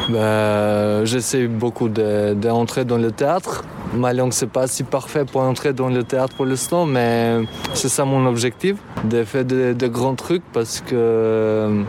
Ben, 0.10 1.06
J'essaie 1.06 1.48
beaucoup 1.48 1.90
d'entrer 1.90 2.86
dans 2.86 2.98
le 2.98 3.12
théâtre. 3.12 3.64
Ma 3.94 4.14
langue, 4.14 4.32
c'est 4.32 4.50
pas 4.50 4.68
si 4.68 4.84
parfait 4.84 5.26
pour 5.26 5.42
entrer 5.42 5.74
dans 5.74 5.90
le 5.90 6.04
théâtre 6.04 6.36
pour 6.36 6.46
l'instant, 6.46 6.86
mais 6.86 7.40
c'est 7.74 7.90
ça 7.90 8.06
mon 8.06 8.26
objectif, 8.26 8.78
de 9.04 9.26
faire 9.26 9.44
de, 9.44 9.88
grands 9.88 10.16
trucs 10.16 10.44
parce 10.54 10.80
que 10.80 10.96
euh, 10.96 11.84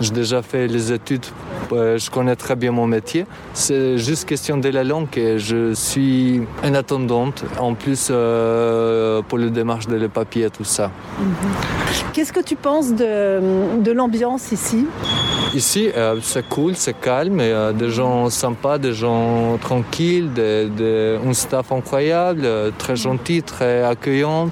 j'ai 0.00 0.12
déjà 0.12 0.40
fait 0.42 0.68
les 0.68 0.92
études, 0.92 1.26
euh, 1.72 1.98
je 1.98 2.10
connais 2.10 2.36
très 2.36 2.54
bien 2.54 2.70
mon 2.70 2.86
métier. 2.86 3.26
C'est 3.54 3.98
juste 3.98 4.28
question 4.28 4.58
de 4.58 4.68
la 4.68 4.84
langue 4.84 5.08
et 5.16 5.40
je 5.40 5.74
suis 5.74 6.42
une 6.62 6.76
attendante, 6.76 7.44
en 7.58 7.74
plus 7.74 8.08
euh, 8.10 9.20
pour 9.22 9.38
le 9.38 9.50
démarche 9.50 9.88
de 9.88 9.96
les 9.96 10.08
et 10.44 10.50
tout 10.50 10.64
ça. 10.64 10.92
Qu'est-ce 12.12 12.32
que 12.32 12.40
tu 12.40 12.54
penses 12.54 12.92
de 12.92 13.90
l'ambiance 13.90 14.52
ici? 14.52 14.86
Ici, 15.54 15.90
euh, 15.96 16.16
c'est 16.22 16.46
cool, 16.46 16.76
c'est 16.76 16.98
calme, 17.00 17.40
et, 17.40 17.44
euh, 17.44 17.72
des 17.72 17.88
gens 17.88 18.28
sympas, 18.28 18.76
des 18.76 18.92
gens 18.92 19.56
tranquilles, 19.58 20.30
un 20.38 21.32
staff 21.32 21.72
incroyable, 21.72 22.42
euh, 22.44 22.70
très 22.76 22.96
gentil, 22.96 23.42
très 23.42 23.82
accueillant. 23.82 24.50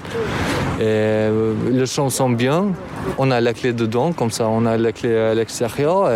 Les 0.79 1.85
gens 1.85 2.09
sont 2.09 2.29
bien. 2.29 2.65
On 3.17 3.31
a 3.31 3.41
la 3.41 3.53
clé 3.53 3.73
dedans, 3.73 4.11
comme 4.11 4.31
ça 4.31 4.47
on 4.47 4.65
a 4.65 4.77
la 4.77 4.91
clé 4.91 5.15
à 5.15 5.33
l'extérieur. 5.33 6.09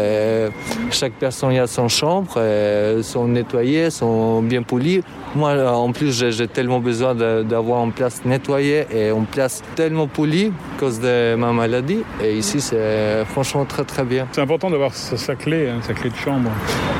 Chaque 0.91 1.13
personne 1.13 1.57
a 1.57 1.67
son 1.67 1.87
chambre, 1.87 2.39
et 2.41 3.01
sont 3.03 3.27
nettoyées, 3.27 3.89
sont 3.89 4.41
bien 4.41 4.61
polies. 4.63 5.01
Moi, 5.33 5.51
euh, 5.51 5.69
en 5.69 5.93
plus, 5.93 6.11
j'ai 6.31 6.47
tellement 6.47 6.79
besoin 6.81 7.15
d'avoir 7.15 7.83
une 7.85 7.93
place 7.93 8.21
nettoyée 8.25 8.85
et 8.93 9.09
une 9.11 9.25
place 9.25 9.63
tellement 9.75 10.07
polie 10.07 10.51
à 10.75 10.79
cause 10.79 10.99
de 10.99 11.35
ma 11.35 11.53
maladie. 11.53 12.01
Et 12.21 12.35
ici, 12.37 12.59
c'est 12.59 13.23
franchement 13.25 13.63
très 13.63 13.85
très 13.85 14.03
bien. 14.03 14.27
C'est 14.33 14.41
important 14.41 14.69
d'avoir 14.69 14.93
sa, 14.93 15.35
clé, 15.35 15.69
hein, 15.69 15.79
sa 15.83 15.93
clé 15.93 16.09
de 16.09 16.15
chambre. 16.15 16.49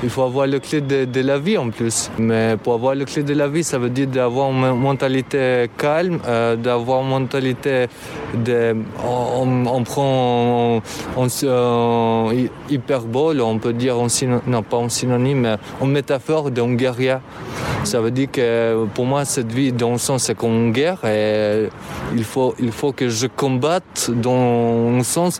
Il 0.01 0.09
faut 0.09 0.23
avoir 0.23 0.47
le 0.47 0.59
clé 0.59 0.79
de, 0.79 1.03
de 1.03 1.21
la 1.21 1.37
vie 1.39 1.57
en 1.57 1.69
plus. 1.71 2.09
Mais 2.17 2.55
pour 2.63 2.73
avoir 2.75 2.95
le 2.95 3.03
clé 3.03 3.21
de 3.23 3.33
la 3.33 3.49
vie, 3.49 3.65
ça 3.65 3.77
veut 3.77 3.89
dire 3.89 4.07
d'avoir 4.07 4.49
une 4.49 4.79
mentalité 4.79 5.69
calme, 5.77 6.19
euh, 6.25 6.55
d'avoir 6.55 7.01
une 7.01 7.09
mentalité 7.09 7.87
de. 8.33 8.77
On, 9.05 9.65
on 9.65 9.83
prend 9.83 10.77
en, 11.17 11.21
en- 11.21 11.47
en 11.49 12.31
hy- 12.31 12.49
hyperbole, 12.69 13.41
on 13.41 13.57
peut 13.59 13.73
dire 13.73 13.99
en 13.99 14.07
non 14.47 14.63
pas 14.63 14.77
en 14.77 14.87
synonyme, 14.87 15.39
mais 15.41 15.55
en 15.81 15.85
métaphore 15.85 16.49
d'un 16.49 16.73
guerrier. 16.75 17.17
Ça 17.83 17.99
veut 17.99 18.11
dire 18.11 18.20
que 18.27 18.85
pour 18.93 19.05
moi, 19.05 19.25
cette 19.25 19.51
vie, 19.51 19.71
dans 19.71 19.91
le 19.91 19.97
sens, 19.97 20.23
c'est 20.23 20.35
comme 20.35 20.51
une 20.51 20.71
guerre 20.71 21.03
et 21.05 21.69
il 22.15 22.23
faut, 22.23 22.55
il 22.59 22.71
faut 22.71 22.91
que 22.91 23.09
je 23.09 23.27
combatte 23.27 24.11
dans 24.13 24.97
le 24.97 25.03
sens 25.03 25.39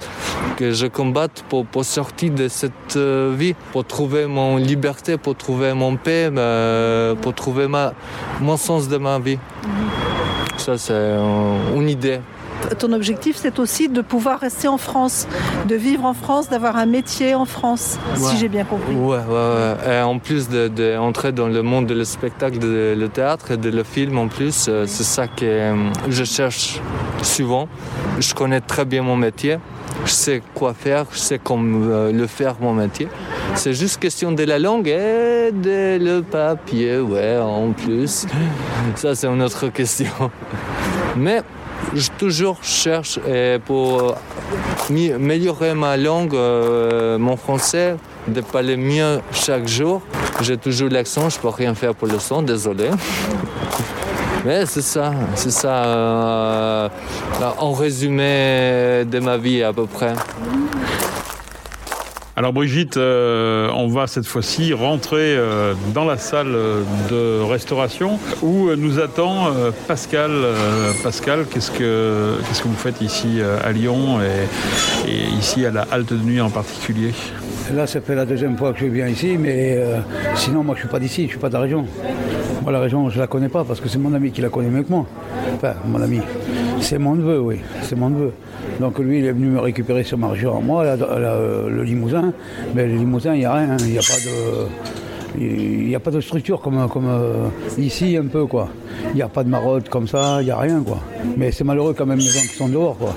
que 0.57 0.71
je 0.71 0.87
combatte 0.87 1.43
pour, 1.49 1.65
pour 1.65 1.85
sortir 1.85 2.31
de 2.31 2.47
cette 2.47 2.95
euh, 2.95 3.33
vie, 3.37 3.55
pour 3.71 3.85
trouver 3.85 4.25
mon 4.25 4.57
liberté, 4.57 5.17
pour 5.17 5.35
trouver 5.35 5.73
mon 5.73 5.95
paix, 5.95 6.29
euh, 6.35 7.15
pour 7.15 7.33
trouver 7.33 7.67
ma, 7.67 7.93
mon 8.39 8.57
sens 8.57 8.87
de 8.87 8.97
ma 8.97 9.19
vie. 9.19 9.39
Ça, 10.57 10.77
c'est 10.77 10.93
euh, 10.93 11.75
une 11.75 11.89
idée. 11.89 12.19
Ton 12.77 12.93
objectif, 12.93 13.37
c'est 13.37 13.59
aussi 13.59 13.89
de 13.89 14.01
pouvoir 14.01 14.39
rester 14.39 14.67
en 14.67 14.77
France, 14.77 15.27
de 15.67 15.75
vivre 15.75 16.05
en 16.05 16.13
France, 16.13 16.49
d'avoir 16.49 16.77
un 16.77 16.85
métier 16.85 17.35
en 17.35 17.45
France, 17.45 17.97
si 18.15 18.37
j'ai 18.37 18.49
bien 18.49 18.63
compris. 18.63 18.95
Ouais, 18.95 19.17
ouais, 19.17 19.33
ouais. 19.87 19.95
Et 19.95 20.01
en 20.01 20.19
plus 20.19 20.49
d'entrer 20.49 21.31
dans 21.31 21.47
le 21.47 21.61
monde 21.61 21.87
du 21.87 22.05
spectacle, 22.05 22.59
de, 22.59 22.95
le 22.97 23.09
théâtre 23.09 23.51
et 23.51 23.57
de 23.57 23.69
le 23.69 23.83
film 23.83 24.17
en 24.17 24.27
plus, 24.27 24.67
euh, 24.67 24.85
c'est 24.87 25.03
ça 25.03 25.27
que 25.27 25.45
euh, 25.45 25.75
je 26.09 26.23
cherche 26.23 26.79
souvent. 27.21 27.67
Je 28.19 28.33
connais 28.33 28.61
très 28.61 28.85
bien 28.85 29.01
mon 29.01 29.15
métier. 29.15 29.57
Je 30.05 30.11
sais 30.11 30.41
quoi 30.55 30.73
faire, 30.73 31.05
je 31.11 31.19
sais 31.19 31.39
comment 31.39 32.09
le 32.11 32.27
faire 32.27 32.55
mon 32.59 32.73
métier. 32.73 33.07
C'est 33.55 33.73
juste 33.73 33.99
question 33.99 34.31
de 34.31 34.43
la 34.43 34.57
langue 34.57 34.87
et 34.87 35.51
de 35.51 35.97
le 36.03 36.21
papier, 36.21 36.99
ouais, 36.99 37.37
en 37.37 37.71
plus. 37.71 38.25
Ça, 38.95 39.13
c'est 39.13 39.27
une 39.27 39.41
autre 39.41 39.67
question. 39.67 40.31
Mais 41.17 41.43
je 41.93 42.09
toujours 42.17 42.57
cherche 42.63 43.19
euh, 43.27 43.59
pour 43.65 44.15
mi- 44.89 45.11
améliorer 45.13 45.73
ma 45.73 45.97
langue, 45.97 46.33
euh, 46.35 47.17
mon 47.17 47.37
français, 47.37 47.95
de 48.27 48.41
parler 48.41 48.77
mieux 48.77 49.19
chaque 49.33 49.67
jour. 49.67 50.01
J'ai 50.41 50.57
toujours 50.57 50.89
l'accent, 50.89 51.29
je 51.29 51.39
peux 51.39 51.49
rien 51.49 51.73
faire 51.75 51.93
pour 51.95 52.07
le 52.07 52.19
son, 52.19 52.41
désolé. 52.41 52.89
Mais 54.45 54.65
c'est 54.65 54.81
ça, 54.81 55.13
c'est 55.35 55.51
ça, 55.51 55.83
euh, 55.85 56.89
en 57.59 57.73
résumé 57.73 59.03
de 59.05 59.19
ma 59.19 59.37
vie 59.37 59.61
à 59.61 59.71
peu 59.71 59.85
près. 59.85 60.13
Alors 62.37 62.53
Brigitte, 62.53 62.95
euh, 62.95 63.69
on 63.75 63.87
va 63.87 64.07
cette 64.07 64.25
fois-ci 64.25 64.73
rentrer 64.73 65.35
euh, 65.35 65.73
dans 65.93 66.05
la 66.05 66.17
salle 66.17 66.55
de 67.09 67.41
restauration 67.41 68.19
où 68.41 68.69
euh, 68.69 68.77
nous 68.77 68.99
attend 68.99 69.49
Pascal. 69.87 70.31
Pascal, 71.03 71.45
qu'est-ce 71.51 71.71
que 71.71 72.37
vous 72.63 72.75
faites 72.75 73.01
ici 73.01 73.41
à 73.63 73.71
Lyon 73.73 74.19
et, 74.21 75.11
ici 75.37 75.65
à 75.65 75.71
la 75.71 75.85
halte 75.91 76.13
de 76.13 76.23
nuit 76.23 76.39
en 76.39 76.49
particulier? 76.49 77.13
Là, 77.73 77.85
ça 77.85 77.99
fait 77.99 78.15
la 78.15 78.25
deuxième 78.25 78.57
fois 78.57 78.71
que 78.73 78.79
je 78.79 78.85
viens 78.85 79.07
ici, 79.07 79.37
mais 79.37 79.79
sinon, 80.35 80.63
moi, 80.63 80.75
je 80.75 80.81
suis 80.81 80.89
pas 80.89 80.99
d'ici, 80.99 81.23
je 81.23 81.31
suis 81.31 81.39
pas 81.39 81.49
de 81.49 81.53
la 81.53 81.59
région. 81.59 81.85
Moi, 82.61 82.71
la 82.71 82.79
région, 82.79 83.09
je 83.09 83.19
la 83.19 83.27
connais 83.27 83.49
pas 83.49 83.63
parce 83.63 83.79
que 83.81 83.89
c'est 83.89 83.97
mon 83.97 84.13
ami 84.13 84.31
qui 84.31 84.41
la 84.41 84.49
connaît 84.49 84.69
mieux 84.69 84.83
que 84.83 84.91
moi. 84.91 85.05
Enfin, 85.55 85.73
mon 85.85 86.01
ami. 86.01 86.19
C'est 86.79 86.99
mon 86.99 87.15
neveu, 87.15 87.39
oui, 87.39 87.59
c'est 87.81 87.95
mon 87.95 88.09
neveu. 88.09 88.31
Donc 88.79 88.99
lui, 88.99 89.19
il 89.19 89.25
est 89.25 89.31
venu 89.31 89.47
me 89.47 89.59
récupérer 89.59 90.03
sur 90.03 90.17
ma 90.17 90.29
région 90.29 90.61
moi, 90.61 90.83
euh, 90.83 91.69
le 91.69 91.83
Limousin. 91.83 92.33
Mais 92.75 92.85
le 92.87 92.95
Limousin, 92.97 93.33
il 93.33 93.39
n'y 93.39 93.45
a 93.45 93.53
rien, 93.53 93.71
hein. 93.71 93.77
il 93.79 93.91
n'y 93.91 93.97
a 93.97 94.01
pas 94.01 94.19
de. 94.25 95.95
A 95.95 95.99
pas 95.99 96.11
de 96.11 96.19
structure 96.21 96.61
comme, 96.61 96.87
comme 96.89 97.07
euh, 97.07 97.47
ici 97.77 98.17
un 98.17 98.25
peu 98.25 98.45
quoi. 98.45 98.69
Il 99.11 99.15
n'y 99.15 99.21
a 99.21 99.27
pas 99.29 99.43
de 99.43 99.49
marotte 99.49 99.87
comme 99.87 100.07
ça, 100.07 100.41
il 100.41 100.45
n'y 100.45 100.51
a 100.51 100.57
rien 100.57 100.81
quoi. 100.81 100.97
Mais 101.37 101.51
c'est 101.51 101.63
malheureux 101.63 101.93
quand 101.97 102.05
même 102.05 102.17
les 102.19 102.25
gens 102.25 102.41
qui 102.41 102.55
sont 102.57 102.67
dehors 102.69 102.97
quoi. 102.97 103.13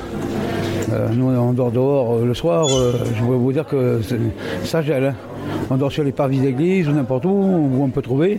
Euh, 0.92 1.08
nous 1.12 1.26
on 1.26 1.52
dort 1.52 1.70
dehors 1.72 2.18
le 2.18 2.34
soir, 2.34 2.66
je 2.68 3.22
voulais 3.22 3.38
vous 3.38 3.52
dire 3.52 3.66
que 3.66 4.00
ça 4.64 4.82
gèle. 4.82 5.04
hein. 5.06 5.14
On 5.70 5.76
dort 5.76 5.90
sur 5.90 6.04
les 6.04 6.12
parvis 6.12 6.38
d'église 6.38 6.88
ou 6.88 6.92
n'importe 6.92 7.24
où, 7.24 7.30
où 7.30 7.82
on 7.82 7.88
peut 7.88 8.02
trouver. 8.02 8.38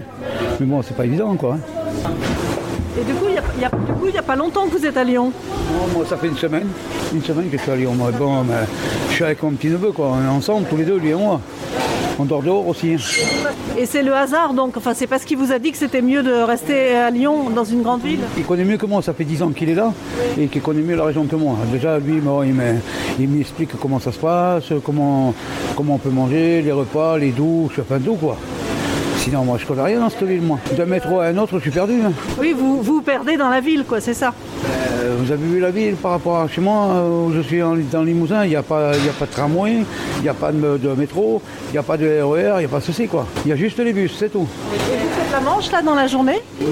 Mais 0.60 0.66
bon, 0.66 0.82
c'est 0.82 0.96
pas 0.96 1.06
évident 1.06 1.36
quoi. 1.36 1.54
hein. 1.56 2.10
Et 3.00 3.04
du 3.04 3.14
coup, 3.14 3.26
il 3.30 3.38
a- 3.38 3.42
a- 3.68 4.12
n'y 4.12 4.18
a 4.18 4.22
pas 4.22 4.36
longtemps 4.38 4.68
que 4.68 4.78
vous 4.78 4.86
êtes 4.86 4.96
à 4.96 5.04
Lyon? 5.04 5.32
Moi 5.94 6.06
ça 6.08 6.16
fait 6.16 6.28
une 6.28 6.38
semaine. 6.38 6.68
Une 7.14 7.22
semaine 7.24 7.50
que 7.50 7.58
je 7.58 7.62
suis 7.62 7.72
à 7.72 7.76
Lyon. 7.76 7.94
Moi, 7.94 8.12
bon, 8.12 8.44
mais 8.44 8.54
je 9.10 9.16
suis 9.16 9.24
avec 9.24 9.42
mon 9.44 9.52
petit 9.52 9.68
neveu 9.68 9.92
quoi. 9.92 10.14
On 10.14 10.24
est 10.26 10.30
ensemble 10.30 10.66
tous 10.70 10.78
les 10.78 10.86
deux, 10.86 10.98
lui 10.98 11.10
et 11.10 11.16
moi. 11.16 11.42
On 12.18 12.24
dort 12.24 12.42
dehors 12.42 12.66
aussi. 12.66 12.94
hein. 12.94 13.50
Et 13.78 13.86
c'est 13.86 14.02
le 14.02 14.14
hasard, 14.14 14.54
donc. 14.54 14.78
Enfin, 14.78 14.94
c'est 14.94 15.08
parce 15.08 15.26
qu'il 15.26 15.38
vous 15.38 15.52
a 15.52 15.60
dit 15.60 15.72
que 15.74 15.78
c'était 15.78 16.02
mieux 16.02 16.24
de 16.24 16.32
rester 16.32 16.96
à 16.96 17.10
Lyon, 17.12 17.50
dans 17.50 17.66
une 17.66 17.82
grande 17.82 18.02
ville? 18.02 18.22
Il 18.38 18.46
connaît 18.46 18.64
mieux 18.64 18.78
que 18.78 18.86
moi, 18.86 19.02
ça 19.02 19.12
fait 19.14 19.26
10 19.26 19.44
ans 19.44 19.50
qu'il 19.50 19.68
est 19.70 19.74
là 19.76 19.92
et 20.40 20.48
qu'il 20.48 20.62
connaît 20.62 20.82
mieux 20.82 20.96
la 20.96 21.04
région 21.04 21.26
que 21.26 21.36
moi. 21.36 21.58
Déjà, 21.74 22.00
lui, 22.00 22.22
il 23.20 23.28
m'explique 23.30 23.72
comment 23.82 24.00
ça 24.00 24.14
se 24.14 24.20
passe, 24.20 24.72
comment, 24.86 25.34
comment 25.76 25.96
on 25.96 25.98
peut 25.98 26.10
manger, 26.10 26.62
les 26.62 26.72
repas, 26.72 27.18
les 27.18 27.32
douches, 27.32 27.80
enfin 27.82 28.00
tout 28.00 28.16
quoi. 28.16 28.38
Sinon, 29.26 29.44
moi, 29.44 29.58
je 29.60 29.66
connais 29.66 29.82
rien 29.82 30.00
dans 30.00 30.10
cette 30.12 30.22
ville, 30.22 30.42
moi. 30.44 30.60
D'un 30.78 30.86
métro 30.86 31.20
à 31.20 31.26
un 31.26 31.38
autre, 31.40 31.56
je 31.58 31.62
suis 31.64 31.72
perdu. 31.72 31.94
hein. 32.06 32.12
Oui, 32.40 32.54
vous 32.56 32.84
vous 32.84 33.02
perdez 33.02 33.38
dans 33.38 33.50
la 33.50 33.60
ville, 33.60 33.84
quoi, 33.84 34.00
c'est 34.00 34.14
ça. 34.14 34.32
Euh, 35.02 35.16
vous 35.20 35.32
avez 35.32 35.44
vu 35.44 35.60
la 35.60 35.72
ville 35.72 35.96
par 35.96 36.12
rapport 36.12 36.38
à 36.42 36.48
chez 36.48 36.62
moi, 36.62 36.90
euh, 36.94 37.26
où 37.28 37.34
je 37.34 37.42
suis 37.42 37.64
en- 37.64 37.76
dans 37.92 38.02
le 38.02 38.06
Limousin, 38.06 38.44
il 38.44 38.50
n'y 38.50 38.56
a, 38.56 38.62
pas- 38.62 38.92
y 38.96 39.10
a 39.10 39.14
pas 39.18 39.26
de 39.26 39.32
tramway, 39.32 39.78
il 40.18 40.22
n'y 40.22 40.30
a 40.30 40.34
pas 40.36 40.52
de, 40.52 40.78
de 40.78 40.90
métro, 40.94 41.42
il 41.70 41.72
n'y 41.72 41.78
a 41.80 41.84
pas 41.84 41.98
de 41.98 42.06
RER, 42.22 42.54
il 42.58 42.60
n'y 42.60 42.66
a 42.66 42.68
pas 42.68 42.78
de 42.80 42.84
ceci 42.84 43.08
quoi. 43.08 43.26
Il 43.46 43.50
y 43.50 43.52
a 43.52 43.56
juste 43.56 43.80
les 43.80 43.94
bus, 43.94 44.16
c'est 44.16 44.30
tout. 44.32 44.46
Et 44.74 44.78
vous 44.78 45.10
faites 45.10 45.32
la 45.32 45.42
manche, 45.42 45.72
là, 45.72 45.82
dans 45.82 45.96
la 45.96 46.06
journée? 46.06 46.40
Oui. 46.62 46.68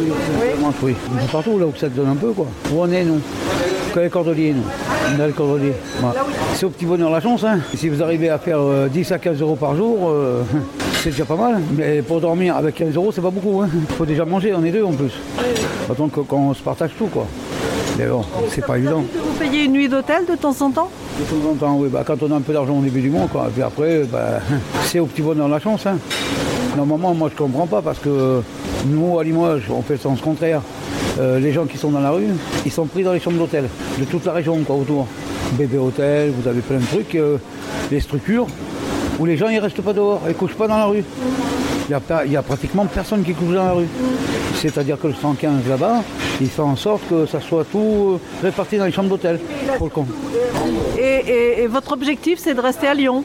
oui. 0.83 0.95
C'est 1.21 1.31
partout 1.31 1.57
là 1.57 1.65
où 1.65 1.73
ça 1.75 1.87
te 1.89 1.95
donne 1.95 2.09
un 2.09 2.15
peu 2.15 2.33
quoi. 2.33 2.45
Où 2.71 2.81
on 2.81 2.91
est 2.91 3.03
nous? 3.03 3.19
Que 3.95 3.99
les 3.99 4.09
cordeliers 4.09 4.53
nous. 4.53 4.63
On 5.17 5.19
a 5.23 5.31
cordeliers. 5.31 5.73
Voilà. 5.99 6.19
C'est 6.53 6.65
au 6.67 6.69
petit 6.69 6.85
bonheur 6.85 7.09
la 7.09 7.19
chance. 7.19 7.43
Hein. 7.43 7.59
Si 7.75 7.89
vous 7.89 8.01
arrivez 8.03 8.29
à 8.29 8.37
faire 8.37 8.59
euh, 8.59 8.87
10 8.89 9.11
à 9.11 9.17
15 9.19 9.41
euros 9.41 9.55
par 9.55 9.75
jour, 9.75 10.09
euh, 10.09 10.41
c'est 11.03 11.09
déjà 11.09 11.25
pas 11.25 11.35
mal. 11.35 11.61
Mais 11.75 12.01
pour 12.01 12.21
dormir 12.21 12.55
avec 12.55 12.75
15 12.75 12.95
euros, 12.95 13.11
c'est 13.11 13.21
pas 13.21 13.29
beaucoup. 13.29 13.61
hein. 13.61 13.69
Il 13.73 13.95
faut 13.95 14.05
déjà 14.05 14.23
manger, 14.23 14.53
on 14.55 14.63
est 14.63 14.71
deux 14.71 14.83
en 14.83 14.93
plus. 14.93 15.11
Autant 15.89 16.07
que 16.07 16.21
quand 16.21 16.37
on 16.37 16.53
se 16.53 16.61
partage 16.61 16.91
tout 16.97 17.07
quoi. 17.07 17.27
Mais 17.97 18.05
bon, 18.05 18.23
c'est 18.49 18.65
pas 18.65 18.77
évident. 18.77 19.03
Vous 19.13 19.33
payez 19.39 19.65
une 19.65 19.73
nuit 19.73 19.89
d'hôtel 19.89 20.25
de 20.25 20.35
temps 20.35 20.55
en 20.61 20.71
temps? 20.71 20.89
De 21.19 21.23
temps 21.25 21.49
en 21.51 21.53
temps, 21.55 21.75
oui. 21.77 21.89
Bah, 21.91 22.03
quand 22.05 22.23
on 22.23 22.31
a 22.31 22.35
un 22.35 22.41
peu 22.41 22.53
d'argent 22.53 22.79
au 22.79 22.81
début 22.81 23.01
du 23.01 23.09
mois, 23.09 23.27
quoi. 23.31 23.47
Et 23.49 23.51
puis 23.51 23.61
après, 23.61 24.03
bah, 24.11 24.39
c'est 24.85 24.99
au 24.99 25.05
petit 25.05 25.21
bonheur 25.21 25.47
la 25.47 25.59
chance. 25.59 25.85
Hein. 25.85 25.97
Normalement, 26.75 27.13
moi, 27.13 27.29
je 27.31 27.37
comprends 27.37 27.67
pas 27.67 27.81
parce 27.81 27.99
que 27.99 28.41
Nous, 28.87 29.19
à 29.19 29.23
Limoges, 29.23 29.69
on 29.69 29.81
fait 29.81 29.93
le 29.93 29.99
sens 29.99 30.21
contraire. 30.21 30.61
Euh, 31.19 31.39
les 31.39 31.51
gens 31.51 31.65
qui 31.65 31.77
sont 31.77 31.91
dans 31.91 31.99
la 31.99 32.09
rue, 32.09 32.29
ils 32.65 32.71
sont 32.71 32.85
pris 32.85 33.03
dans 33.03 33.13
les 33.13 33.19
chambres 33.19 33.37
d'hôtel 33.37 33.65
de 33.99 34.05
toute 34.05 34.25
la 34.25 34.31
région 34.33 34.57
quoi, 34.65 34.75
autour. 34.75 35.05
Bébé 35.53 35.77
hôtel, 35.77 36.31
vous 36.35 36.47
avez 36.47 36.61
plein 36.61 36.79
de 36.79 36.85
trucs, 36.85 37.13
euh, 37.13 37.37
les 37.91 37.99
structures 37.99 38.47
où 39.19 39.25
les 39.25 39.37
gens 39.37 39.47
ils 39.49 39.59
restent 39.59 39.81
pas 39.81 39.93
dehors, 39.93 40.21
ils 40.27 40.33
couchent 40.35 40.55
pas 40.55 40.67
dans 40.67 40.77
la 40.77 40.85
rue. 40.85 41.03
Il 41.89 41.95
n'y 42.29 42.35
a, 42.35 42.39
a 42.39 42.43
pratiquement 42.43 42.85
personne 42.85 43.23
qui 43.23 43.33
couche 43.33 43.53
dans 43.53 43.65
la 43.65 43.73
rue. 43.73 43.87
C'est-à-dire 44.55 44.97
que 44.99 45.07
le 45.07 45.13
115 45.13 45.67
là-bas, 45.67 46.01
il 46.39 46.47
fait 46.47 46.61
en 46.61 46.75
sorte 46.75 47.01
que 47.09 47.25
ça 47.25 47.41
soit 47.41 47.65
tout 47.65 48.13
euh, 48.13 48.19
réparti 48.41 48.77
dans 48.77 48.85
les 48.85 48.91
chambres 48.91 49.09
d'hôtel. 49.09 49.39
Pour 49.77 49.87
le 49.87 49.91
con. 49.91 50.05
Et, 50.97 51.01
et- 51.01 51.63
et 51.63 51.67
votre 51.67 51.91
objectif, 51.91 52.39
c'est 52.39 52.53
de 52.53 52.61
rester 52.61 52.87
à 52.87 52.93
Lyon? 52.93 53.23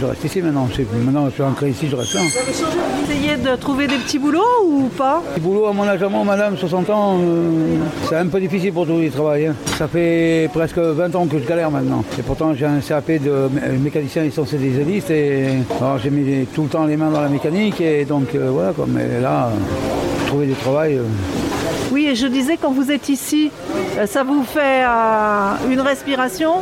Je 0.00 0.04
reste 0.06 0.24
ici 0.24 0.40
maintenant. 0.42 0.68
Maintenant, 1.04 1.26
je 1.26 1.30
suis 1.34 1.42
ancré 1.42 1.70
ici, 1.70 1.88
je 1.90 1.96
reste 1.96 2.14
là. 2.14 2.20
Vous 2.22 3.12
essayez 3.12 3.36
de 3.36 3.56
trouver 3.56 3.86
des 3.88 3.96
petits 3.96 4.18
boulots 4.18 4.42
ou 4.64 4.88
pas? 4.96 5.22
Petit 5.34 5.40
boulot 5.40 5.66
à 5.66 5.72
mon 5.72 5.82
âge 5.84 6.02
à 6.02 6.08
moi, 6.08 6.22
madame, 6.24 6.56
60 6.56 6.88
ans, 6.90 7.18
euh, 7.20 7.76
c'est 8.08 8.16
un 8.16 8.26
peu 8.26 8.38
difficile 8.40 8.72
pour 8.72 8.86
trouver 8.86 9.06
du 9.06 9.10
travail. 9.10 9.46
hein. 9.46 9.54
Ça 9.76 9.88
fait 9.88 10.48
presque 10.52 10.78
20 10.78 11.14
ans 11.16 11.26
que 11.26 11.38
je 11.38 11.44
galère 11.46 11.70
maintenant. 11.70 12.04
Et 12.18 12.22
pourtant, 12.22 12.54
j'ai 12.54 12.66
un 12.66 12.78
CAP 12.80 13.10
de 13.22 13.48
mé- 13.52 13.78
mécanicien 13.82 14.22
essentiel 14.24 14.60
spécialiste 14.60 15.10
et 15.10 15.46
alors, 15.80 15.98
j'ai 15.98 16.10
mis 16.10 16.46
tout 16.54 16.62
le 16.62 16.68
temps 16.68 16.84
les 16.84 16.96
mains 16.96 17.10
dans 17.10 17.20
la 17.20 17.28
mécanique 17.28 17.80
et 17.80 18.04
donc 18.04 18.34
euh, 18.34 18.50
voilà 18.52 18.72
quoi. 18.72 18.86
Mais 18.88 19.20
là, 19.20 19.46
euh, 19.48 20.26
trouver 20.28 20.46
du 20.46 20.54
travail. 20.54 20.98
Euh, 21.88 21.94
Oui, 21.94 22.06
et 22.06 22.14
je 22.14 22.26
disais, 22.26 22.56
quand 22.60 22.70
vous 22.72 22.90
êtes 22.90 23.08
ici, 23.08 23.50
euh, 23.98 24.06
ça 24.06 24.22
vous 24.24 24.42
fait 24.44 24.84
euh, 24.84 25.72
une 25.72 25.80
respiration? 25.80 26.52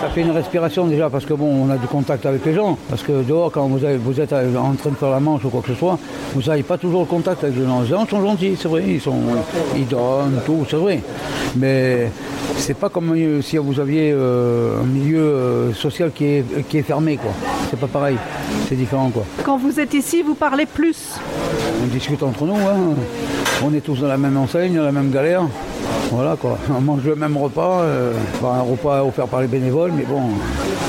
Ça 0.00 0.08
fait 0.10 0.22
une 0.22 0.30
respiration 0.32 0.86
déjà 0.86 1.08
parce 1.10 1.24
que 1.24 1.34
bon, 1.34 1.66
on 1.66 1.70
a 1.70 1.76
du 1.76 1.86
contact 1.86 2.26
avec 2.26 2.44
les 2.44 2.54
gens. 2.54 2.76
Parce 2.88 3.02
que 3.02 3.22
dehors, 3.22 3.50
quand 3.52 3.66
vous, 3.68 3.84
avez- 3.84 3.96
vous 3.96 4.20
êtes 4.20 4.32
en 4.32 4.72
train 4.74 4.90
de 4.90 4.96
faire 4.96 5.10
la 5.10 5.20
manche 5.20 5.44
ou 5.44 5.48
quoi 5.50 5.60
que 5.62 5.68
ce 5.68 5.74
soit, 5.74 5.98
vous 6.34 6.42
n'avez 6.42 6.62
pas 6.62 6.78
toujours 6.78 7.00
le 7.00 7.06
contact 7.06 7.44
avec 7.44 7.56
les 7.56 7.64
gens. 7.64 7.80
Les 7.82 7.86
gens 7.88 8.06
sont 8.06 8.20
gentils, 8.22 8.56
c'est 8.60 8.68
vrai, 8.68 8.84
ils, 8.86 9.00
sont, 9.00 9.14
ils 9.76 9.86
donnent, 9.86 10.40
tout, 10.44 10.64
c'est 10.68 10.76
vrai. 10.76 11.00
Mais 11.56 12.10
c'est 12.56 12.74
pas 12.76 12.88
comme 12.88 13.12
euh, 13.16 13.40
si 13.42 13.56
vous 13.56 13.80
aviez 13.80 14.12
euh, 14.12 14.80
un 14.82 14.86
milieu 14.86 15.18
euh, 15.20 15.72
social 15.74 16.10
qui 16.12 16.24
est, 16.24 16.44
qui 16.68 16.78
est 16.78 16.82
fermé, 16.82 17.16
quoi. 17.16 17.32
C'est 17.70 17.78
pas 17.80 17.86
pareil, 17.86 18.16
c'est 18.68 18.76
différent, 18.76 19.10
quoi. 19.10 19.24
Quand 19.44 19.56
vous 19.56 19.80
êtes 19.80 19.94
ici, 19.94 20.22
vous 20.22 20.34
parlez 20.34 20.66
plus. 20.66 21.14
On 21.82 21.86
discute 21.86 22.22
entre 22.22 22.44
nous, 22.44 22.54
hein. 22.56 22.94
on 23.64 23.72
est 23.74 23.80
tous 23.80 24.00
dans 24.00 24.08
la 24.08 24.16
même 24.16 24.36
enseigne, 24.36 24.74
dans 24.76 24.82
la 24.84 24.92
même 24.92 25.10
galère. 25.10 25.42
Voilà 26.10 26.36
quoi, 26.40 26.56
on 26.76 26.80
mange 26.80 27.02
le 27.04 27.16
même 27.16 27.36
repas, 27.36 27.80
euh, 27.82 28.12
enfin, 28.40 28.58
un 28.58 28.62
repas 28.62 29.02
offert 29.04 29.26
par 29.26 29.40
les 29.40 29.46
bénévoles, 29.48 29.92
mais 29.96 30.04
bon, 30.04 30.20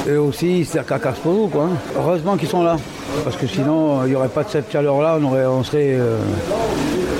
eux 0.08 0.20
aussi, 0.20 0.64
c'est 0.64 0.86
qu'à 0.86 1.00
casse 1.00 1.18
pour 1.18 1.34
nous 1.34 1.48
quoi. 1.48 1.64
hein. 1.64 1.78
Heureusement 1.98 2.38
qu'ils 2.38 2.48
sont 2.48 2.64
là, 2.64 2.78
parce 3.24 3.36
que 3.36 3.48
sinon, 3.48 4.04
il 4.06 4.10
n'y 4.10 4.16
aurait 4.16 4.28
pas 4.28 4.44
de 4.44 4.50
cette 4.50 4.72
chaleur-là, 4.72 5.18
on, 5.20 5.26
aurait, 5.26 5.46
on, 5.46 5.64
serait, 5.64 5.96
euh, 5.98 6.18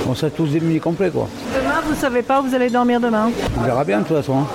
on 0.08 0.14
serait 0.14 0.30
tous 0.30 0.46
démunis 0.46 0.78
complets 0.80 1.10
quoi. 1.10 1.28
Demain, 1.54 1.80
vous 1.88 1.94
savez 2.00 2.22
pas 2.22 2.40
où 2.40 2.44
vous 2.46 2.54
allez 2.54 2.70
dormir 2.70 3.00
demain? 3.00 3.30
On 3.58 3.62
verra 3.64 3.84
bien 3.84 3.98
de 4.00 4.04
toute 4.04 4.16
façon. 4.16 4.38
hein. 4.38 4.46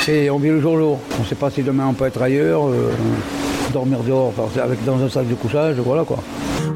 C'est, 0.00 0.28
on 0.30 0.38
vit 0.38 0.48
le 0.48 0.60
jour 0.60 0.74
le 0.76 0.82
jour. 0.82 0.98
On 1.18 1.22
ne 1.22 1.26
sait 1.28 1.34
pas 1.34 1.50
si 1.50 1.62
demain 1.62 1.84
on 1.88 1.92
peut 1.92 2.06
être 2.06 2.20
ailleurs, 2.20 2.66
euh, 2.66 2.90
dormir 3.72 3.98
dehors, 4.00 4.32
avec, 4.62 4.82
dans 4.84 5.02
un 5.02 5.08
sac 5.08 5.28
de 5.28 5.34
couchage, 5.34 5.76
voilà 5.84 6.04
quoi. 6.04 6.18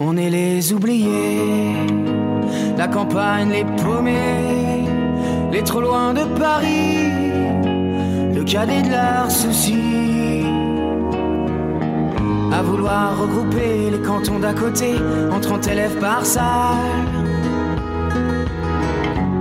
On 0.01 0.17
est 0.17 0.31
les 0.31 0.73
oubliés, 0.73 1.75
la 2.77 2.87
campagne, 2.87 3.51
les 3.51 3.65
paumés, 3.65 4.85
les 5.51 5.63
trop 5.63 5.81
loin 5.81 6.15
de 6.15 6.23
Paris, 6.39 7.11
le 8.33 8.45
cadet 8.45 8.83
de 8.83 8.91
leurs 8.91 9.31
soucis. 9.31 10.45
À 12.53 12.63
vouloir 12.63 13.21
regrouper 13.21 13.91
les 13.91 13.99
cantons 13.99 14.39
d'à 14.39 14.55
côté 14.55 14.95
en 15.33 15.41
30 15.41 15.67
élèves 15.67 15.99
par 15.99 16.25
salle. 16.25 16.77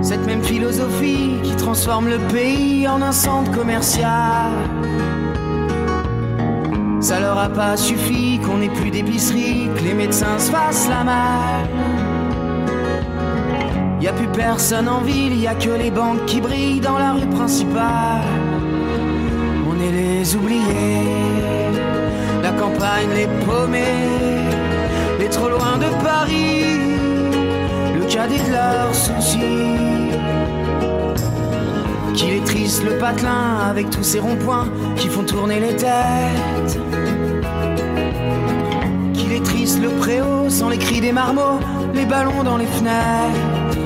Cette 0.02 0.26
même 0.26 0.42
philosophie 0.42 1.34
qui 1.44 1.54
transforme 1.54 2.08
le 2.08 2.18
pays 2.32 2.88
en 2.88 3.00
un 3.00 3.12
centre 3.12 3.52
commercial. 3.52 4.50
Ça 7.00 7.20
leur 7.20 7.38
a 7.38 7.48
pas 7.48 7.76
suffi 7.76 8.40
qu'on 8.44 8.60
ait 8.60 8.68
plus 8.68 8.90
d'épicerie, 8.90 9.68
que 9.76 9.84
les 9.84 9.94
médecins 9.94 10.38
se 10.38 10.50
fassent 10.50 10.88
la 10.88 11.04
malle. 11.04 11.68
Y 14.00 14.08
a 14.08 14.12
plus 14.12 14.26
personne 14.28 14.88
en 14.88 15.00
ville, 15.02 15.40
y 15.40 15.46
a 15.46 15.54
que 15.54 15.70
les 15.70 15.90
banques 15.90 16.24
qui 16.26 16.40
brillent 16.40 16.80
dans 16.80 16.98
la 16.98 17.12
rue 17.12 17.26
principale. 17.26 18.22
On 19.70 19.80
est 19.80 19.92
les 19.92 20.36
oubliés, 20.36 21.06
la 22.42 22.50
campagne, 22.50 23.10
les 23.14 23.28
paumés, 23.46 24.48
les 25.20 25.28
trop 25.28 25.48
loin 25.48 25.78
de 25.78 26.04
Paris, 26.04 26.80
le 27.94 28.04
cadet 28.06 28.38
de 28.38 28.52
leurs 28.52 28.94
soucis. 28.94 29.97
Qu'il 32.18 32.30
est 32.30 32.44
triste 32.44 32.82
le 32.82 32.98
patelin 32.98 33.58
avec 33.70 33.90
tous 33.90 34.02
ces 34.02 34.18
ronds-points 34.18 34.66
qui 34.96 35.06
font 35.06 35.22
tourner 35.22 35.60
les 35.60 35.76
têtes. 35.76 36.80
Qu'il 39.14 39.32
est 39.32 39.44
triste 39.44 39.80
le 39.80 39.90
préau 39.90 40.48
sans 40.48 40.68
les 40.68 40.78
cris 40.78 41.00
des 41.00 41.12
marmots, 41.12 41.60
les 41.94 42.06
ballons 42.06 42.42
dans 42.42 42.56
les 42.56 42.66
fenêtres. 42.66 43.78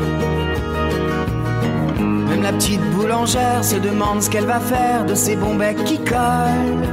Même 1.99 2.43
la 2.43 2.55
petite 2.55 2.81
boulangère 2.93 3.63
se 3.63 3.77
demande 3.77 4.23
ce 4.23 4.31
qu'elle 4.31 4.47
va 4.47 4.61
faire 4.61 5.05
de 5.05 5.15
ces 5.15 5.37
bons 5.37 5.57
becs 5.57 5.85
qui 5.85 5.99
collent. 5.99 6.89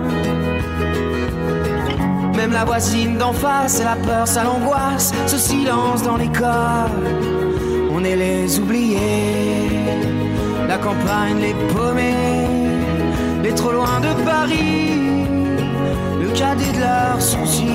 Même 2.35 2.51
la 2.51 2.65
voisine 2.65 3.17
d'en 3.17 3.31
face, 3.31 3.79
elle 3.79 3.87
a 3.87 3.95
peur, 3.95 4.27
ça 4.27 4.43
l'angoisse, 4.43 5.13
ce 5.25 5.37
silence 5.37 6.03
dans 6.03 6.17
l'école. 6.17 6.91
On 7.93 8.03
est 8.03 8.17
les 8.17 8.59
oubliés, 8.59 9.79
la 10.69 10.77
campagne, 10.77 11.37
les 11.41 11.53
paumés, 11.73 12.13
les 13.43 13.53
trop 13.55 13.71
loin 13.71 13.99
de 13.99 14.23
Paris, 14.23 15.25
le 16.21 16.27
cadet 16.37 16.71
de 16.75 16.79
leurs 16.79 17.21
soucis. 17.21 17.65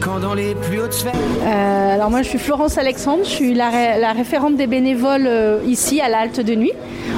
Quand 0.00 0.20
dans 0.20 0.34
les 0.34 0.54
plus 0.54 0.80
hautes 0.80 0.92
sphères. 0.92 1.12
Euh, 1.42 1.94
alors 1.94 2.10
moi 2.10 2.22
je 2.22 2.28
suis 2.28 2.38
Florence 2.38 2.78
Alexandre, 2.78 3.22
je 3.24 3.28
suis 3.30 3.54
la, 3.54 3.70
ré- 3.70 3.98
la 4.00 4.12
référente 4.12 4.56
des 4.56 4.66
bénévoles 4.66 5.26
euh, 5.26 5.58
ici 5.66 6.00
à 6.00 6.08
la 6.08 6.18
Halte 6.18 6.40
de 6.40 6.54
Nuit, 6.54 6.72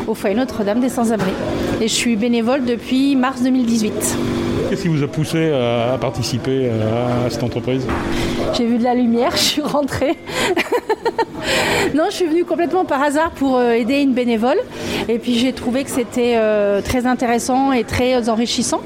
au 0.06 0.14
foyer 0.14 0.34
Notre-Dame 0.36 0.80
des 0.80 0.88
Sans-Abris. 0.88 1.32
Et 1.80 1.88
je 1.88 1.94
suis 1.94 2.14
bénévole 2.16 2.64
depuis 2.64 3.16
mars 3.16 3.42
2018. 3.42 3.92
Qu'est-ce 4.70 4.82
qui 4.82 4.88
vous 4.88 5.02
a 5.02 5.08
poussé 5.08 5.50
à, 5.52 5.94
à 5.94 5.98
participer 5.98 6.70
à, 6.70 7.26
à 7.26 7.30
cette 7.30 7.42
entreprise? 7.42 7.84
J'ai 8.60 8.66
vu 8.66 8.76
de 8.76 8.84
la 8.84 8.94
lumière, 8.94 9.30
je 9.36 9.42
suis 9.42 9.62
rentrée. 9.62 10.18
non, 11.94 12.04
je 12.10 12.16
suis 12.16 12.26
venue 12.26 12.44
complètement 12.44 12.84
par 12.84 13.02
hasard 13.02 13.30
pour 13.30 13.56
euh, 13.56 13.72
aider 13.72 14.02
une 14.02 14.12
bénévole. 14.12 14.58
Et 15.08 15.18
puis 15.18 15.38
j'ai 15.38 15.54
trouvé 15.54 15.82
que 15.82 15.88
c'était 15.88 16.34
euh, 16.36 16.82
très 16.82 17.06
intéressant 17.06 17.72
et 17.72 17.84
très 17.84 18.28
enrichissant. 18.28 18.82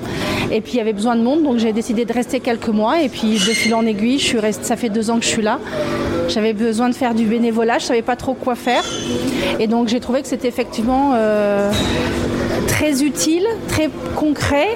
Et 0.52 0.60
puis 0.60 0.74
il 0.74 0.76
y 0.76 0.80
avait 0.80 0.92
besoin 0.92 1.16
de 1.16 1.22
monde, 1.22 1.42
donc 1.42 1.58
j'ai 1.58 1.72
décidé 1.72 2.04
de 2.04 2.12
rester 2.12 2.38
quelques 2.38 2.68
mois. 2.68 3.02
Et 3.02 3.08
puis 3.08 3.32
de 3.32 3.38
fil 3.38 3.74
en 3.74 3.84
aiguille, 3.84 4.20
je 4.20 4.26
suis 4.26 4.38
ça 4.62 4.76
fait 4.76 4.90
deux 4.90 5.10
ans 5.10 5.18
que 5.18 5.24
je 5.24 5.30
suis 5.30 5.42
là. 5.42 5.58
J'avais 6.28 6.52
besoin 6.52 6.88
de 6.88 6.94
faire 6.94 7.12
du 7.12 7.24
bénévolat, 7.24 7.80
je 7.80 7.86
savais 7.86 8.02
pas 8.02 8.14
trop 8.14 8.34
quoi 8.34 8.54
faire. 8.54 8.84
Et 9.58 9.66
donc 9.66 9.88
j'ai 9.88 9.98
trouvé 9.98 10.22
que 10.22 10.28
c'était 10.28 10.46
effectivement 10.46 11.14
euh, 11.16 11.72
très 12.68 13.02
utile, 13.02 13.44
très 13.66 13.90
concret 14.14 14.68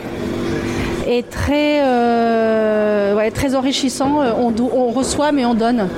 et 1.09 1.22
très, 1.22 1.80
euh, 1.82 3.14
ouais, 3.16 3.30
très 3.30 3.54
enrichissant. 3.54 4.20
Euh, 4.20 4.32
On, 4.38 4.50
do- 4.50 4.70
on 4.74 4.88
reçoit 4.90 5.32
mais 5.32 5.44
on 5.44 5.54
donne. 5.54 5.88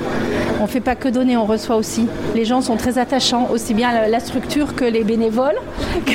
On 0.60 0.64
ne 0.64 0.68
fait 0.68 0.80
pas 0.80 0.94
que 0.94 1.08
donner, 1.08 1.36
on 1.38 1.46
reçoit 1.46 1.76
aussi. 1.76 2.06
Les 2.34 2.44
gens 2.44 2.60
sont 2.60 2.76
très 2.76 2.98
attachants, 2.98 3.48
aussi 3.52 3.72
bien 3.72 3.92
la, 3.92 4.08
la 4.08 4.20
structure 4.20 4.74
que 4.74 4.84
les 4.84 5.04
bénévoles, 5.04 5.56
que, 6.06 6.12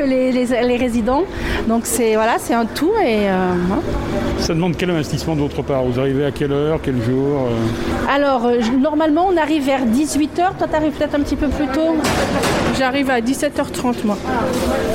les, 0.04 0.32
les- 0.32 0.62
les 0.66 0.76
résidents. 0.76 1.22
Donc 1.68 1.82
c'est 1.84 2.14
voilà, 2.14 2.36
c'est 2.38 2.54
un 2.54 2.64
tout 2.64 2.92
et 3.04 3.28
euh, 3.28 3.52
voilà. 3.66 3.82
Ça 4.38 4.54
demande 4.54 4.74
quel 4.76 4.88
investissement 4.90 5.34
de 5.36 5.40
votre 5.40 5.62
part? 5.62 5.82
Vous 5.84 5.98
arrivez 6.00 6.24
à 6.24 6.30
quelle 6.30 6.52
heure, 6.52 6.80
quel 6.82 7.02
jour 7.02 7.40
euh? 7.48 8.14
Alors, 8.14 8.48
je- 8.58 8.72
normalement, 8.72 9.26
on 9.30 9.36
arrive 9.36 9.64
vers 9.66 9.80
18h. 9.84 10.56
Toi, 10.58 10.66
tu 10.70 10.74
arrives 10.76 10.92
peut-être 10.92 11.14
un 11.16 11.20
petit 11.20 11.36
peu 11.36 11.48
plus 11.48 11.66
tôt? 11.66 11.96
J'arrive 12.78 13.10
à 13.10 13.20
17h30, 13.20 13.94
moi. 14.04 14.16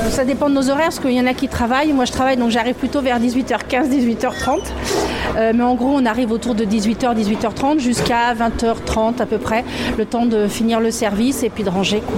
Ça 0.08 0.24
dépend 0.24 0.48
de 0.48 0.54
nos 0.54 0.68
horaires, 0.70 0.84
parce 0.86 0.98
qu'il 0.98 1.12
y 1.12 1.20
en 1.20 1.26
a 1.26 1.34
qui 1.34 1.46
travaillent. 1.48 1.92
Moi, 1.92 2.06
je 2.06 2.12
travaille, 2.12 2.36
donc 2.38 2.50
j'arrive 2.50 2.74
plutôt 2.74 3.02
vers 3.02 3.13
18h15, 3.18 3.88
18h30. 3.90 5.13
Euh, 5.36 5.52
mais 5.54 5.62
en 5.62 5.74
gros, 5.74 5.92
on 5.94 6.06
arrive 6.06 6.30
autour 6.32 6.54
de 6.54 6.64
18h, 6.64 7.14
18h30 7.14 7.78
jusqu'à 7.80 8.34
20h30 8.34 9.20
à 9.20 9.26
peu 9.26 9.38
près, 9.38 9.64
le 9.98 10.04
temps 10.04 10.26
de 10.26 10.46
finir 10.48 10.80
le 10.80 10.90
service 10.90 11.42
et 11.42 11.50
puis 11.50 11.64
de 11.64 11.70
ranger. 11.70 12.00
quoi. 12.00 12.16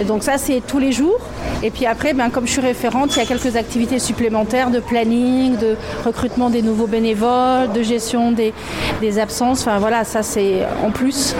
Et 0.00 0.04
donc 0.04 0.22
ça, 0.22 0.38
c'est 0.38 0.62
tous 0.66 0.78
les 0.78 0.92
jours. 0.92 1.18
Et 1.60 1.70
puis 1.70 1.86
après, 1.86 2.12
ben, 2.14 2.30
comme 2.30 2.46
je 2.46 2.52
suis 2.52 2.60
référente, 2.60 3.16
il 3.16 3.18
y 3.18 3.22
a 3.22 3.26
quelques 3.26 3.56
activités 3.56 3.98
supplémentaires 3.98 4.70
de 4.70 4.78
planning, 4.78 5.56
de 5.56 5.74
recrutement 6.04 6.50
des 6.50 6.62
nouveaux 6.62 6.86
bénévoles, 6.86 7.72
de 7.74 7.82
gestion 7.82 8.30
des, 8.30 8.52
des 9.00 9.18
absences. 9.18 9.62
Enfin 9.62 9.78
voilà, 9.80 10.04
ça 10.04 10.22
c'est 10.22 10.60
en 10.86 10.90
plus. 10.92 11.34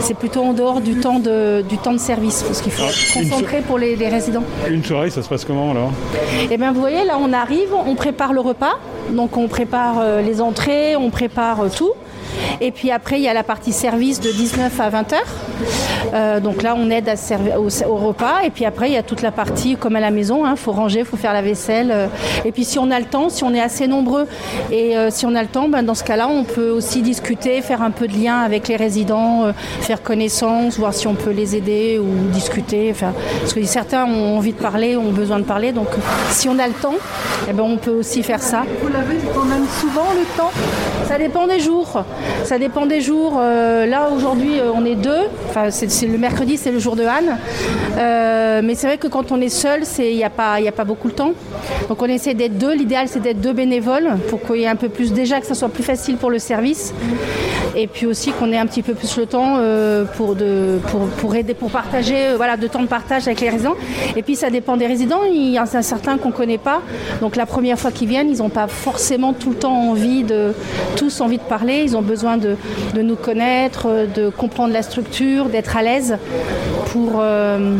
C'est 0.00 0.14
plutôt 0.14 0.42
en 0.42 0.52
dehors 0.52 0.80
du 0.80 0.96
temps 0.96 1.20
de, 1.20 1.62
du 1.68 1.78
temps 1.78 1.92
de 1.92 1.98
service, 1.98 2.42
parce 2.42 2.60
qu'il 2.60 2.72
faut 2.72 2.82
être 2.84 3.14
concentré 3.14 3.60
pour 3.60 3.78
les, 3.78 3.94
les 3.94 4.08
résidents. 4.08 4.42
Une 4.68 4.82
soirée, 4.84 5.10
ça 5.10 5.22
se 5.22 5.28
passe 5.28 5.44
comment 5.44 5.70
alors? 5.70 5.92
Et 6.50 6.56
bien 6.56 6.72
vous 6.72 6.80
voyez, 6.80 7.04
là 7.04 7.18
on 7.20 7.32
arrive, 7.32 7.68
on 7.86 7.94
prépare 7.94 8.32
le 8.32 8.40
repas. 8.40 8.78
Donc 9.12 9.36
on 9.36 9.46
prépare 9.46 9.96
euh, 10.00 10.11
les 10.20 10.40
entrées, 10.40 10.96
on 10.96 11.10
prépare 11.10 11.64
euh, 11.64 11.68
tout. 11.68 11.92
Et 12.60 12.70
puis 12.70 12.90
après, 12.90 13.18
il 13.18 13.22
y 13.22 13.28
a 13.28 13.34
la 13.34 13.42
partie 13.42 13.72
service 13.72 14.20
de 14.20 14.30
19 14.30 14.80
à 14.80 14.88
20 14.88 15.12
heures. 15.12 15.20
Euh, 16.14 16.40
donc 16.40 16.62
là, 16.62 16.74
on 16.76 16.90
aide 16.90 17.08
à 17.08 17.14
au, 17.58 17.96
repas. 17.96 18.42
Et 18.44 18.50
puis 18.50 18.64
après, 18.64 18.88
il 18.88 18.94
y 18.94 18.96
a 18.96 19.02
toute 19.02 19.22
la 19.22 19.30
partie 19.30 19.76
comme 19.76 19.96
à 19.96 20.00
la 20.00 20.10
maison. 20.10 20.44
Il 20.44 20.48
hein, 20.48 20.56
faut 20.56 20.72
ranger, 20.72 21.00
il 21.00 21.04
faut 21.04 21.16
faire 21.16 21.32
la 21.32 21.42
vaisselle. 21.42 21.90
Euh. 21.90 22.06
Et 22.44 22.52
puis 22.52 22.64
si 22.64 22.78
on 22.78 22.90
a 22.90 22.98
le 22.98 23.06
temps, 23.06 23.28
si 23.28 23.44
on 23.44 23.54
est 23.54 23.60
assez 23.60 23.86
nombreux 23.86 24.26
et 24.70 24.96
euh, 24.96 25.10
si 25.10 25.26
on 25.26 25.34
a 25.34 25.42
le 25.42 25.48
temps, 25.48 25.68
ben, 25.68 25.82
dans 25.82 25.94
ce 25.94 26.04
cas-là, 26.04 26.28
on 26.28 26.44
peut 26.44 26.70
aussi 26.70 27.02
discuter, 27.02 27.62
faire 27.62 27.82
un 27.82 27.90
peu 27.90 28.06
de 28.06 28.16
lien 28.16 28.40
avec 28.40 28.68
les 28.68 28.76
résidents, 28.76 29.52
faire 29.80 30.02
connaissance, 30.02 30.78
voir 30.78 30.94
si 30.94 31.06
on 31.06 31.14
peut 31.14 31.30
les 31.30 31.56
aider 31.56 31.98
ou 31.98 32.28
discuter. 32.30 32.94
Parce 32.98 33.52
que 33.52 33.62
certains 33.64 34.04
ont 34.04 34.36
envie 34.36 34.52
de 34.52 34.58
parler, 34.58 34.96
ont 34.96 35.12
besoin 35.12 35.38
de 35.38 35.44
parler. 35.44 35.72
Donc 35.72 35.88
si 36.30 36.48
on 36.48 36.58
a 36.58 36.66
le 36.66 36.74
temps, 36.74 36.96
eh 37.48 37.52
ben, 37.52 37.62
on 37.62 37.76
peut 37.76 37.90
aussi 37.90 38.22
faire 38.22 38.42
ça. 38.42 38.64
Vous 38.82 38.88
l'avez 38.88 39.18
quand 39.34 39.44
même 39.44 39.66
souvent 39.80 40.10
le 40.12 40.36
temps? 40.36 40.52
Ça 41.08 41.18
dépend 41.18 41.46
des 41.46 41.60
jours. 41.60 42.04
Ça 42.44 42.58
dépend 42.58 42.86
des 42.86 43.00
jours. 43.00 43.38
là, 43.38 44.08
aujourd'hui, 44.14 44.54
on 44.74 44.84
est 44.84 44.94
deux. 44.94 45.28
Enfin, 45.48 45.66
le 45.66 46.18
mercredi, 46.18 46.56
c'est 46.56 46.70
le 46.70 46.78
jour 46.78 46.96
de 46.96 47.04
Anne. 47.04 47.38
mais 48.64 48.74
c'est 48.74 48.86
vrai 48.86 48.98
que 48.98 49.08
quand 49.08 49.32
on 49.32 49.40
est 49.40 49.48
seul, 49.48 49.82
il 49.98 50.16
n'y 50.16 50.24
a, 50.24 50.30
pas, 50.30 50.54
a 50.54 50.72
pas 50.72 50.84
beaucoup 50.84 51.08
de 51.08 51.14
temps. 51.14 51.32
Donc 51.88 52.00
on 52.02 52.06
essaie 52.06 52.34
d'être 52.34 52.58
deux. 52.58 52.74
L'idéal, 52.74 53.06
c'est 53.08 53.20
d'être 53.20 53.40
deux 53.40 53.52
bénévoles 53.52 54.16
pour 54.28 54.42
qu'il 54.42 54.56
y 54.56 54.64
ait 54.64 54.68
un 54.68 54.76
peu 54.76 54.88
plus, 54.88 55.12
déjà 55.12 55.40
que 55.40 55.46
ça 55.46 55.54
soit 55.54 55.68
plus 55.68 55.82
facile 55.82 56.16
pour 56.16 56.30
le 56.30 56.38
service. 56.38 56.92
Et 57.74 57.86
puis 57.86 58.06
aussi 58.06 58.32
qu'on 58.32 58.52
ait 58.52 58.58
un 58.58 58.66
petit 58.66 58.82
peu 58.82 58.94
plus 58.94 59.16
le 59.16 59.26
temps 59.26 59.56
euh, 59.58 60.04
pour, 60.04 60.36
pour, 60.88 61.06
pour, 61.06 61.34
aider, 61.34 61.54
pour 61.54 61.70
partager, 61.70 62.28
euh, 62.28 62.36
voilà, 62.36 62.56
de 62.56 62.66
temps 62.66 62.82
de 62.82 62.86
partage 62.86 63.26
avec 63.26 63.40
les 63.40 63.48
résidents. 63.48 63.76
Et 64.14 64.22
puis 64.22 64.36
ça 64.36 64.50
dépend 64.50 64.76
des 64.76 64.86
résidents. 64.86 65.20
Il 65.24 65.50
y 65.50 65.58
en 65.58 65.64
a 65.64 65.82
certains 65.82 66.18
qu'on 66.18 66.28
ne 66.28 66.34
connaît 66.34 66.58
pas. 66.58 66.82
Donc 67.20 67.36
la 67.36 67.46
première 67.46 67.78
fois 67.78 67.90
qu'ils 67.90 68.08
viennent, 68.08 68.28
ils 68.28 68.38
n'ont 68.38 68.50
pas 68.50 68.66
forcément 68.66 69.32
tout 69.32 69.50
le 69.50 69.56
temps 69.56 69.90
envie 69.90 70.22
de, 70.22 70.52
tous 70.96 71.20
envie 71.20 71.38
de 71.38 71.42
parler. 71.42 71.82
Ils 71.84 71.96
ont 71.96 72.02
besoin 72.02 72.36
de, 72.36 72.56
de 72.94 73.02
nous 73.02 73.16
connaître, 73.16 74.06
de 74.14 74.28
comprendre 74.28 74.72
la 74.72 74.82
structure, 74.82 75.46
d'être 75.46 75.76
à 75.76 75.82
l'aise 75.82 76.16
pour, 76.92 77.20
euh, 77.20 77.76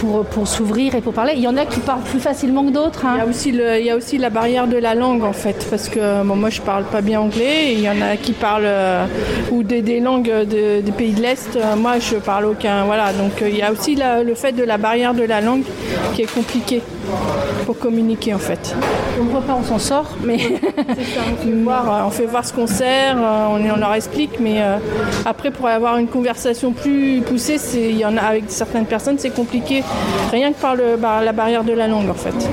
pour, 0.00 0.24
pour 0.24 0.48
s'ouvrir 0.48 0.94
et 0.94 1.00
pour 1.00 1.12
parler. 1.12 1.34
Il 1.36 1.42
y 1.42 1.48
en 1.48 1.56
a 1.56 1.66
qui 1.66 1.80
parlent 1.80 2.02
plus 2.02 2.20
facilement 2.20 2.64
que 2.64 2.70
d'autres. 2.70 3.04
Hein. 3.04 3.14
Il, 3.16 3.18
y 3.18 3.20
a 3.22 3.26
aussi 3.26 3.48
il 3.50 3.86
y 3.86 3.90
a 3.90 3.96
aussi 3.96 4.18
la 4.18 4.30
barrière 4.30 4.66
de 4.66 4.76
la 4.76 4.94
langue 4.94 5.24
en 5.24 5.32
fait, 5.32 5.66
parce 5.70 5.88
que 5.88 6.22
bon, 6.22 6.36
moi 6.36 6.50
je 6.50 6.60
parle 6.60 6.84
pas 6.84 7.00
bien 7.00 7.20
anglais, 7.20 7.74
il 7.74 7.80
y 7.80 7.88
en 7.88 8.00
a 8.00 8.16
qui 8.16 8.32
parlent 8.32 8.62
euh, 8.64 9.06
ou 9.50 9.62
des, 9.62 9.82
des 9.82 10.00
langues 10.00 10.30
de, 10.30 10.80
des 10.80 10.92
pays 10.92 11.12
de 11.12 11.20
l'Est, 11.20 11.56
euh, 11.56 11.76
moi 11.76 11.98
je 11.98 12.16
parle 12.16 12.46
aucun. 12.46 12.84
Voilà, 12.84 13.12
donc 13.12 13.32
il 13.42 13.56
y 13.56 13.62
a 13.62 13.72
aussi 13.72 13.96
le 13.96 14.34
fait 14.34 14.52
de 14.52 14.64
la 14.64 14.78
barrière 14.78 15.14
de 15.14 15.24
la 15.24 15.40
langue 15.40 15.64
qui 16.14 16.22
est 16.22 16.32
compliqué 16.32 16.82
communiquer 17.78 18.34
en 18.34 18.38
fait. 18.38 18.74
On 19.20 19.24
voit 19.24 19.42
pas, 19.42 19.56
on 19.58 19.62
s'en 19.62 19.78
sort, 19.78 20.16
mais 20.24 20.38
on, 20.78 21.36
fait 21.44 21.52
voir, 21.64 22.06
on 22.06 22.10
fait 22.10 22.26
voir 22.26 22.44
ce 22.44 22.52
qu'on 22.52 22.66
sert, 22.66 23.16
on, 23.16 23.56
on, 23.56 23.76
leur 23.76 23.94
explique, 23.94 24.38
mais 24.40 24.60
après 25.24 25.50
pour 25.50 25.66
avoir 25.66 25.98
une 25.98 26.08
conversation 26.08 26.72
plus 26.72 27.20
poussée, 27.22 27.58
il 27.74 27.98
y 27.98 28.04
en 28.04 28.16
a 28.16 28.22
avec 28.22 28.44
certaines 28.48 28.86
personnes 28.86 29.18
c'est 29.18 29.34
compliqué, 29.34 29.82
rien 30.30 30.52
que 30.52 30.60
par 30.60 30.74
le, 30.74 30.96
bah, 30.96 31.22
la 31.24 31.32
barrière 31.32 31.64
de 31.64 31.72
la 31.72 31.88
langue 31.88 32.10
en 32.10 32.14
fait. 32.14 32.48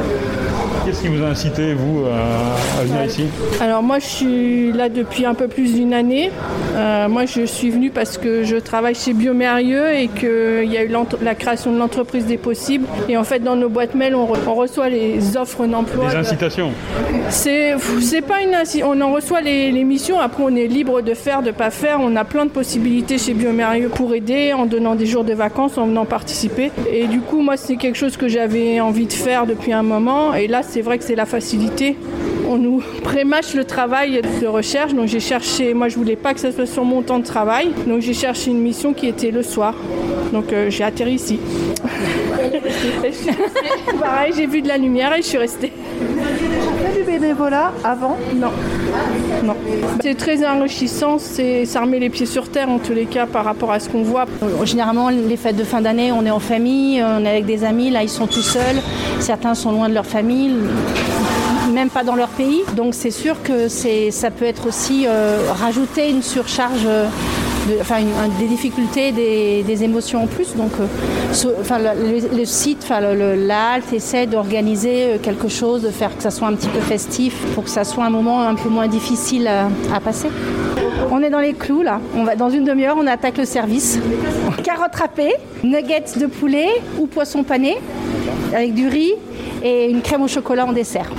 Qu'est-ce 0.89 1.03
qui 1.03 1.07
vous 1.07 1.23
a 1.23 1.27
incité, 1.27 1.75
vous, 1.75 2.05
à, 2.07 2.79
à 2.79 2.83
venir 2.83 3.05
ici? 3.05 3.25
Alors 3.61 3.83
moi, 3.83 3.99
je 3.99 4.05
suis 4.05 4.71
là 4.71 4.89
depuis 4.89 5.23
un 5.23 5.35
peu 5.35 5.47
plus 5.47 5.75
d'une 5.75 5.93
année. 5.93 6.31
Euh, 6.73 7.07
moi, 7.07 7.27
je 7.27 7.45
suis 7.45 7.69
venue 7.69 7.91
parce 7.91 8.17
que 8.17 8.43
je 8.43 8.55
travaille 8.55 8.95
chez 8.95 9.13
Biomérieux 9.13 9.93
et 9.93 10.07
qu'il 10.07 10.71
y 10.71 10.77
a 10.77 10.83
eu 10.83 10.91
la 11.21 11.35
création 11.35 11.71
de 11.71 11.77
l'entreprise 11.77 12.25
des 12.25 12.39
possibles. 12.39 12.87
Et 13.07 13.17
en 13.17 13.23
fait, 13.23 13.37
dans 13.37 13.55
nos 13.55 13.69
boîtes 13.69 13.93
mail, 13.93 14.15
on, 14.15 14.25
re 14.25 14.39
on 14.47 14.55
reçoit 14.55 14.89
les 14.89 15.37
offres 15.37 15.67
d'emploi. 15.67 16.09
Des 16.09 16.15
incitations 16.15 16.71
C'est 17.29 17.75
pas 18.27 18.41
une 18.41 18.55
On 18.83 18.99
en 18.99 19.13
reçoit 19.13 19.41
les, 19.41 19.71
les, 19.71 19.83
missions. 19.83 20.19
Après, 20.19 20.41
on 20.43 20.55
est 20.55 20.65
libre 20.65 21.01
de 21.01 21.13
faire, 21.13 21.43
de 21.43 21.51
pas 21.51 21.69
faire. 21.69 21.99
On 22.01 22.15
a 22.15 22.23
plein 22.23 22.47
de 22.47 22.51
possibilités 22.51 23.19
chez 23.19 23.35
Biomérieux 23.35 23.89
pour 23.89 24.15
aider 24.15 24.53
en 24.53 24.65
donnant 24.65 24.95
des 24.95 25.05
jours 25.05 25.23
de 25.23 25.33
vacances, 25.33 25.77
en 25.77 25.85
venant 25.85 26.05
participer. 26.05 26.71
Et 26.91 27.05
du 27.05 27.19
coup, 27.19 27.41
moi, 27.41 27.57
c'est 27.57 27.75
quelque 27.75 27.97
chose 27.97 28.17
que 28.17 28.27
j'avais 28.27 28.79
envie 28.79 29.05
de 29.05 29.13
faire 29.13 29.45
depuis 29.45 29.71
un 29.71 29.83
moment. 29.83 30.33
Et 30.33 30.47
là, 30.47 30.63
c'est 30.63 30.78
vrai 30.81 30.97
que 30.97 31.03
c'est 31.03 31.15
la 31.15 31.25
facilité. 31.25 31.95
On 32.47 32.57
nous 32.57 32.81
prémâche 33.03 33.53
le 33.53 33.63
travail 33.63 34.21
de 34.41 34.47
recherche. 34.47 34.93
Donc 34.93 35.07
j'ai 35.07 35.19
cherché, 35.19 35.73
moi 35.73 35.89
je 35.89 35.95
voulais 35.95 36.15
pas 36.15 36.33
que 36.33 36.39
ça 36.39 36.51
soit 36.51 36.65
sur 36.65 36.83
mon 36.83 37.01
temps 37.01 37.19
de 37.19 37.25
travail. 37.25 37.71
Donc 37.87 38.01
j'ai 38.01 38.13
cherché 38.13 38.51
une 38.51 38.61
mission 38.61 38.93
qui 38.93 39.07
était 39.07 39.31
le 39.31 39.43
soir. 39.43 39.75
Donc 40.33 40.51
euh, 40.53 40.69
j'ai 40.69 40.83
atterri 40.83 41.13
ici. 41.13 41.39
Pareil, 43.99 44.33
j'ai 44.35 44.47
vu 44.47 44.61
de 44.61 44.67
la 44.67 44.77
lumière 44.77 45.13
et 45.13 45.21
je 45.21 45.27
suis 45.27 45.37
restée. 45.37 45.71
du 46.95 47.03
bénévolat 47.03 47.71
avant? 47.83 48.17
Non. 48.35 48.51
Non. 49.43 49.55
C'est 50.01 50.15
très 50.15 50.45
enrichissant, 50.45 51.17
ça 51.19 51.81
remet 51.81 51.99
les 51.99 52.09
pieds 52.09 52.25
sur 52.25 52.49
terre 52.49 52.69
en 52.69 52.79
tous 52.79 52.93
les 52.93 53.05
cas 53.05 53.25
par 53.25 53.45
rapport 53.45 53.71
à 53.71 53.79
ce 53.79 53.89
qu'on 53.89 54.03
voit. 54.03 54.25
Généralement, 54.63 55.09
les 55.09 55.37
fêtes 55.37 55.55
de 55.55 55.63
fin 55.63 55.81
d'année, 55.81 56.11
on 56.11 56.25
est 56.25 56.31
en 56.31 56.39
famille, 56.39 57.03
on 57.03 57.25
est 57.25 57.29
avec 57.29 57.45
des 57.45 57.63
amis, 57.63 57.89
là 57.89 58.03
ils 58.03 58.09
sont 58.09 58.27
tout 58.27 58.41
seuls, 58.41 58.77
certains 59.19 59.55
sont 59.55 59.71
loin 59.71 59.89
de 59.89 59.93
leur 59.93 60.05
famille 60.05 60.55
même 61.69 61.89
pas 61.89 62.03
dans 62.03 62.15
leur 62.15 62.29
pays. 62.29 62.61
Donc 62.75 62.93
c'est 62.93 63.11
sûr 63.11 63.41
que 63.43 63.67
ça 63.67 64.31
peut 64.31 64.45
être 64.45 64.67
aussi 64.67 65.05
euh, 65.07 65.51
rajouter 65.51 66.09
une 66.09 66.21
surcharge 66.21 66.85
euh, 66.85 67.07
enfin, 67.81 67.97
des 68.39 68.47
difficultés, 68.47 69.11
des, 69.11 69.83
émotions 69.83 70.23
en 70.23 70.27
plus. 70.27 70.55
Donc, 70.55 70.71
euh, 70.79 72.25
le, 72.35 72.45
site, 72.45 72.79
enfin, 72.83 72.99
le, 72.99 73.35
la 73.35 73.73
halte 73.73 73.93
essaie 73.93 74.25
d'organiser 74.25 75.19
quelque 75.21 75.47
chose, 75.47 75.83
de 75.83 75.89
faire 75.89 76.15
que 76.15 76.23
ça 76.23 76.31
soit 76.31 76.47
un 76.47 76.53
petit 76.53 76.67
peu 76.67 76.79
festif, 76.79 77.35
pour 77.55 77.63
que 77.65 77.69
ça 77.69 77.83
soit 77.83 78.03
un 78.03 78.09
moment 78.09 78.41
un 78.41 78.55
peu 78.55 78.69
moins 78.69 78.87
difficile 78.87 79.47
à 79.47 79.99
passer. 79.99 80.29
On 81.19 81.21
est 81.21 81.29
dans 81.29 81.41
les 81.41 81.51
clous 81.53 81.81
là. 81.81 81.99
On 82.15 82.23
va 82.23 82.37
dans 82.37 82.49
une 82.49 82.63
demi-heure, 82.63 82.95
on 82.97 83.05
attaque 83.05 83.37
le 83.39 83.43
service. 83.43 83.99
Carottes 84.63 84.95
râpées, 84.95 85.33
nuggets 85.65 86.17
de 86.17 86.27
poulet 86.27 86.69
ou 86.97 87.07
poisson 87.07 87.43
pané 87.43 87.77
avec 88.55 88.73
du 88.73 88.87
riz 88.87 89.15
et 89.61 89.89
une 89.89 90.01
crème 90.01 90.21
au 90.21 90.29
chocolat 90.29 90.65
en 90.65 90.71
dessert. 90.71 91.11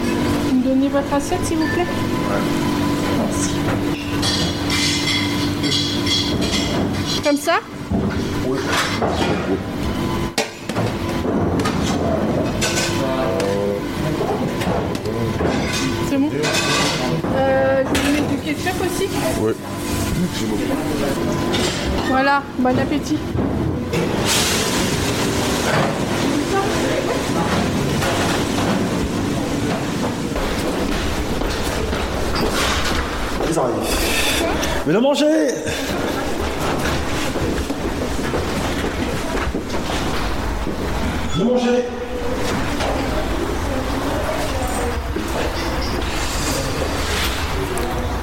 Vous 0.49 0.57
me 0.57 0.65
donnez 0.65 0.89
votre 0.89 1.13
assiette 1.13 1.45
s'il 1.45 1.59
vous 1.59 1.69
plaît? 1.75 1.85
Merci. 3.19 3.51
Comme 7.23 7.37
ça? 7.37 7.57
Oui. 8.49 8.59
C'est 16.09 16.17
bon? 16.17 16.31
Euh, 17.37 17.85
Je 17.85 18.10
ketchup 18.55 18.81
aussi 18.85 19.09
Oui. 19.41 19.53
Voilà, 22.09 22.43
bon 22.59 22.79
appétit. 22.79 23.19
Ils 33.49 33.59
arrivent. 33.59 33.75
Mais 34.87 34.93
le 34.93 35.01
manger 35.01 35.27
Le 41.39 41.45
manger 41.45 41.85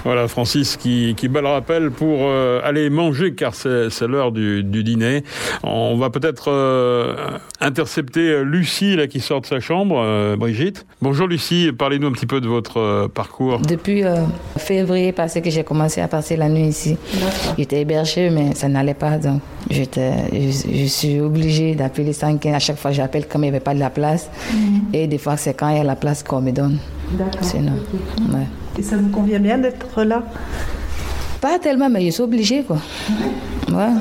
Voilà, 0.08 0.30
Francis 0.30 0.78
qui, 0.78 1.16
qui 1.18 1.28
bat 1.28 1.42
le 1.42 1.50
rappel 1.50 1.92
pour 1.92 2.20
euh, 2.22 2.62
aller 2.64 2.90
manger 2.90 3.34
car 3.34 3.54
c'est 3.54 4.08
l'heure 4.08 4.32
du, 4.32 4.64
du, 4.64 4.82
dîner. 4.82 5.26
On 5.64 5.98
va 5.98 6.10
peut-être 6.10 6.50
euh, 6.50 7.14
intercepter 7.60 8.42
Lucie 8.46 8.96
là 8.96 9.08
qui 9.08 9.20
sort 9.20 9.42
de 9.42 9.48
sa 9.48 9.60
chambre, 9.60 9.98
euh, 10.00 10.38
Brigitte. 10.38 10.86
Bonjour 11.02 11.28
Lucie, 11.28 11.74
parlez-nous 11.78 12.08
un 12.08 12.14
petit 12.14 12.26
peu 12.26 12.40
de 12.40 12.48
votre 12.48 12.80
euh, 12.80 13.08
parcours. 13.10 13.60
Depuis 13.60 14.06
euh, 14.06 14.24
février 14.58 15.12
passé 15.12 15.42
que 15.42 15.50
j'ai 15.50 15.66
commencé 15.66 16.00
à 16.00 16.08
passer 16.08 16.38
la 16.38 16.48
nuit 16.48 16.68
ici. 16.68 16.98
J'étais 17.58 17.82
hébergée 17.82 18.30
mais 18.30 18.56
ça 18.56 18.70
n'allait 18.70 18.94
pas 18.94 19.18
donc 19.18 19.42
je, 19.70 19.84
je, 19.92 20.86
suis 20.86 21.20
obligée 21.20 21.76
d'appeler 21.76 22.14
115. 22.14 22.56
À 22.56 22.60
chaque 22.60 22.78
fois 22.78 22.92
j'appelle 22.92 23.28
comme 23.28 23.42
il 23.44 23.48
n'y 23.48 23.58
avait 23.58 23.60
pas 23.60 23.74
de 23.74 23.80
la 23.82 23.90
place. 23.90 24.30
Mm 24.54 24.56
-hmm. 24.56 24.96
Et 24.96 25.08
des 25.08 25.18
fois 25.18 25.36
c'est 25.36 25.54
quand 25.54 25.68
il 25.68 25.78
y 25.78 25.82
a 25.82 25.84
la 25.84 25.98
place 25.98 26.24
qu'on 26.24 26.42
me 26.42 26.52
donne. 26.52 26.80
Sinon, 27.42 27.74
ouais. 28.34 28.48
Et 28.78 28.84
ça 28.84 28.98
vous 28.98 29.10
convient 29.10 29.40
bien 29.40 29.58
d'être 29.58 30.04
là? 30.04 30.24
Pas 31.42 31.60
tellement, 31.60 31.90
mais 31.90 32.06
je 32.06 32.12
suis 32.12 32.24
obligée, 32.24 32.64
quoi. 32.64 32.78
Ouais. 33.70 33.94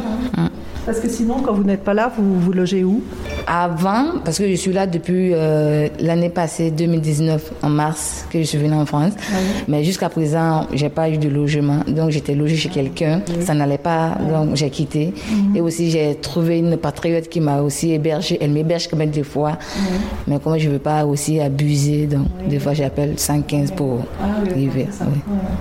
Parce 0.86 1.00
que 1.00 1.08
sinon, 1.08 1.40
quand 1.42 1.52
vous 1.52 1.64
n'êtes 1.64 1.82
pas 1.82 1.94
là, 1.94 2.12
vous 2.16 2.38
vous 2.38 2.52
logez 2.52 2.84
où? 2.84 3.02
Avant, 3.48 4.20
parce 4.24 4.38
que 4.38 4.48
je 4.48 4.54
suis 4.54 4.72
là 4.72 4.86
depuis 4.86 5.32
euh, 5.34 5.88
l'année 5.98 6.28
passée, 6.28 6.70
2019, 6.70 7.54
en 7.62 7.68
mars, 7.68 8.24
que 8.30 8.38
je 8.38 8.44
suis 8.44 8.58
venue 8.58 8.74
en 8.74 8.86
France. 8.86 9.12
Oui. 9.16 9.36
Mais 9.66 9.82
jusqu'à 9.82 10.08
présent, 10.08 10.68
j'ai 10.72 10.88
pas 10.88 11.10
eu 11.10 11.18
de 11.18 11.28
logement. 11.28 11.80
Donc, 11.88 12.10
j'étais 12.10 12.36
logée 12.36 12.54
chez 12.54 12.68
quelqu'un. 12.68 13.20
Oui. 13.28 13.44
Ça 13.44 13.54
n'allait 13.54 13.78
pas, 13.78 14.16
donc 14.30 14.54
j'ai 14.54 14.70
quitté. 14.70 15.12
-hmm. 15.12 15.56
Et 15.56 15.60
aussi, 15.60 15.90
j'ai 15.90 16.14
trouvé 16.14 16.58
une 16.58 16.76
patriote 16.76 17.28
qui 17.28 17.40
m'a 17.40 17.62
aussi 17.62 17.90
hébergée. 17.92 18.38
Elle 18.40 18.52
m'héberge 18.52 18.86
quand 18.88 18.96
même 18.96 19.10
des 19.10 19.24
fois. 19.24 19.58
Mais 20.28 20.38
comme 20.38 20.56
je 20.56 20.68
veux 20.68 20.78
pas 20.78 21.04
aussi 21.04 21.40
abuser, 21.40 22.06
donc 22.06 22.26
des 22.48 22.60
fois, 22.60 22.74
j'appelle 22.74 23.14
115 23.16 23.72
pour 23.72 24.04
ah, 24.22 24.26
l'hiver. 24.54 24.86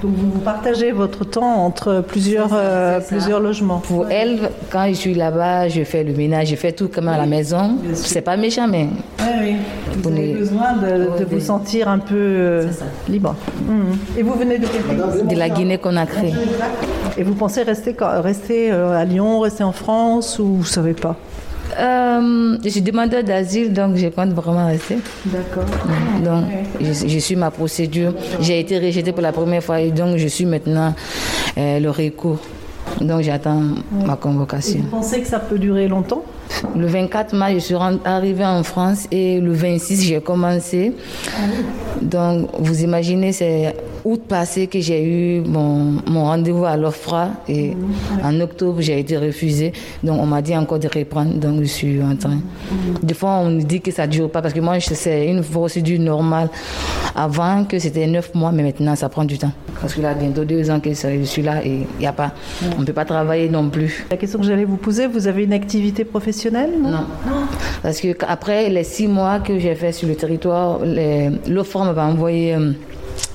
Donc 0.01 0.13
vous, 0.19 0.29
vous 0.35 0.39
partagez 0.53 0.91
votre 0.91 1.25
temps 1.25 1.55
entre 1.65 2.03
plusieurs, 2.07 2.51
euh, 2.53 2.99
plusieurs 2.99 3.39
logements. 3.39 3.79
Pour 3.79 4.07
elle, 4.09 4.51
quand 4.69 4.85
je 4.89 4.93
suis 4.93 5.14
là-bas, 5.15 5.67
je 5.69 5.83
fais 5.83 6.03
le 6.03 6.13
ménage, 6.13 6.49
je 6.49 6.55
fais 6.55 6.71
tout 6.71 6.87
comme 6.87 7.07
à 7.07 7.17
la 7.17 7.25
maison. 7.25 7.77
C'est 7.93 8.21
pas 8.21 8.37
méchant, 8.37 8.67
mais. 8.67 8.87
Oui, 9.19 9.25
oui. 9.41 9.55
Vous 10.01 10.09
avez 10.09 10.33
besoin 10.33 10.73
de, 10.73 11.19
de 11.19 11.25
vous 11.25 11.39
sentir 11.39 11.87
un 11.87 11.99
peu 11.99 12.15
euh, 12.15 12.67
libre. 13.09 13.35
Mhm. 13.67 13.97
Et 14.17 14.23
vous 14.23 14.33
venez 14.33 14.57
de 14.59 14.65
quel 14.67 15.27
De 15.27 15.35
la 15.35 15.49
Guinée-Conakry. 15.49 16.33
Et 17.17 17.23
vous 17.23 17.33
pensez 17.35 17.63
rester, 17.63 17.95
rester 17.99 18.71
euh, 18.71 18.97
à 18.97 19.05
Lyon, 19.05 19.39
rester 19.39 19.63
en 19.63 19.71
France 19.71 20.37
ou 20.39 20.55
vous 20.57 20.65
savez 20.65 20.93
pas? 20.93 21.15
Euh, 21.79 22.57
je 22.63 22.69
suis 22.69 22.81
demandeur 22.81 23.23
d'asile, 23.23 23.73
donc 23.73 23.95
je 23.97 24.07
compte 24.07 24.29
vraiment 24.29 24.67
rester. 24.67 24.97
D'accord. 25.25 25.65
Donc, 26.23 26.45
je, 26.79 27.07
je 27.07 27.19
suis 27.19 27.35
ma 27.35 27.51
procédure. 27.51 28.13
J'ai 28.39 28.59
été 28.59 28.77
rejetée 28.79 29.11
pour 29.11 29.21
la 29.21 29.31
première 29.31 29.63
fois 29.63 29.81
et 29.81 29.91
donc 29.91 30.17
je 30.17 30.27
suis 30.27 30.45
maintenant 30.45 30.93
euh, 31.57 31.79
le 31.79 31.89
recours. 31.89 32.39
Donc 33.01 33.21
j'attends 33.21 33.61
ma 34.05 34.13
Et 34.13 34.17
convocation. 34.17 34.79
vous 34.81 34.87
pensez 34.89 35.21
que 35.21 35.27
ça 35.27 35.39
peut 35.39 35.59
durer 35.59 35.87
longtemps? 35.87 36.23
Le 36.75 36.85
24 36.87 37.35
mars, 37.35 37.53
je 37.53 37.59
suis 37.59 37.75
arrivée 38.05 38.45
en 38.45 38.63
France 38.63 39.07
et 39.11 39.39
le 39.41 39.51
26, 39.51 40.03
j'ai 40.03 40.21
commencé. 40.21 40.93
Donc, 42.01 42.49
vous 42.59 42.83
imaginez, 42.83 43.31
c'est 43.33 43.75
août 44.05 44.21
passé 44.27 44.67
que 44.67 44.79
j'ai 44.79 45.03
eu 45.03 45.41
mon, 45.41 45.95
mon 46.07 46.25
rendez-vous 46.25 46.63
à 46.65 46.77
l'OFRA 46.77 47.29
et 47.49 47.73
en 48.23 48.39
octobre, 48.39 48.77
j'ai 48.79 48.99
été 48.99 49.17
refusée. 49.17 49.73
Donc, 50.03 50.21
on 50.21 50.25
m'a 50.27 50.41
dit 50.41 50.55
encore 50.55 50.79
de 50.79 50.87
reprendre. 50.87 51.33
Donc, 51.33 51.59
je 51.61 51.65
suis 51.65 52.01
en 52.01 52.15
train. 52.15 52.37
Des 53.01 53.13
fois, 53.15 53.31
on 53.43 53.49
me 53.49 53.61
dit 53.63 53.81
que 53.81 53.91
ça 53.91 54.05
ne 54.05 54.11
dure 54.11 54.29
pas 54.29 54.41
parce 54.41 54.53
que 54.53 54.59
moi, 54.59 54.77
je- 54.79 54.93
c'est 54.93 55.27
une 55.27 55.43
procédure 55.43 55.99
normale. 55.99 56.49
Avant 57.15 57.63
que 57.65 57.79
c'était 57.79 58.07
neuf 58.07 58.33
mois, 58.35 58.51
mais 58.51 58.63
maintenant, 58.63 58.95
ça 58.95 59.09
prend 59.09 59.23
du 59.25 59.37
temps. 59.37 59.51
Parce 59.81 59.93
que 59.93 60.01
là, 60.01 60.13
bientôt 60.13 60.45
deux 60.45 60.69
ans 60.69 60.79
que 60.79 60.89
je 60.93 61.23
suis 61.23 61.41
là 61.41 61.65
et 61.65 61.81
il 61.99 62.05
a 62.05 62.13
pas. 62.13 62.31
On 62.77 62.81
ne 62.81 62.85
peut 62.85 62.93
pas 62.93 63.05
travailler 63.05 63.49
non 63.49 63.69
plus. 63.69 64.05
La 64.11 64.17
question 64.17 64.39
que 64.39 64.45
j'allais 64.45 64.65
vous 64.65 64.77
poser, 64.77 65.07
vous 65.07 65.27
avez 65.27 65.43
une 65.43 65.53
activité 65.53 66.05
professionnelle 66.05 66.71
Non? 66.81 67.05
Parce 67.81 67.99
que 68.01 68.09
après 68.27 68.69
les 68.69 68.83
six 68.83 69.07
mois 69.07 69.39
que 69.39 69.57
j'ai 69.59 69.75
fait 69.75 69.91
sur 69.91 70.07
le 70.07 70.15
territoire, 70.15 70.79
l'OFRA 71.47 71.93
m'a 71.93 72.05
envoyé 72.05 72.55
euh, 72.55 72.71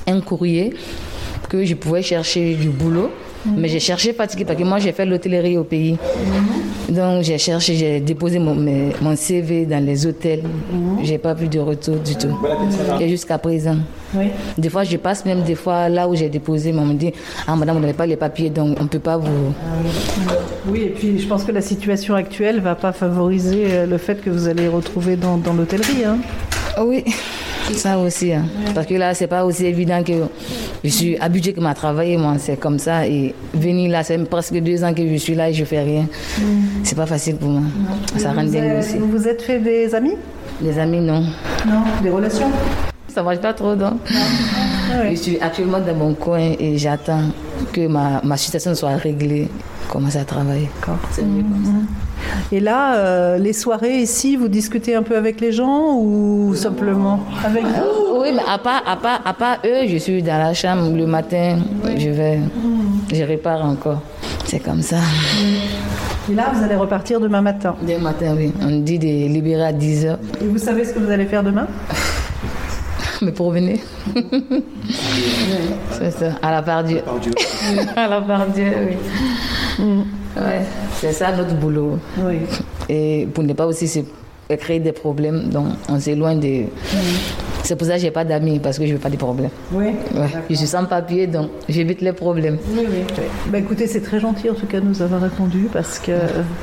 un 0.07 0.21
courrier 0.21 0.73
que 1.49 1.65
je 1.65 1.75
pouvais 1.75 2.03
chercher 2.03 2.55
du 2.55 2.69
boulot. 2.69 3.11
Mais 3.57 3.69
j'ai 3.69 3.81
cherché 3.81 4.13
fatigué 4.13 4.45
parce 4.45 4.59
que 4.59 4.65
moi 4.65 4.79
j'ai 4.79 4.93
fait 4.93 5.07
l'hôtellerie 5.07 5.57
au 5.57 5.65
pays. 5.65 5.97
Donc 6.91 7.23
j'ai 7.23 7.39
cherché, 7.39 7.75
j'ai 7.75 7.99
déposé 8.01 8.39
mon, 8.39 8.55
mes- 8.55 8.91
mon 9.01 9.17
CV 9.17 9.65
dans 9.65 9.83
les 9.83 10.05
hôtels. 10.07 10.43
J'ai 11.03 11.17
pas 11.17 11.35
plus 11.35 11.49
de 11.49 11.59
retour 11.59 11.97
du 11.97 12.17
tout. 12.17 12.37
Et 13.01 13.09
jusqu'à 13.09 13.39
présent. 13.39 13.77
Oui. 14.15 14.27
Des 14.59 14.69
fois 14.69 14.85
je 14.85 14.99
passe 14.99 15.25
même 15.25 15.43
des 15.43 15.55
fois 15.55 15.89
là 15.89 16.07
où 16.07 16.15
j'ai 16.15 16.29
déposé, 16.29 16.71
mais 16.73 16.81
on 16.81 16.85
me 16.87 16.95
dit 16.95 17.13
Ah 17.47 17.57
madame, 17.57 17.77
vous 17.77 17.81
n'avez 17.81 17.95
pas 17.95 18.05
les 18.05 18.17
papiers, 18.17 18.51
donc 18.51 18.77
on 18.79 18.83
ne 18.83 18.89
peut 18.89 18.99
pas 18.99 19.17
vous. 19.17 19.55
Oui, 20.69 20.83
et 20.83 20.91
puis 20.91 21.19
je 21.19 21.27
pense 21.27 21.45
que 21.45 21.53
la 21.53 21.63
situation 21.63 22.15
actuelle 22.15 22.57
ne 22.57 22.61
va 22.61 22.75
pas 22.75 22.93
favoriser 22.93 23.65
euh, 23.71 23.87
le 23.87 23.97
fait 23.97 24.21
que 24.21 24.29
vous 24.29 24.49
allez 24.49 24.69
retrouver 24.69 25.17
dans, 25.17 25.39
dans 25.39 25.55
l'hôtellerie. 25.55 26.05
Hein. 26.07 26.19
Oui, 26.83 27.05
ça 27.75 27.99
aussi. 27.99 28.33
hein. 28.33 28.45
Parce 28.75 28.87
que 28.87 28.95
là, 28.95 29.15
c'est 29.15 29.27
pas 29.27 29.45
aussi 29.45 29.67
évident 29.67 30.03
que 30.03 30.13
je 30.85 30.89
suis 30.89 31.17
habituée 31.19 31.53
que 31.53 31.61
m'a 31.61 31.75
travaillé, 31.75 32.17
moi, 32.17 32.35
c'est 32.39 32.57
comme 32.59 32.79
ça. 32.79 33.07
Et 33.07 33.35
venir 33.55 33.91
là, 33.91 34.03
c'est 34.05 34.19
presque 34.25 34.55
deux 34.61 34.83
ans 34.85 34.93
que 34.95 35.07
je 35.09 35.17
suis 35.17 35.35
là 35.35 35.51
et 35.51 35.53
je 35.55 35.65
fais 35.65 35.83
rien. 35.83 36.07
C'est 36.83 36.97
pas 36.97 37.07
facile 37.07 37.37
pour 37.37 37.49
moi. 37.49 37.63
Ça 38.17 38.33
rend 38.33 38.45
dingue 38.45 38.79
aussi. 38.79 38.99
vous 38.99 39.11
vous 39.11 39.29
êtes 39.29 39.43
fait 39.43 39.59
des 39.61 39.95
amis? 39.95 40.15
Les 40.63 40.79
amis, 40.79 41.01
non. 41.01 41.21
Non, 41.67 41.83
des 42.03 42.11
relations? 42.11 42.51
Ça 43.09 43.23
marche 43.23 43.39
pas 43.39 43.53
trop, 43.53 43.75
donc. 43.75 43.95
Je 45.11 45.15
suis 45.17 45.39
actuellement 45.41 45.81
dans 45.81 45.95
mon 45.95 46.15
coin 46.15 46.53
et 46.59 46.77
j'attends 46.79 47.23
que 47.73 47.87
ma, 47.87 48.21
ma 48.23 48.37
situation 48.37 48.75
soit 48.75 48.97
réglée. 48.97 49.49
Commencer 49.89 50.19
à 50.19 50.25
travailler. 50.25 50.69
C'est 51.11 51.23
mieux 51.25 51.43
comme 51.43 51.65
ça. 51.65 51.71
Et 52.53 52.61
là, 52.61 52.95
euh, 52.97 53.39
les 53.39 53.53
soirées 53.53 53.99
ici, 53.99 54.37
vous 54.37 54.49
discutez 54.49 54.95
un 54.95 55.03
peu 55.03 55.17
avec 55.17 55.41
les 55.41 55.53
gens 55.53 55.95
ou 55.97 56.55
simplement 56.55 57.21
avec 57.45 57.65
vous? 57.65 57.71
Euh, 57.71 58.21
Oui, 58.21 58.29
mais 58.35 58.43
à 58.49 58.59
part, 58.59 58.83
à, 58.87 58.97
part, 58.97 59.21
à 59.25 59.33
part 59.35 59.59
eux, 59.65 59.87
je 59.89 59.97
suis 59.99 60.23
dans 60.23 60.39
la 60.39 60.53
chambre 60.55 60.95
le 60.97 61.07
matin, 61.07 61.59
je 61.97 62.09
vais, 62.11 62.41
je 63.13 63.23
répare 63.25 63.65
encore. 63.65 64.01
C'est 64.45 64.59
comme 64.61 64.83
ça. 64.83 64.97
Et 66.31 66.35
là, 66.35 66.51
vous 66.53 66.63
allez 66.63 66.77
repartir 66.77 67.21
demain 67.21 67.41
matin? 67.41 67.75
Demain 67.83 67.99
matin, 67.99 68.35
oui. 68.37 68.53
On 68.63 68.81
dit 68.81 68.99
de 68.99 69.07
libérer 69.07 69.65
à 69.67 69.73
10h. 69.73 70.17
Et 70.43 70.47
vous 70.47 70.59
savez 70.59 70.85
ce 70.85 70.93
que 70.93 70.99
vous 70.99 71.11
allez 71.11 71.27
faire 71.27 71.43
demain? 71.43 71.67
Me 73.23 73.31
promener. 73.33 73.81
c'est 75.93 76.11
ça, 76.11 76.27
à 76.43 76.51
la 76.51 76.63
part 76.63 76.85
Dieu. 76.85 77.01
à 77.97 78.09
la 78.09 78.21
part 78.23 78.47
Dieu, 78.49 78.73
oui. 79.79 79.87
Ouais, 80.37 80.63
c'est 80.95 81.13
ça 81.13 81.35
notre 81.37 81.55
boulot. 81.55 81.99
Oui. 82.19 82.39
Et 82.89 83.27
pour 83.33 83.45
ne 83.45 83.53
pas 83.53 83.67
aussi 83.67 83.89
se 83.89 84.01
créer 84.57 84.81
des 84.81 84.93
problèmes, 84.93 85.49
donc 85.49 85.67
on 85.89 85.99
s'éloigne 85.99 86.41
de. 86.41 86.65
C'est 87.63 87.77
pour 87.77 87.87
ça 87.87 87.95
que 87.95 88.01
j'ai 88.01 88.11
pas 88.11 88.25
d'amis, 88.25 88.59
parce 88.59 88.79
que 88.79 88.87
je 88.87 88.95
veux 88.95 88.99
pas 88.99 89.11
de 89.11 89.17
problèmes. 89.17 89.51
Oui. 89.73 89.87
Ouais. 90.15 90.27
Je 90.49 90.55
suis 90.55 90.67
sans 90.67 90.85
papier, 90.87 91.27
donc 91.27 91.51
j'évite 91.69 92.01
les 92.01 92.13
problèmes. 92.13 92.59
Oui, 92.73 92.87
oui. 92.89 93.25
Bah, 93.49 93.59
écoutez, 93.59 93.87
c'est 93.87 94.01
très 94.01 94.19
gentil 94.19 94.51
en 94.51 94.55
tout 94.55 94.67
cas 94.67 94.81
de 94.81 94.87
nous 94.87 95.03
avoir 95.03 95.21
répondu 95.21 95.69
parce 95.73 95.99
que 95.99 96.13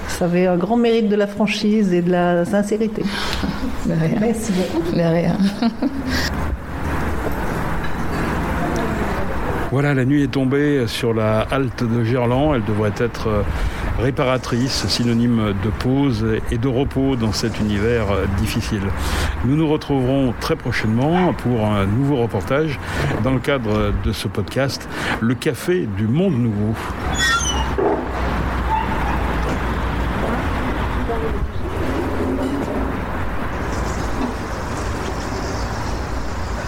ça 0.08 0.26
avait 0.26 0.48
un 0.48 0.58
grand 0.58 0.76
mérite 0.76 1.08
de 1.08 1.16
la 1.16 1.28
franchise 1.28 1.94
et 1.94 2.02
de 2.02 2.12
la 2.12 2.46
sincérité. 2.46 3.04
De 3.86 3.94
rien. 3.94 4.20
Merci 4.20 4.52
beaucoup. 4.52 4.92
De 4.92 5.02
rien. 5.02 5.38
Voilà, 9.70 9.94
la 9.94 10.06
nuit 10.06 10.24
est 10.24 10.32
tombée 10.32 10.88
sur 10.88 11.14
la 11.14 11.42
halte 11.42 11.84
de 11.84 12.02
Gerland. 12.02 12.56
Elle 12.56 12.64
devrait 12.64 12.94
être 12.98 13.28
euh, 13.28 13.42
réparatrice, 14.00 14.88
synonyme 14.88 15.54
de 15.62 15.70
pause 15.70 16.26
et 16.52 16.58
de 16.58 16.68
repos 16.70 17.18
dans 17.18 17.34
cet 17.34 17.60
univers 17.60 18.10
euh, 18.12 18.26
difficile. 18.38 18.84
Nous 19.44 19.58
nous 19.58 19.68
retrouverons 19.68 20.34
très 20.40 20.56
prochainement 20.56 21.34
pour 21.34 21.66
un 21.66 21.86
nouveau 21.86 22.16
reportage 22.16 22.80
dans 23.26 23.34
le 23.34 23.40
cadre 23.40 23.92
de 24.06 24.12
ce 24.14 24.30
podcast 24.30 24.88
Le 25.20 25.36
Café 25.36 25.86
du 25.98 26.08
Monde 26.08 26.40
Nouveau. 26.40 26.74